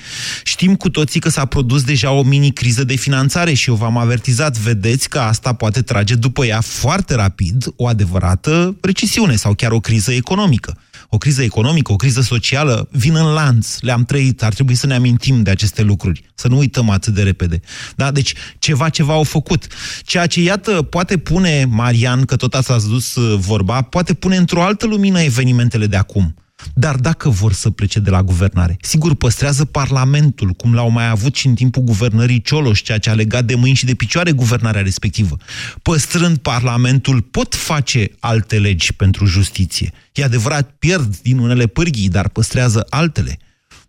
Știm 0.44 0.74
cu 0.76 0.90
toții 0.90 1.20
că 1.20 1.28
s-a 1.28 1.44
produs 1.44 1.82
deja 1.82 2.10
o 2.10 2.22
mini-criză 2.22 2.84
de 2.84 2.94
finanțare 2.94 3.52
și 3.52 3.68
eu 3.68 3.74
v-am 3.74 3.96
avertizat, 4.08 4.58
vedeți 4.58 5.08
că 5.08 5.18
asta 5.18 5.52
poate 5.52 5.82
trage 5.82 6.14
după 6.14 6.46
ea 6.46 6.60
foarte 6.60 7.14
rapid 7.14 7.66
o 7.76 7.86
adevărată 7.86 8.76
recesiune 8.80 9.36
sau 9.36 9.54
chiar 9.54 9.72
o 9.72 9.80
criză 9.80 10.12
economică 10.12 10.76
o 11.10 11.18
criză 11.18 11.42
economică, 11.42 11.92
o 11.92 11.96
criză 11.96 12.20
socială, 12.20 12.88
vin 12.90 13.14
în 13.14 13.32
lanț, 13.32 13.78
le-am 13.80 14.04
trăit, 14.04 14.42
ar 14.42 14.54
trebui 14.54 14.74
să 14.74 14.86
ne 14.86 14.94
amintim 14.94 15.42
de 15.42 15.50
aceste 15.50 15.82
lucruri, 15.82 16.24
să 16.34 16.48
nu 16.48 16.56
uităm 16.56 16.90
atât 16.90 17.14
de 17.14 17.22
repede. 17.22 17.60
Da? 17.96 18.10
Deci 18.10 18.34
ceva, 18.58 18.88
ceva 18.88 19.12
au 19.12 19.22
făcut. 19.22 19.66
Ceea 20.02 20.26
ce, 20.26 20.40
iată, 20.40 20.82
poate 20.82 21.18
pune, 21.18 21.64
Marian, 21.64 22.24
că 22.24 22.36
tot 22.36 22.54
asta 22.54 22.74
ați 22.74 22.88
dus 22.88 23.14
uh, 23.14 23.38
vorba, 23.38 23.82
poate 23.82 24.14
pune 24.14 24.36
într-o 24.36 24.62
altă 24.62 24.86
lumină 24.86 25.20
evenimentele 25.20 25.86
de 25.86 25.96
acum. 25.96 26.34
Dar 26.74 26.96
dacă 26.96 27.28
vor 27.28 27.52
să 27.52 27.70
plece 27.70 27.98
de 27.98 28.10
la 28.10 28.22
guvernare, 28.22 28.76
sigur 28.80 29.14
păstrează 29.14 29.64
Parlamentul, 29.64 30.50
cum 30.50 30.74
l-au 30.74 30.90
mai 30.90 31.08
avut 31.08 31.34
și 31.34 31.46
în 31.46 31.54
timpul 31.54 31.82
guvernării 31.82 32.40
Cioloș, 32.42 32.82
ceea 32.82 32.98
ce 32.98 33.10
a 33.10 33.14
legat 33.14 33.44
de 33.44 33.54
mâini 33.54 33.76
și 33.76 33.84
de 33.84 33.94
picioare 33.94 34.32
guvernarea 34.32 34.82
respectivă. 34.82 35.36
Păstrând 35.82 36.36
Parlamentul, 36.38 37.20
pot 37.22 37.54
face 37.54 38.10
alte 38.20 38.58
legi 38.58 38.92
pentru 38.92 39.26
justiție. 39.26 39.92
E 40.12 40.24
adevărat, 40.24 40.70
pierd 40.78 41.16
din 41.16 41.38
unele 41.38 41.66
pârghii, 41.66 42.08
dar 42.08 42.28
păstrează 42.28 42.86
altele. 42.88 43.38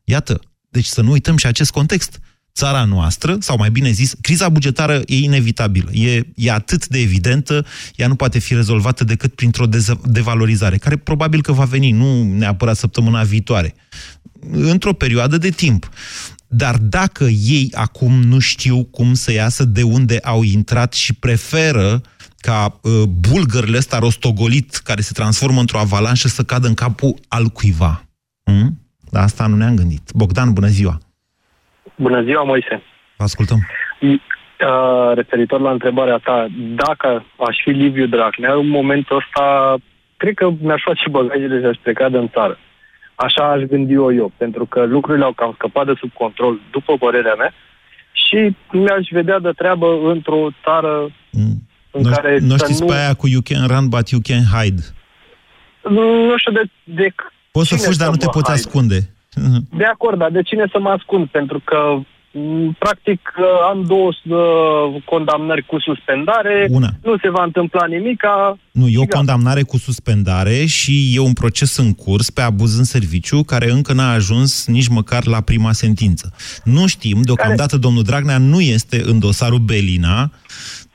Iată, 0.03 0.39
deci 0.69 0.85
să 0.85 1.01
nu 1.01 1.11
uităm 1.11 1.37
și 1.37 1.45
acest 1.45 1.71
context. 1.71 2.19
Țara 2.59 2.83
noastră, 2.83 3.37
sau 3.39 3.57
mai 3.57 3.71
bine 3.71 3.91
zis, 3.91 4.13
criza 4.21 4.49
bugetară 4.49 5.01
e 5.05 5.15
inevitabilă. 5.15 5.91
E, 5.91 6.23
e 6.35 6.51
atât 6.51 6.87
de 6.87 6.99
evidentă, 6.99 7.65
ea 7.95 8.07
nu 8.07 8.15
poate 8.15 8.39
fi 8.39 8.53
rezolvată 8.53 9.03
decât 9.03 9.33
printr-o 9.33 9.67
dez- 9.67 10.01
devalorizare, 10.03 10.77
care 10.77 10.97
probabil 10.97 11.41
că 11.41 11.51
va 11.51 11.63
veni, 11.63 11.91
nu 11.91 12.23
neapărat 12.23 12.77
săptămâna 12.77 13.23
viitoare, 13.23 13.75
într-o 14.51 14.93
perioadă 14.93 15.37
de 15.37 15.49
timp. 15.49 15.89
Dar 16.47 16.77
dacă 16.77 17.23
ei 17.23 17.69
acum 17.73 18.21
nu 18.21 18.39
știu 18.39 18.83
cum 18.83 19.13
să 19.13 19.31
iasă 19.31 19.63
de 19.63 19.83
unde 19.83 20.19
au 20.23 20.43
intrat 20.43 20.93
și 20.93 21.13
preferă 21.13 22.01
ca 22.37 22.79
uh, 22.81 23.03
bulgările 23.03 23.77
ăsta 23.77 23.99
rostogolit, 23.99 24.75
care 24.75 25.01
se 25.01 25.11
transformă 25.13 25.59
într-o 25.59 25.79
avalanșă, 25.79 26.27
să 26.27 26.43
cadă 26.43 26.67
în 26.67 26.73
capul 26.73 27.19
al 27.27 27.45
cuiva, 27.45 28.03
Mm? 28.45 28.79
La 29.09 29.21
asta 29.21 29.47
nu 29.47 29.55
ne-am 29.55 29.75
gândit. 29.75 30.11
Bogdan, 30.13 30.53
bună 30.53 30.67
ziua! 30.67 31.08
Bună 32.05 32.21
ziua, 32.21 32.43
Moise! 32.43 32.83
Vă 33.17 33.23
ascultăm! 33.23 33.59
Uh, 34.01 35.11
referitor 35.15 35.59
la 35.59 35.71
întrebarea 35.71 36.17
ta, 36.17 36.47
dacă 36.75 37.25
aș 37.47 37.55
fi 37.63 37.69
Liviu 37.69 38.07
Dragnea, 38.07 38.53
în 38.53 38.67
momentul 38.67 39.15
ăsta, 39.17 39.75
cred 40.17 40.33
că 40.33 40.49
mi-aș 40.61 40.81
face 40.85 41.09
bagajele 41.09 41.59
și 41.59 41.65
aș 41.65 41.77
pleca 41.81 42.09
din 42.09 42.29
țară. 42.33 42.57
Așa 43.15 43.51
aș 43.51 43.61
gândi 43.61 43.93
eu, 43.93 44.13
eu, 44.13 44.31
pentru 44.37 44.65
că 44.65 44.85
lucrurile 44.85 45.23
au 45.23 45.31
cam 45.31 45.51
scăpat 45.53 45.85
de 45.85 45.93
sub 45.99 46.11
control, 46.13 46.59
după 46.71 46.97
părerea 46.97 47.35
mea, 47.35 47.53
și 48.11 48.55
mi-aș 48.71 49.07
vedea 49.09 49.39
de 49.39 49.51
treabă 49.55 49.87
într-o 50.13 50.47
țară 50.63 51.11
mm. 51.31 51.67
în 51.91 52.01
nu, 52.01 52.09
care... 52.09 52.37
Nu 52.41 52.57
știți 52.57 52.81
nu... 52.81 52.87
pe 52.87 52.95
aia 52.95 53.13
cu 53.13 53.27
you 53.27 53.41
can 53.41 53.67
run, 53.67 53.87
but 53.89 54.09
you 54.09 54.21
can 54.23 54.43
hide. 54.53 54.81
Nu, 55.83 56.25
nu 56.25 56.37
știu 56.37 56.51
de... 56.51 56.63
de 56.83 57.13
Poți 57.51 57.67
să 57.67 57.75
fugi, 57.75 57.97
dar 57.97 58.09
nu 58.09 58.15
te 58.15 58.25
poți 58.25 58.51
hide. 58.51 58.59
ascunde. 58.59 58.99
De 59.77 59.83
acord, 59.83 60.17
dar 60.17 60.31
de 60.31 60.41
cine 60.41 60.65
să 60.71 60.79
mă 60.79 60.89
ascund? 60.89 61.27
Pentru 61.27 61.61
că 61.63 61.99
Mm, 62.31 62.75
practic 62.79 63.33
uh, 63.37 63.45
am 63.69 63.83
două 63.83 64.11
uh, 64.25 65.01
condamnări 65.05 65.65
cu 65.65 65.79
suspendare, 65.79 66.67
Una. 66.69 66.89
nu 67.03 67.17
se 67.17 67.29
va 67.29 67.43
întâmpla 67.43 67.85
nimic. 67.85 68.23
Nu, 68.71 68.87
e 68.87 68.97
o 68.97 69.05
condamnare 69.05 69.61
cu 69.61 69.77
suspendare 69.77 70.65
și 70.65 71.11
e 71.15 71.19
un 71.19 71.33
proces 71.33 71.77
în 71.77 71.93
curs 71.93 72.29
pe 72.29 72.41
abuz 72.41 72.77
în 72.77 72.83
serviciu 72.83 73.43
care 73.43 73.71
încă 73.71 73.93
n-a 73.93 74.11
ajuns 74.11 74.67
nici 74.67 74.87
măcar 74.87 75.25
la 75.25 75.41
prima 75.41 75.71
sentință. 75.71 76.33
Nu 76.63 76.87
știm, 76.87 77.21
deocamdată 77.21 77.69
care... 77.69 77.81
domnul 77.81 78.03
Dragnea 78.03 78.37
nu 78.37 78.61
este 78.61 79.01
în 79.05 79.19
dosarul 79.19 79.59
Belina, 79.59 80.31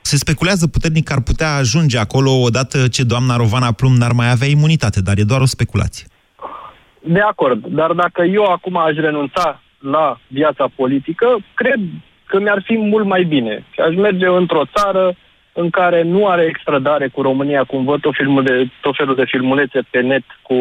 se 0.01 0.17
speculează 0.17 0.67
puternic 0.67 1.03
că 1.03 1.13
ar 1.13 1.21
putea 1.21 1.55
ajunge 1.55 1.97
acolo 1.97 2.31
odată 2.31 2.87
ce 2.87 3.03
doamna 3.03 3.35
Rovana 3.35 3.71
Plum 3.71 3.95
n-ar 3.95 4.11
mai 4.11 4.31
avea 4.31 4.47
imunitate, 4.47 5.01
dar 5.01 5.17
e 5.17 5.23
doar 5.23 5.41
o 5.41 5.45
speculație. 5.45 6.05
De 7.07 7.19
acord, 7.19 7.65
dar 7.65 7.91
dacă 7.91 8.23
eu 8.23 8.43
acum 8.43 8.77
aș 8.77 8.95
renunța 8.95 9.61
la 9.79 10.17
viața 10.27 10.67
politică, 10.75 11.37
cred 11.53 11.79
că 12.25 12.39
mi-ar 12.39 12.61
fi 12.65 12.77
mult 12.77 13.05
mai 13.05 13.23
bine. 13.23 13.63
Că 13.75 13.81
aș 13.81 13.95
merge 13.95 14.27
într-o 14.27 14.65
țară 14.75 15.15
în 15.53 15.69
care 15.69 16.01
nu 16.01 16.27
are 16.27 16.43
extradare 16.43 17.07
cu 17.07 17.21
România, 17.21 17.63
cum 17.63 17.85
văd 17.85 18.01
tot, 18.01 18.13
filmul 18.13 18.43
de, 18.43 18.69
tot 18.81 18.95
felul 18.95 19.15
de 19.15 19.25
filmulețe 19.25 19.79
pe 19.89 20.01
net 20.01 20.23
cu 20.41 20.57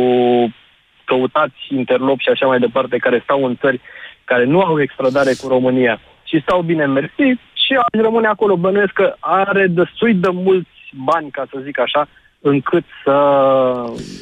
căutați 1.05 1.67
interlop 1.69 2.19
și 2.21 2.29
așa 2.29 2.47
mai 2.47 2.59
departe, 2.59 2.97
care 2.97 3.21
stau 3.23 3.45
în 3.45 3.57
țări 3.57 3.81
care 4.25 4.45
nu 4.45 4.61
au 4.61 4.81
extradare 4.81 5.33
cu 5.41 5.49
România 5.49 6.01
și 6.25 6.41
stau 6.41 6.63
bine 6.63 6.87
mersi 6.87 7.27
și 7.65 7.73
aș 7.79 8.01
rămâne 8.01 8.27
acolo. 8.27 8.57
Bănuiesc 8.57 8.93
că 8.93 9.15
are 9.19 9.67
destui 9.67 10.15
de 10.15 10.29
mulți 10.33 10.93
bani, 11.05 11.31
ca 11.31 11.47
să 11.51 11.59
zic 11.63 11.79
așa, 11.79 12.09
încât 12.51 12.85
să, 13.05 13.17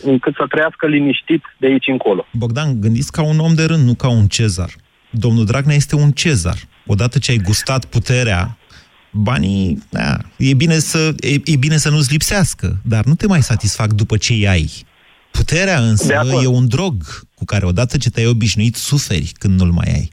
încât 0.02 0.34
să 0.34 0.44
trăiască 0.48 0.86
liniștit 0.86 1.42
de 1.58 1.66
aici 1.66 1.86
încolo. 1.86 2.26
Bogdan, 2.32 2.80
gândiți 2.80 3.12
ca 3.12 3.22
un 3.22 3.38
om 3.38 3.54
de 3.54 3.64
rând, 3.64 3.86
nu 3.86 3.94
ca 3.94 4.08
un 4.08 4.26
cezar 4.26 4.70
domnul 5.12 5.44
Dragnea 5.44 5.74
este 5.74 5.96
un 5.96 6.10
cezar. 6.10 6.58
Odată 6.86 7.18
ce 7.18 7.30
ai 7.30 7.36
gustat 7.36 7.84
puterea, 7.84 8.58
banii, 9.10 9.82
da, 9.90 10.16
e, 10.36 10.54
bine 10.54 10.78
să, 10.78 11.14
e, 11.20 11.34
e 11.44 11.56
bine 11.56 11.76
să 11.76 11.90
nu-ți 11.90 12.10
lipsească, 12.10 12.80
dar 12.84 13.04
nu 13.04 13.14
te 13.14 13.26
mai 13.26 13.42
satisfac 13.42 13.92
după 13.92 14.16
ce 14.16 14.32
îi 14.32 14.48
ai. 14.48 14.70
Puterea 15.30 15.78
însă 15.78 16.12
e 16.42 16.46
un 16.46 16.68
drog 16.68 17.02
cu 17.34 17.44
care 17.44 17.66
odată 17.66 17.96
ce 17.96 18.10
te-ai 18.10 18.26
obișnuit, 18.26 18.74
suferi 18.74 19.32
când 19.38 19.60
nu-l 19.60 19.70
mai 19.70 19.92
ai. 19.92 20.12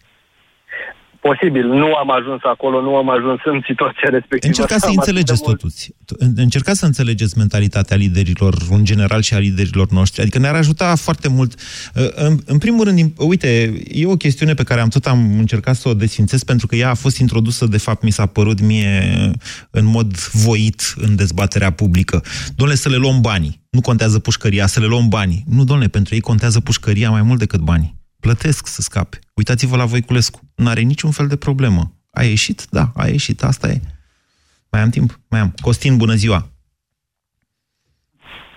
Posibil, 1.22 1.68
nu 1.68 1.94
am 1.94 2.12
ajuns 2.12 2.42
acolo, 2.44 2.82
nu 2.82 2.96
am 2.96 3.10
ajuns 3.10 3.40
în 3.44 3.62
situația 3.66 4.10
respectivă. 4.10 4.46
Încercați 4.46 4.84
să 4.84 4.90
înțelegeți 4.90 5.42
totuși. 5.42 5.90
Încercați 6.36 6.80
să 6.80 6.86
înțelegeți 6.86 7.38
mentalitatea 7.38 7.98
liderilor 7.98 8.54
în 8.70 8.84
general 8.86 9.22
și 9.22 9.34
a 9.34 9.38
liderilor 9.40 9.90
noștri. 9.90 10.22
Adică 10.22 10.40
ne-ar 10.40 10.56
ajuta 10.56 10.96
foarte 10.96 11.30
mult. 11.30 11.54
Uh, 11.96 12.04
în, 12.16 12.38
în 12.46 12.58
primul 12.58 12.84
rând, 12.84 13.14
uite, 13.18 13.74
e 13.88 14.06
o 14.06 14.16
chestiune 14.16 14.54
pe 14.54 14.64
care 14.64 14.82
am 14.82 14.90
tot 14.90 15.06
am 15.06 15.38
încercat 15.38 15.76
să 15.76 15.90
o 15.90 15.94
desfințez 15.94 16.44
pentru 16.44 16.68
că 16.68 16.76
ea 16.76 16.90
a 16.90 16.94
fost 16.94 17.18
introdusă, 17.18 17.66
de 17.66 17.78
fapt, 17.78 18.04
mi 18.04 18.12
s-a 18.12 18.26
părut 18.26 18.62
mie 18.62 19.32
în 19.70 19.86
mod 19.86 20.18
voit 20.18 20.94
în 20.98 21.16
dezbaterea 21.16 21.72
publică. 21.72 22.24
Domnule, 22.56 22.80
să 22.80 22.90
le 22.90 22.96
luăm 22.96 23.22
banii. 23.22 23.62
Nu 23.70 23.82
contează 23.82 24.20
pușcăria, 24.20 24.68
să 24.68 24.80
le 24.80 24.86
luăm 24.86 25.08
banii. 25.08 25.44
Nu, 25.48 25.64
domnule, 25.64 25.88
pentru 25.90 26.14
ei 26.14 26.22
contează 26.22 26.60
pușcăria 26.60 27.10
mai 27.10 27.22
mult 27.22 27.40
decât 27.40 27.60
banii 27.60 27.99
plătesc 28.20 28.68
să 28.68 28.82
scape. 28.82 29.20
Uitați-vă 29.34 29.76
la 29.78 29.86
Voiculescu. 29.86 30.40
Nu 30.56 30.68
are 30.70 30.82
niciun 30.82 31.12
fel 31.12 31.28
de 31.28 31.36
problemă. 31.36 31.92
A 32.12 32.24
ieșit? 32.24 32.66
Da, 32.70 32.92
a 32.96 33.08
ieșit. 33.08 33.44
Asta 33.44 33.68
e. 33.68 33.82
Mai 34.72 34.82
am 34.82 34.90
timp? 34.90 35.10
Mai 35.30 35.40
am. 35.40 35.54
Costin, 35.62 35.98
bună 35.98 36.14
ziua! 36.14 36.44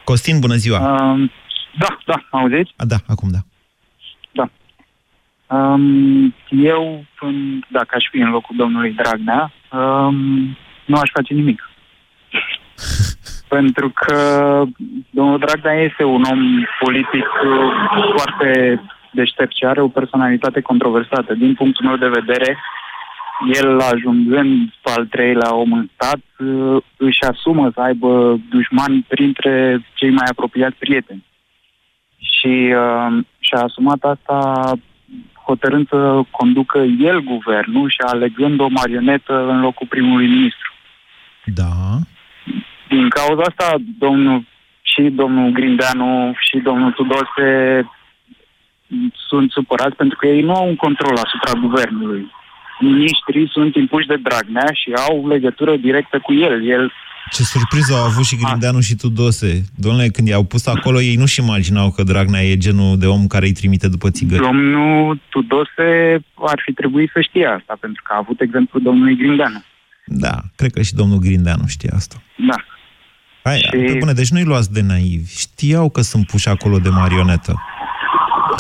Costin, 0.05 0.41
bună 0.41 0.55
ziua! 0.55 0.79
Um, 0.79 1.31
da, 1.79 1.99
da, 2.07 2.27
auziți? 2.31 2.73
A, 2.77 2.85
da, 2.85 2.97
acum 3.07 3.29
da. 3.31 3.39
Da. 4.33 4.51
Um, 5.57 6.35
eu, 6.49 7.05
dacă 7.69 7.95
aș 7.97 8.05
fi 8.11 8.19
în 8.19 8.31
locul 8.31 8.57
domnului 8.57 8.93
Dragnea, 8.93 9.53
um, 9.73 10.17
nu 10.87 10.97
aș 10.97 11.11
face 11.13 11.35
nimic. 11.35 11.71
Pentru 13.49 13.91
că 13.91 14.17
domnul 15.11 15.39
Dragnea 15.39 15.83
este 15.83 16.05
un 16.05 16.23
om 16.31 16.65
politic 16.81 17.27
foarte 18.17 18.81
deștept 19.13 19.57
și 19.57 19.65
are 19.65 19.81
o 19.81 19.89
personalitate 19.89 20.61
controversată. 20.61 21.35
Din 21.35 21.55
punctul 21.55 21.87
meu 21.87 21.97
de 21.97 22.09
vedere, 22.21 22.59
el 23.53 23.81
ajungând 23.81 24.71
al 24.83 25.07
treilea 25.07 25.55
om 25.55 25.73
în 25.73 25.89
stat, 25.95 26.21
uh, 26.39 26.83
își 26.97 27.23
asumă 27.31 27.71
să 27.75 27.81
aibă 27.81 28.41
dușmani 28.51 29.05
printre 29.09 29.85
cei 29.95 30.11
mai 30.11 30.27
apropiați 30.31 30.77
prieteni. 30.77 31.25
Și 32.19 32.75
uh, 32.77 33.25
și-a 33.39 33.63
asumat 33.63 34.03
asta 34.03 34.73
hotărând 35.45 35.89
să 35.89 36.21
conducă 36.31 36.79
el 36.79 37.21
guvernul 37.21 37.91
și 37.91 38.01
alegând 38.07 38.61
o 38.61 38.69
marionetă 38.69 39.49
în 39.49 39.61
locul 39.61 39.87
primului 39.87 40.27
ministru. 40.27 40.73
Da. 41.45 41.73
Din 42.89 43.09
cauza 43.09 43.43
asta, 43.43 43.77
domnul 43.99 44.45
și 44.83 45.03
domnul 45.03 45.51
Grindeanu 45.51 46.35
și 46.39 46.59
domnul 46.59 46.93
Tudose 46.93 47.49
sunt 49.29 49.51
supărați 49.51 49.97
pentru 49.97 50.17
că 50.19 50.27
ei 50.27 50.43
nu 50.43 50.55
au 50.55 50.69
un 50.69 50.77
control 50.77 51.17
asupra 51.17 51.61
guvernului. 51.61 52.31
Ministrii 52.81 53.49
sunt 53.51 53.75
impuși 53.75 54.07
de 54.07 54.17
Dragnea 54.23 54.71
și 54.73 54.93
au 55.09 55.29
legătură 55.29 55.77
directă 55.77 56.19
cu 56.19 56.33
el. 56.33 56.69
el 56.69 56.93
ce 57.31 57.43
surpriză 57.43 57.95
au 57.95 58.05
avut 58.05 58.25
și 58.25 58.37
Grindeanu 58.37 58.81
și 58.81 58.95
Tudose. 58.95 59.63
Domnule, 59.75 60.09
când 60.09 60.29
i-au 60.29 60.45
pus 60.45 60.67
acolo, 60.67 61.01
ei 61.01 61.17
nu-și 61.17 61.41
imaginau 61.41 61.91
că 61.91 62.03
Dragnea 62.03 62.43
e 62.43 62.57
genul 62.57 62.99
de 62.99 63.07
om 63.07 63.27
care 63.27 63.47
îi 63.47 63.53
trimite 63.53 63.89
după 63.89 64.11
țigări. 64.11 64.43
Domnul 64.43 65.21
Tudose 65.29 66.19
ar 66.35 66.61
fi 66.65 66.73
trebuit 66.73 67.11
să 67.13 67.21
știe 67.21 67.47
asta, 67.47 67.77
pentru 67.81 68.03
că 68.03 68.13
a 68.13 68.17
avut 68.17 68.41
exemplu 68.41 68.81
domnului 68.81 69.17
Grindeanu. 69.17 69.63
Da, 70.07 70.41
cred 70.57 70.73
că 70.73 70.83
și 70.83 70.95
domnul 70.95 71.19
Grindeanu 71.19 71.67
știe 71.67 71.91
asta. 71.95 72.23
Da. 72.37 72.57
Hai, 73.43 73.59
și... 73.59 73.99
Bune, 73.99 74.13
deci 74.13 74.31
nu-i 74.31 74.45
luați 74.45 74.73
de 74.73 74.83
naivi. 74.83 75.39
Știau 75.39 75.91
că 75.91 76.01
sunt 76.01 76.27
puși 76.27 76.49
acolo 76.49 76.79
de 76.79 76.89
marionetă 76.89 77.55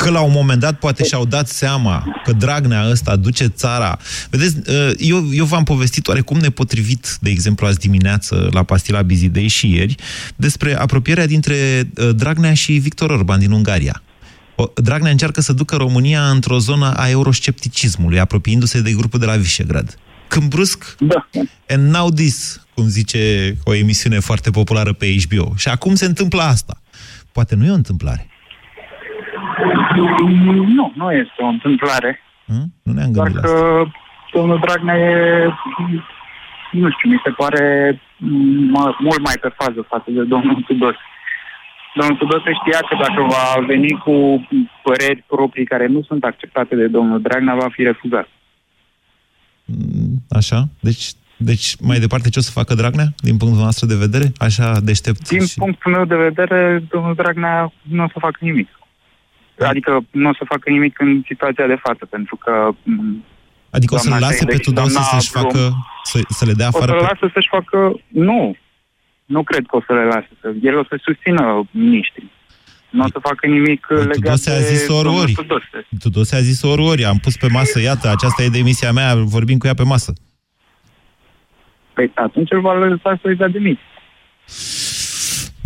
că 0.02 0.10
la 0.10 0.20
un 0.20 0.32
moment 0.32 0.60
dat 0.60 0.78
poate 0.78 1.04
și-au 1.04 1.24
dat 1.24 1.48
seama 1.48 2.20
că 2.24 2.32
Dragnea 2.32 2.88
ăsta 2.90 3.16
duce 3.16 3.46
țara. 3.46 3.98
Vedeți, 4.30 4.56
uh, 4.56 4.92
eu, 4.98 5.28
eu 5.32 5.44
v-am 5.44 5.64
povestit 5.64 6.08
oarecum 6.08 6.38
nepotrivit, 6.38 7.16
de 7.20 7.30
exemplu, 7.30 7.66
azi 7.66 7.78
dimineață 7.78 8.48
la 8.52 8.62
Pastila 8.62 9.02
Bizidei 9.02 9.48
și 9.48 9.74
ieri, 9.74 9.94
despre 10.36 10.78
apropierea 10.78 11.26
dintre 11.26 11.88
uh, 11.96 12.14
Dragnea 12.14 12.54
și 12.54 12.72
Victor 12.72 13.10
Orban 13.10 13.38
din 13.38 13.50
Ungaria. 13.50 14.02
Dragnea 14.74 15.10
încearcă 15.10 15.40
să 15.40 15.52
ducă 15.52 15.76
România 15.76 16.30
într-o 16.30 16.58
zonă 16.58 16.94
a 16.94 17.08
euroscepticismului, 17.08 18.18
apropiindu-se 18.18 18.80
de 18.80 18.92
grupul 18.92 19.18
de 19.18 19.26
la 19.26 19.36
Visegrad. 19.36 19.98
Când 20.28 20.48
brusc, 20.48 20.96
da. 20.98 21.28
and 21.68 21.90
now 21.90 22.10
this, 22.10 22.60
cum 22.74 22.88
zice 22.88 23.56
o 23.64 23.74
emisiune 23.74 24.18
foarte 24.18 24.50
populară 24.50 24.92
pe 24.92 25.14
HBO. 25.26 25.52
Și 25.56 25.68
acum 25.68 25.94
se 25.94 26.04
întâmplă 26.04 26.42
asta. 26.42 26.80
Poate 27.32 27.54
nu 27.54 27.66
e 27.66 27.70
o 27.70 27.74
întâmplare. 27.74 28.31
Nu, 30.76 30.92
nu 30.94 31.12
este 31.12 31.38
o 31.38 31.46
întâmplare. 31.46 32.20
Hmm? 32.46 32.72
Nu 32.82 32.92
ne-am 32.92 33.12
Doar 33.12 33.30
că 33.30 33.38
asta. 33.38 33.90
domnul 34.32 34.58
Dragnea 34.64 34.98
e, 34.98 35.48
nu 36.72 36.90
știu, 36.90 37.10
mi 37.10 37.20
se 37.24 37.30
pare 37.30 38.00
mult 38.98 39.20
mai 39.24 39.36
pe 39.40 39.50
fază 39.58 39.86
față 39.88 40.10
de 40.10 40.22
domnul 40.22 40.62
Tudor. 40.66 40.98
Domnul 41.94 42.16
Tudor 42.16 42.40
știa 42.40 42.78
că 42.88 42.96
dacă 43.00 43.22
va 43.22 43.66
veni 43.66 43.90
cu 44.04 44.46
păreri 44.82 45.24
proprii 45.26 45.64
care 45.64 45.86
nu 45.86 46.02
sunt 46.02 46.24
acceptate 46.24 46.74
de 46.74 46.86
domnul 46.86 47.20
Dragnea, 47.20 47.54
va 47.54 47.68
fi 47.70 47.82
refuzat. 47.82 48.28
Hmm, 49.64 50.14
așa? 50.30 50.64
Deci 50.80 51.12
deci, 51.44 51.76
mai 51.80 51.98
departe, 51.98 52.28
ce 52.28 52.38
o 52.38 52.42
să 52.42 52.50
facă 52.50 52.74
Dragnea, 52.74 53.08
din 53.16 53.36
punctul 53.36 53.64
nostru 53.64 53.86
de 53.86 53.94
vedere? 53.94 54.32
Așa 54.36 54.80
deștept? 54.80 55.28
Din 55.28 55.46
și... 55.46 55.58
punctul 55.58 55.92
meu 55.92 56.04
de 56.04 56.16
vedere, 56.16 56.82
domnul 56.90 57.14
Dragnea 57.14 57.72
nu 57.82 58.02
o 58.02 58.06
să 58.06 58.18
facă 58.18 58.38
nimic. 58.40 58.68
Adică 59.58 60.00
nu 60.10 60.28
o 60.28 60.34
să 60.34 60.44
facă 60.44 60.70
nimic 60.70 61.00
în 61.00 61.22
situația 61.26 61.66
de 61.66 61.78
față, 61.82 62.04
pentru 62.06 62.36
că... 62.36 62.68
Adică 63.70 63.94
o 63.94 63.98
să-l 63.98 64.16
lase 64.20 64.44
pe 64.44 64.56
Tudose 64.56 65.00
să-și 65.02 65.30
facă, 65.30 65.72
să, 66.02 66.20
să 66.28 66.44
le 66.44 66.52
dea 66.52 66.66
afară? 66.66 66.92
O 66.92 66.94
să-l 66.94 67.06
pe... 67.06 67.12
lasă 67.12 67.30
să-și 67.34 67.48
facă... 67.50 68.00
Nu. 68.08 68.56
Nu 69.24 69.42
cred 69.42 69.64
că 69.66 69.76
o 69.76 69.82
să 69.86 69.92
le 69.92 70.04
lase. 70.04 70.28
El 70.62 70.78
o 70.78 70.84
să 70.84 71.00
susțină 71.02 71.68
miniștrii. 71.70 72.30
Nu 72.90 73.02
o 73.04 73.06
să 73.06 73.18
facă 73.22 73.46
nimic 73.46 73.86
legat 73.88 74.12
Tudose 74.12 74.50
a 74.50 74.58
de 74.58 74.64
zis 74.64 74.88
ori 74.88 75.02
domnul 75.02 75.22
ori. 75.22 75.32
Tudose. 75.32 75.86
Tudose 75.98 76.36
a 76.36 76.40
zis 76.40 76.62
ori 76.62 76.82
ori. 76.82 77.04
Am 77.04 77.18
pus 77.18 77.36
pe 77.36 77.46
masă, 77.46 77.80
iată, 77.80 78.10
aceasta 78.10 78.42
e 78.42 78.48
demisia 78.48 78.92
mea, 78.92 79.14
vorbim 79.16 79.58
cu 79.58 79.66
ea 79.66 79.74
pe 79.74 79.82
masă. 79.82 80.12
Păi 81.92 82.10
atunci 82.14 82.50
îl 82.50 82.60
va 82.60 82.72
lăsa 82.74 83.18
să-i 83.22 83.36
dea 83.36 83.48
demisia. 83.48 83.86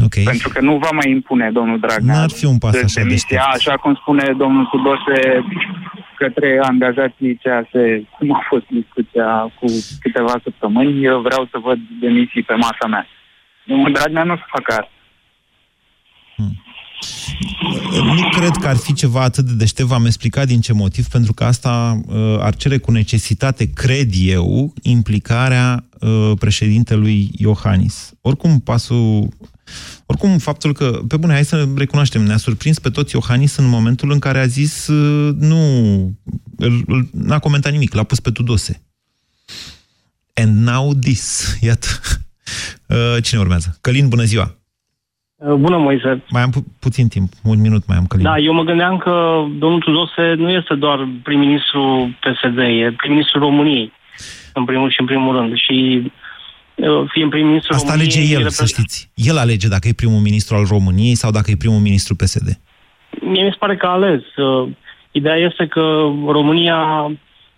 Ok. 0.05 0.25
Pentru 0.25 0.49
că 0.49 0.61
nu 0.61 0.79
va 0.79 0.91
mai 0.93 1.11
impune 1.11 1.51
domnul 1.51 1.79
Dragnea. 1.79 2.15
N-ar 2.15 2.31
fi 2.31 2.45
un 2.45 2.59
pas 2.59 2.73
de 2.73 2.81
așa 2.85 3.01
demisia, 3.01 3.43
așa 3.43 3.77
cum 3.77 3.95
spune 3.95 4.35
domnul 4.39 4.65
Tudose 4.65 5.45
către 6.19 6.59
angajații 6.63 7.41
CAS, 7.43 7.69
cum 8.19 8.35
a 8.35 8.41
fost 8.49 8.67
discuția 8.71 9.53
cu 9.59 9.67
câteva 10.01 10.35
săptămâni, 10.43 11.05
eu 11.05 11.21
vreau 11.21 11.49
să 11.51 11.59
văd 11.63 11.79
demisii 12.01 12.43
pe 12.43 12.55
masa 12.55 12.87
mea. 12.89 13.07
Domnul 13.67 13.93
Dragnea 13.93 14.25
nu 14.25 14.33
o 14.33 14.37
să 14.37 14.43
facă 14.47 14.73
asta. 14.73 14.91
Nu 18.15 18.29
cred 18.29 18.51
că 18.61 18.69
ar 18.69 18.77
fi 18.77 18.93
ceva 18.93 19.23
atât 19.23 19.45
de 19.45 19.55
deștept, 19.55 19.89
v-am 19.89 20.05
explicat 20.05 20.47
din 20.47 20.61
ce 20.61 20.73
motiv, 20.73 21.07
pentru 21.07 21.33
că 21.33 21.45
asta 21.45 22.01
uh, 22.07 22.37
ar 22.41 22.55
cere 22.55 22.79
cu 22.79 22.91
necesitate, 22.91 23.73
cred 23.73 24.11
eu, 24.21 24.73
implicarea 24.83 25.85
uh, 26.01 26.33
președintelui 26.39 27.29
Iohannis. 27.37 28.15
Oricum, 28.21 28.61
pasul... 28.61 29.29
Oricum, 30.07 30.39
faptul 30.39 30.73
că, 30.73 31.01
pe 31.09 31.17
bune, 31.17 31.33
hai 31.33 31.45
să 31.45 31.69
recunoaștem, 31.77 32.23
ne-a 32.23 32.37
surprins 32.37 32.79
pe 32.79 32.91
toți 32.91 33.15
Iohannis 33.15 33.57
în 33.57 33.69
momentul 33.69 34.11
în 34.11 34.19
care 34.19 34.39
a 34.39 34.47
zis 34.47 34.87
uh, 34.87 35.35
nu, 35.39 35.57
îl- 36.57 36.85
îl- 36.87 37.09
n-a 37.13 37.39
comentat 37.39 37.73
nimic, 37.73 37.95
l-a 37.95 38.03
pus 38.03 38.21
pe 38.21 38.31
Tudose. 38.31 38.83
And 40.35 40.57
now 40.67 40.95
this. 40.95 41.57
Iată. 41.61 41.87
Uh, 42.89 43.23
Cine 43.23 43.41
urmează? 43.41 43.79
Călin, 43.81 44.09
bună 44.09 44.23
ziua! 44.23 44.55
Uh, 45.37 45.55
Bună, 45.55 45.77
Moise. 45.79 46.23
Mai 46.31 46.43
am 46.43 46.51
pu- 46.51 46.67
puțin 46.79 47.09
timp, 47.09 47.33
un 47.43 47.61
minut 47.61 47.87
mai 47.87 47.97
am, 47.97 48.07
Călin. 48.07 48.25
Da, 48.25 48.39
eu 48.39 48.53
mă 48.53 48.63
gândeam 48.63 48.97
că 48.99 49.11
domnul 49.59 49.81
Tudose 49.81 50.35
nu 50.37 50.51
este 50.51 50.75
doar 50.75 51.09
prim-ministru 51.23 52.11
PSD, 52.21 52.59
e 52.59 52.95
prim-ministru 52.97 53.39
României, 53.39 53.93
în 54.55 54.65
primul 54.65 54.91
și 54.91 55.01
în 55.01 55.07
primul 55.07 55.37
rând. 55.37 55.53
Și 55.57 56.03
uh, 56.05 56.11
fiind 57.13 57.31
prim-ministru 57.31 57.75
Asta 57.75 57.91
României... 57.93 58.17
alege 58.17 58.33
el, 58.33 58.37
repre- 58.39 58.53
să 58.55 58.65
știți. 58.65 59.11
El 59.15 59.37
alege 59.39 59.69
dacă 59.69 59.89
e 59.89 59.93
primul 59.93 60.21
ministru 60.21 60.57
al 60.57 60.65
României 60.69 61.15
sau 61.15 61.31
dacă 61.31 61.51
e 61.51 61.57
primul 61.57 61.79
ministru 61.81 62.15
PSD. 62.15 62.59
Mie 63.21 63.43
mi 63.45 63.51
se 63.51 63.57
pare 63.59 63.77
că 63.77 63.87
a 63.87 63.91
ales. 63.91 64.23
Uh, 64.37 64.69
Ideea 65.11 65.37
este 65.37 65.67
că 65.67 65.81
România, 66.27 66.77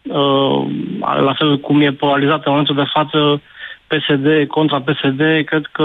uh, 0.02 0.66
la 1.00 1.34
fel 1.38 1.58
cum 1.60 1.80
e 1.80 1.92
polarizată 1.92 2.42
în 2.44 2.50
momentul 2.50 2.74
de 2.74 2.90
față, 2.92 3.42
PSD 3.86 4.46
contra 4.46 4.80
PSD, 4.80 5.20
cred 5.44 5.66
că 5.72 5.82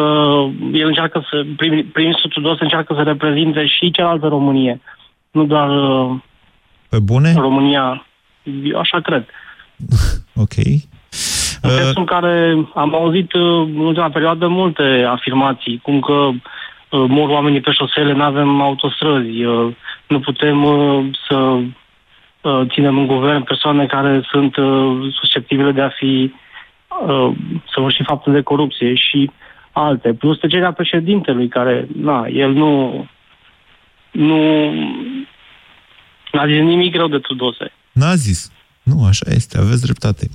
el 0.74 0.88
încearcă 0.88 1.26
să, 1.30 1.44
prim- 1.44 1.92
prim-ministrul 1.92 2.32
Tudose 2.34 2.64
încearcă 2.64 2.94
să 2.94 3.02
reprezinte 3.02 3.66
și 3.66 3.92
cealaltă 3.92 4.28
Românie, 4.28 4.82
nu 5.32 5.46
doar 5.46 5.70
uh, 5.70 6.16
Pe 6.90 7.00
bune? 7.00 7.34
România. 7.38 8.06
Eu 8.64 8.80
așa 8.80 9.00
cred. 9.00 9.26
Ok. 10.44 10.54
În 11.66 11.70
sensul 11.70 11.94
în 11.98 12.06
care 12.06 12.66
am 12.76 12.96
auzit 12.96 13.34
uh, 13.34 13.42
în 13.76 13.86
ultima 13.86 14.10
perioadă 14.10 14.48
multe 14.48 15.06
afirmații, 15.10 15.80
cum 15.84 16.00
că 16.00 16.14
uh, 16.14 17.06
mor 17.08 17.30
oamenii 17.30 17.62
pe 17.62 17.72
șosele, 17.72 18.14
nu 18.14 18.24
avem 18.24 18.62
autostrăzi, 18.62 19.44
uh, 19.44 19.76
nu 20.08 20.20
putem 20.20 20.64
uh, 20.64 21.06
să 21.28 21.36
uh, 21.36 22.62
ținem 22.70 22.98
în 22.98 23.08
guvern 23.08 23.44
persoane 23.44 23.86
care 23.86 24.22
sunt 24.32 24.56
uh, 24.56 25.14
susceptibile 25.20 25.72
de 25.72 25.82
a 25.82 25.90
fi 25.90 26.34
uh, 27.08 27.32
săvârși 27.74 28.04
fapte 28.04 28.30
de 28.30 28.42
corupție 28.42 28.94
și 28.96 29.32
alte. 29.72 30.14
Plus 30.14 30.38
tăcerea 30.38 30.72
președintelui, 30.72 31.48
care, 31.48 31.88
na, 32.02 32.26
el 32.28 32.52
nu 32.52 33.06
nu 34.12 34.72
n-a 36.32 36.48
zis 36.48 36.60
nimic 36.60 36.96
rău 36.96 37.08
de 37.08 37.18
Tudose. 37.18 37.72
N-a 37.92 38.16
zis. 38.16 38.52
Nu, 38.84 39.06
așa 39.06 39.26
este, 39.30 39.58
aveți 39.58 39.82
dreptate. 39.82 40.30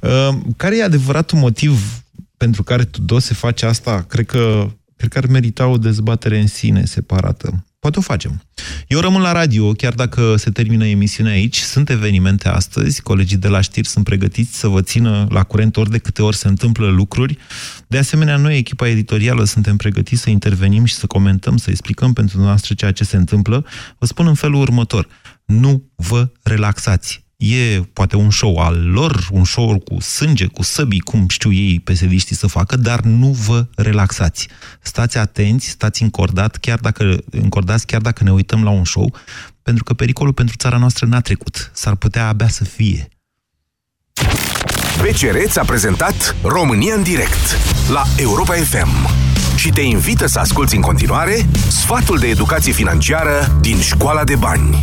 Uh, 0.00 0.36
care 0.56 0.76
e 0.76 0.82
adevăratul 0.82 1.38
motiv 1.38 2.02
pentru 2.36 2.62
care 2.62 2.84
Tudose 2.84 3.34
face 3.34 3.66
asta? 3.66 4.04
Cred 4.08 4.26
că, 4.26 4.70
cred 4.96 5.10
că 5.10 5.18
ar 5.18 5.26
merita 5.26 5.66
o 5.66 5.78
dezbatere 5.78 6.40
în 6.40 6.46
sine 6.46 6.84
separată. 6.84 7.64
Poate 7.84 7.98
o 7.98 8.02
facem. 8.02 8.42
Eu 8.88 9.00
rămân 9.00 9.22
la 9.22 9.32
radio, 9.32 9.72
chiar 9.72 9.92
dacă 9.92 10.36
se 10.36 10.50
termină 10.50 10.86
emisiunea 10.86 11.32
aici. 11.32 11.58
Sunt 11.58 11.90
evenimente 11.90 12.48
astăzi, 12.48 13.02
colegii 13.02 13.36
de 13.36 13.48
la 13.48 13.60
știri 13.60 13.88
sunt 13.88 14.04
pregătiți 14.04 14.58
să 14.58 14.68
vă 14.68 14.82
țină 14.82 15.26
la 15.30 15.42
curent 15.42 15.76
ori 15.76 15.90
de 15.90 15.98
câte 15.98 16.22
ori 16.22 16.36
se 16.36 16.48
întâmplă 16.48 16.88
lucruri. 16.88 17.38
De 17.86 17.98
asemenea, 17.98 18.36
noi, 18.36 18.56
echipa 18.56 18.88
editorială, 18.88 19.44
suntem 19.44 19.76
pregătiți 19.76 20.22
să 20.22 20.30
intervenim 20.30 20.84
și 20.84 20.94
să 20.94 21.06
comentăm, 21.06 21.56
să 21.56 21.70
explicăm 21.70 22.12
pentru 22.12 22.40
noastră 22.40 22.74
ceea 22.74 22.92
ce 22.92 23.04
se 23.04 23.16
întâmplă. 23.16 23.64
Vă 23.98 24.06
spun 24.06 24.26
în 24.26 24.34
felul 24.34 24.60
următor. 24.60 25.08
Nu 25.44 25.90
vă 25.94 26.28
relaxați. 26.42 27.23
E 27.46 27.82
poate 27.92 28.16
un 28.16 28.30
show 28.30 28.58
al 28.58 28.90
lor, 28.90 29.28
un 29.32 29.44
show 29.44 29.78
cu 29.78 30.00
sânge, 30.00 30.46
cu 30.46 30.62
săbii, 30.62 31.00
cum 31.00 31.28
știu 31.28 31.52
ei 31.52 31.80
pesediștii 31.80 32.36
să 32.36 32.46
facă, 32.46 32.76
dar 32.76 33.00
nu 33.00 33.28
vă 33.28 33.66
relaxați. 33.76 34.48
Stați 34.80 35.18
atenți, 35.18 35.68
stați 35.68 36.02
încordat, 36.02 36.56
chiar 36.56 36.78
dacă, 36.78 37.16
încordați 37.30 37.86
chiar 37.86 38.00
dacă 38.00 38.24
ne 38.24 38.32
uităm 38.32 38.64
la 38.64 38.70
un 38.70 38.84
show, 38.84 39.14
pentru 39.62 39.84
că 39.84 39.94
pericolul 39.94 40.32
pentru 40.32 40.56
țara 40.56 40.76
noastră 40.76 41.06
n-a 41.06 41.20
trecut. 41.20 41.70
S-ar 41.74 41.94
putea 41.94 42.28
abia 42.28 42.48
să 42.48 42.64
fie. 42.64 43.08
BCR 44.98 45.36
ți-a 45.46 45.64
prezentat 45.64 46.36
România 46.42 46.94
în 46.94 47.02
direct 47.02 47.58
la 47.88 48.04
Europa 48.16 48.54
FM 48.54 49.08
și 49.56 49.68
te 49.70 49.80
invită 49.80 50.26
să 50.26 50.38
asculti 50.38 50.76
în 50.76 50.80
continuare 50.80 51.46
sfatul 51.68 52.18
de 52.18 52.26
educație 52.26 52.72
financiară 52.72 53.58
din 53.60 53.80
Școala 53.80 54.24
de 54.24 54.36
Bani. 54.36 54.78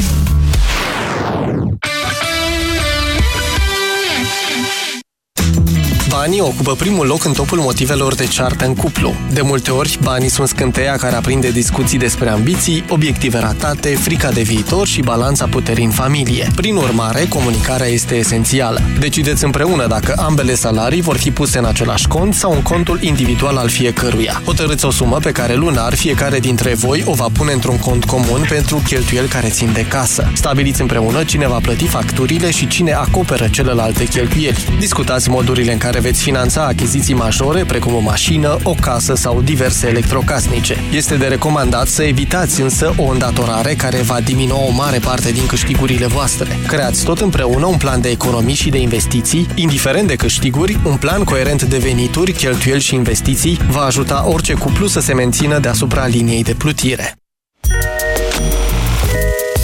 Banii 6.22 6.42
ocupă 6.42 6.74
primul 6.74 7.06
loc 7.06 7.26
în 7.26 7.34
topul 7.34 7.58
motivelor 7.58 8.16
de 8.16 8.26
ceartă 8.26 8.66
în 8.66 8.76
cuplu. 8.76 9.14
De 9.34 9.42
multe 9.42 9.72
ori, 9.72 9.98
banii 10.02 10.30
sunt 10.30 10.48
scânteia 10.48 10.96
care 10.96 11.16
aprinde 11.16 11.50
discuții 11.50 11.98
despre 11.98 12.30
ambiții, 12.30 12.84
obiective 12.90 13.40
ratate, 13.40 13.90
frica 13.90 14.32
de 14.32 14.42
viitor 14.42 14.88
și 14.88 15.02
balanța 15.02 15.46
puterii 15.46 15.86
în 15.86 15.92
familie. 15.92 16.48
Prin 16.56 16.76
urmare, 16.76 17.26
comunicarea 17.30 17.88
este 17.88 18.16
esențială. 18.16 18.82
Decideți 19.00 19.44
împreună 19.44 19.88
dacă 19.88 20.14
ambele 20.18 20.56
salarii 20.56 21.02
vor 21.02 21.18
fi 21.18 21.32
puse 21.32 21.58
în 21.58 21.66
același 21.66 22.08
cont 22.08 22.34
sau 22.34 22.52
în 22.52 22.62
contul 22.62 23.00
individual 23.02 23.58
al 23.58 23.70
fiecăruia. 23.70 24.42
Hotărâți 24.46 24.86
o 24.86 24.92
sumă 24.92 25.18
pe 25.18 25.32
care 25.32 25.56
lunar 25.56 25.96
fiecare 25.96 26.40
dintre 26.40 26.74
voi 26.74 27.04
o 27.06 27.14
va 27.14 27.28
pune 27.34 27.52
într-un 27.52 27.78
cont 27.78 28.06
comun 28.06 28.46
pentru 28.50 28.82
cheltuieli 28.88 29.28
care 29.28 29.50
țin 29.50 29.70
de 29.74 29.86
casă. 29.86 30.32
Stabiliți 30.34 30.82
împreună 30.82 31.24
cine 31.24 31.48
va 31.48 31.60
plăti 31.62 31.88
facturile 31.88 32.52
și 32.52 32.68
cine 32.68 32.92
acoperă 32.92 33.48
celelalte 33.48 34.06
cheltuieli. 34.06 34.66
Discutați 34.80 35.30
modurile 35.30 35.72
în 35.72 35.78
care 35.78 36.00
veți 36.12 36.24
finanța 36.24 36.66
achiziții 36.66 37.14
majore, 37.14 37.64
precum 37.64 37.94
o 37.94 38.00
mașină, 38.00 38.58
o 38.64 38.76
casă 38.82 39.16
sau 39.16 39.42
diverse 39.42 39.88
electrocasnice. 39.88 40.76
Este 40.94 41.16
de 41.16 41.26
recomandat 41.26 41.88
să 41.88 42.04
evitați 42.04 42.62
însă 42.62 42.94
o 42.98 43.04
îndatorare 43.04 43.74
care 43.74 43.98
va 43.98 44.22
diminua 44.22 44.66
o 44.66 44.72
mare 44.72 45.00
parte 45.00 45.32
din 45.32 45.46
câștigurile 45.46 46.08
voastre. 46.08 46.60
Creați 46.68 47.04
tot 47.04 47.20
împreună 47.20 47.66
un 47.66 47.78
plan 47.78 48.02
de 48.02 48.10
economii 48.10 48.54
și 48.54 48.70
de 48.70 48.78
investiții, 48.78 49.48
indiferent 49.56 50.08
de 50.08 50.16
câștiguri, 50.16 50.80
un 50.86 50.96
plan 50.96 51.24
coerent 51.24 51.64
de 51.64 51.78
venituri, 51.78 52.32
cheltuieli 52.32 52.82
și 52.82 52.96
investiții 52.96 53.60
va 53.70 53.82
ajuta 53.82 54.24
orice 54.28 54.54
cuplu 54.54 54.88
să 54.88 55.00
se 55.00 55.14
mențină 55.14 55.60
deasupra 55.60 56.06
liniei 56.06 56.44
de 56.44 56.54
plutire. 56.54 57.16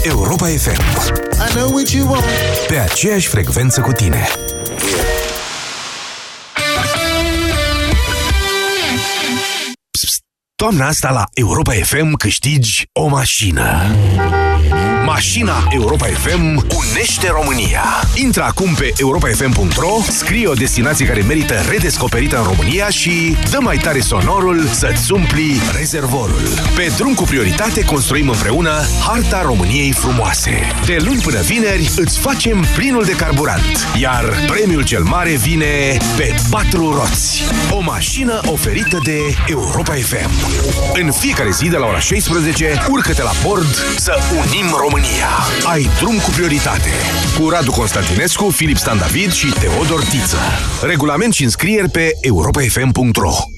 Europa 0.02 0.46
FM. 0.46 0.80
Pe 2.68 2.76
aceeași 2.76 3.28
frecvență 3.28 3.80
cu 3.80 3.92
tine. 3.92 4.28
Toamna 10.62 10.86
asta 10.86 11.10
la 11.10 11.24
Europa 11.34 11.72
FM 11.72 12.12
câștigi 12.12 12.88
o 12.92 13.06
mașină. 13.06 13.86
Mașina 15.04 15.68
Europa 15.70 16.06
FM 16.06 16.66
unește 16.76 17.28
România. 17.30 17.82
Intră 18.14 18.42
acum 18.42 18.74
pe 18.74 18.92
europafm.ro, 18.96 19.96
scrie 20.08 20.46
o 20.46 20.52
destinație 20.52 21.06
care 21.06 21.20
merită 21.20 21.54
redescoperită 21.70 22.36
în 22.38 22.42
România 22.42 22.88
și 22.88 23.36
dă 23.50 23.58
mai 23.60 23.76
tare 23.76 24.00
sonorul 24.00 24.66
să-ți 24.66 25.12
umpli 25.12 25.60
rezervorul. 25.78 26.42
Pe 26.76 26.92
drum 26.96 27.14
cu 27.14 27.22
prioritate 27.22 27.84
construim 27.84 28.28
împreună 28.28 28.72
harta 29.06 29.42
României 29.42 29.92
frumoase. 29.92 30.60
De 30.86 30.96
luni 31.04 31.20
până 31.20 31.40
vineri 31.40 31.90
îți 31.96 32.18
facem 32.18 32.64
plinul 32.74 33.04
de 33.04 33.12
carburant, 33.12 33.86
iar 34.00 34.24
premiul 34.46 34.84
cel 34.84 35.02
mare 35.02 35.34
vine 35.34 35.96
pe 36.16 36.34
patru 36.50 36.92
roți. 36.92 37.42
O 37.70 37.80
mașină 37.80 38.40
oferită 38.46 38.98
de 39.02 39.18
Europa 39.46 39.94
FM. 39.94 40.30
În 40.92 41.10
fiecare 41.12 41.50
zi 41.50 41.68
de 41.68 41.76
la 41.76 41.86
ora 41.86 41.98
16, 41.98 42.86
urcă-te 42.88 43.22
la 43.22 43.30
bord 43.46 43.74
să 43.96 44.14
unim 44.30 44.76
România. 44.78 45.28
Ai 45.64 45.90
drum 46.00 46.18
cu 46.18 46.30
prioritate. 46.30 46.90
Cu 47.38 47.48
Radu 47.48 47.70
Constantinescu, 47.70 48.50
Filip 48.50 48.76
Stan 48.76 48.98
David 48.98 49.32
și 49.32 49.46
Teodor 49.60 50.04
Tiță. 50.04 50.38
Regulament 50.82 51.32
și 51.32 51.44
înscrieri 51.44 51.90
pe 51.90 52.10
europafm.ro 52.20 53.57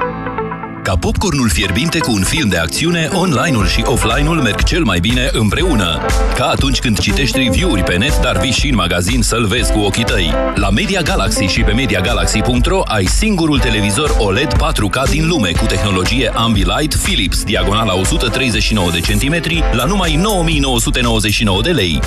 Ca 0.83 0.95
popcornul 0.95 1.49
fierbinte 1.49 1.99
cu 1.99 2.11
un 2.11 2.23
film 2.23 2.49
de 2.49 2.57
acțiune, 2.57 3.09
online-ul 3.11 3.67
și 3.67 3.83
offline-ul 3.85 4.41
merg 4.41 4.63
cel 4.63 4.83
mai 4.83 4.99
bine 4.99 5.29
împreună. 5.31 5.99
Ca 6.35 6.45
atunci 6.45 6.79
când 6.79 6.99
citești 6.99 7.37
review-uri 7.37 7.83
pe 7.83 7.97
net, 7.97 8.21
dar 8.21 8.37
vii 8.37 8.51
și 8.51 8.69
în 8.69 8.75
magazin 8.75 9.21
să-l 9.21 9.45
vezi 9.45 9.71
cu 9.71 9.79
ochii 9.79 10.03
tăi. 10.03 10.33
La 10.55 10.69
Media 10.69 11.01
Galaxy 11.01 11.43
și 11.43 11.61
pe 11.61 11.71
MediaGalaxy.ro 11.71 12.81
ai 12.85 13.05
singurul 13.05 13.59
televizor 13.59 14.15
OLED 14.17 14.53
4K 14.53 15.09
din 15.09 15.27
lume 15.27 15.51
cu 15.51 15.65
tehnologie 15.65 16.31
Ambilight 16.35 16.95
Philips, 16.95 17.43
diagonala 17.43 17.93
139 17.93 18.91
de 18.91 18.99
centimetri, 18.99 19.63
la 19.71 19.85
numai 19.85 20.15
9999 20.15 21.61
de 21.61 21.71
lei. 21.71 21.99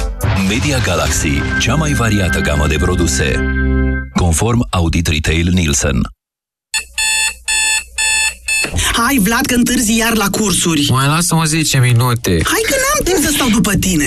Media 0.49 0.79
Galaxy, 0.79 1.33
cea 1.61 1.75
mai 1.75 1.93
variată 1.93 2.41
gamă 2.41 2.67
de 2.67 2.77
produse. 2.77 3.45
Conform 4.15 4.67
Audit 4.71 5.07
Retail 5.07 5.51
Nielsen. 5.53 6.14
Hai, 8.97 9.19
Vlad, 9.23 9.47
că 9.47 9.55
întârzi 9.55 9.97
iar 9.97 10.17
la 10.17 10.29
cursuri. 10.31 10.87
Mai 10.91 11.07
lasă-mă 11.07 11.45
10 11.45 11.79
minute. 11.79 12.31
Hai 12.45 12.63
că 12.69 12.75
n-am 12.75 13.05
timp 13.13 13.25
să 13.25 13.31
stau 13.35 13.49
după 13.49 13.75
tine. 13.75 14.03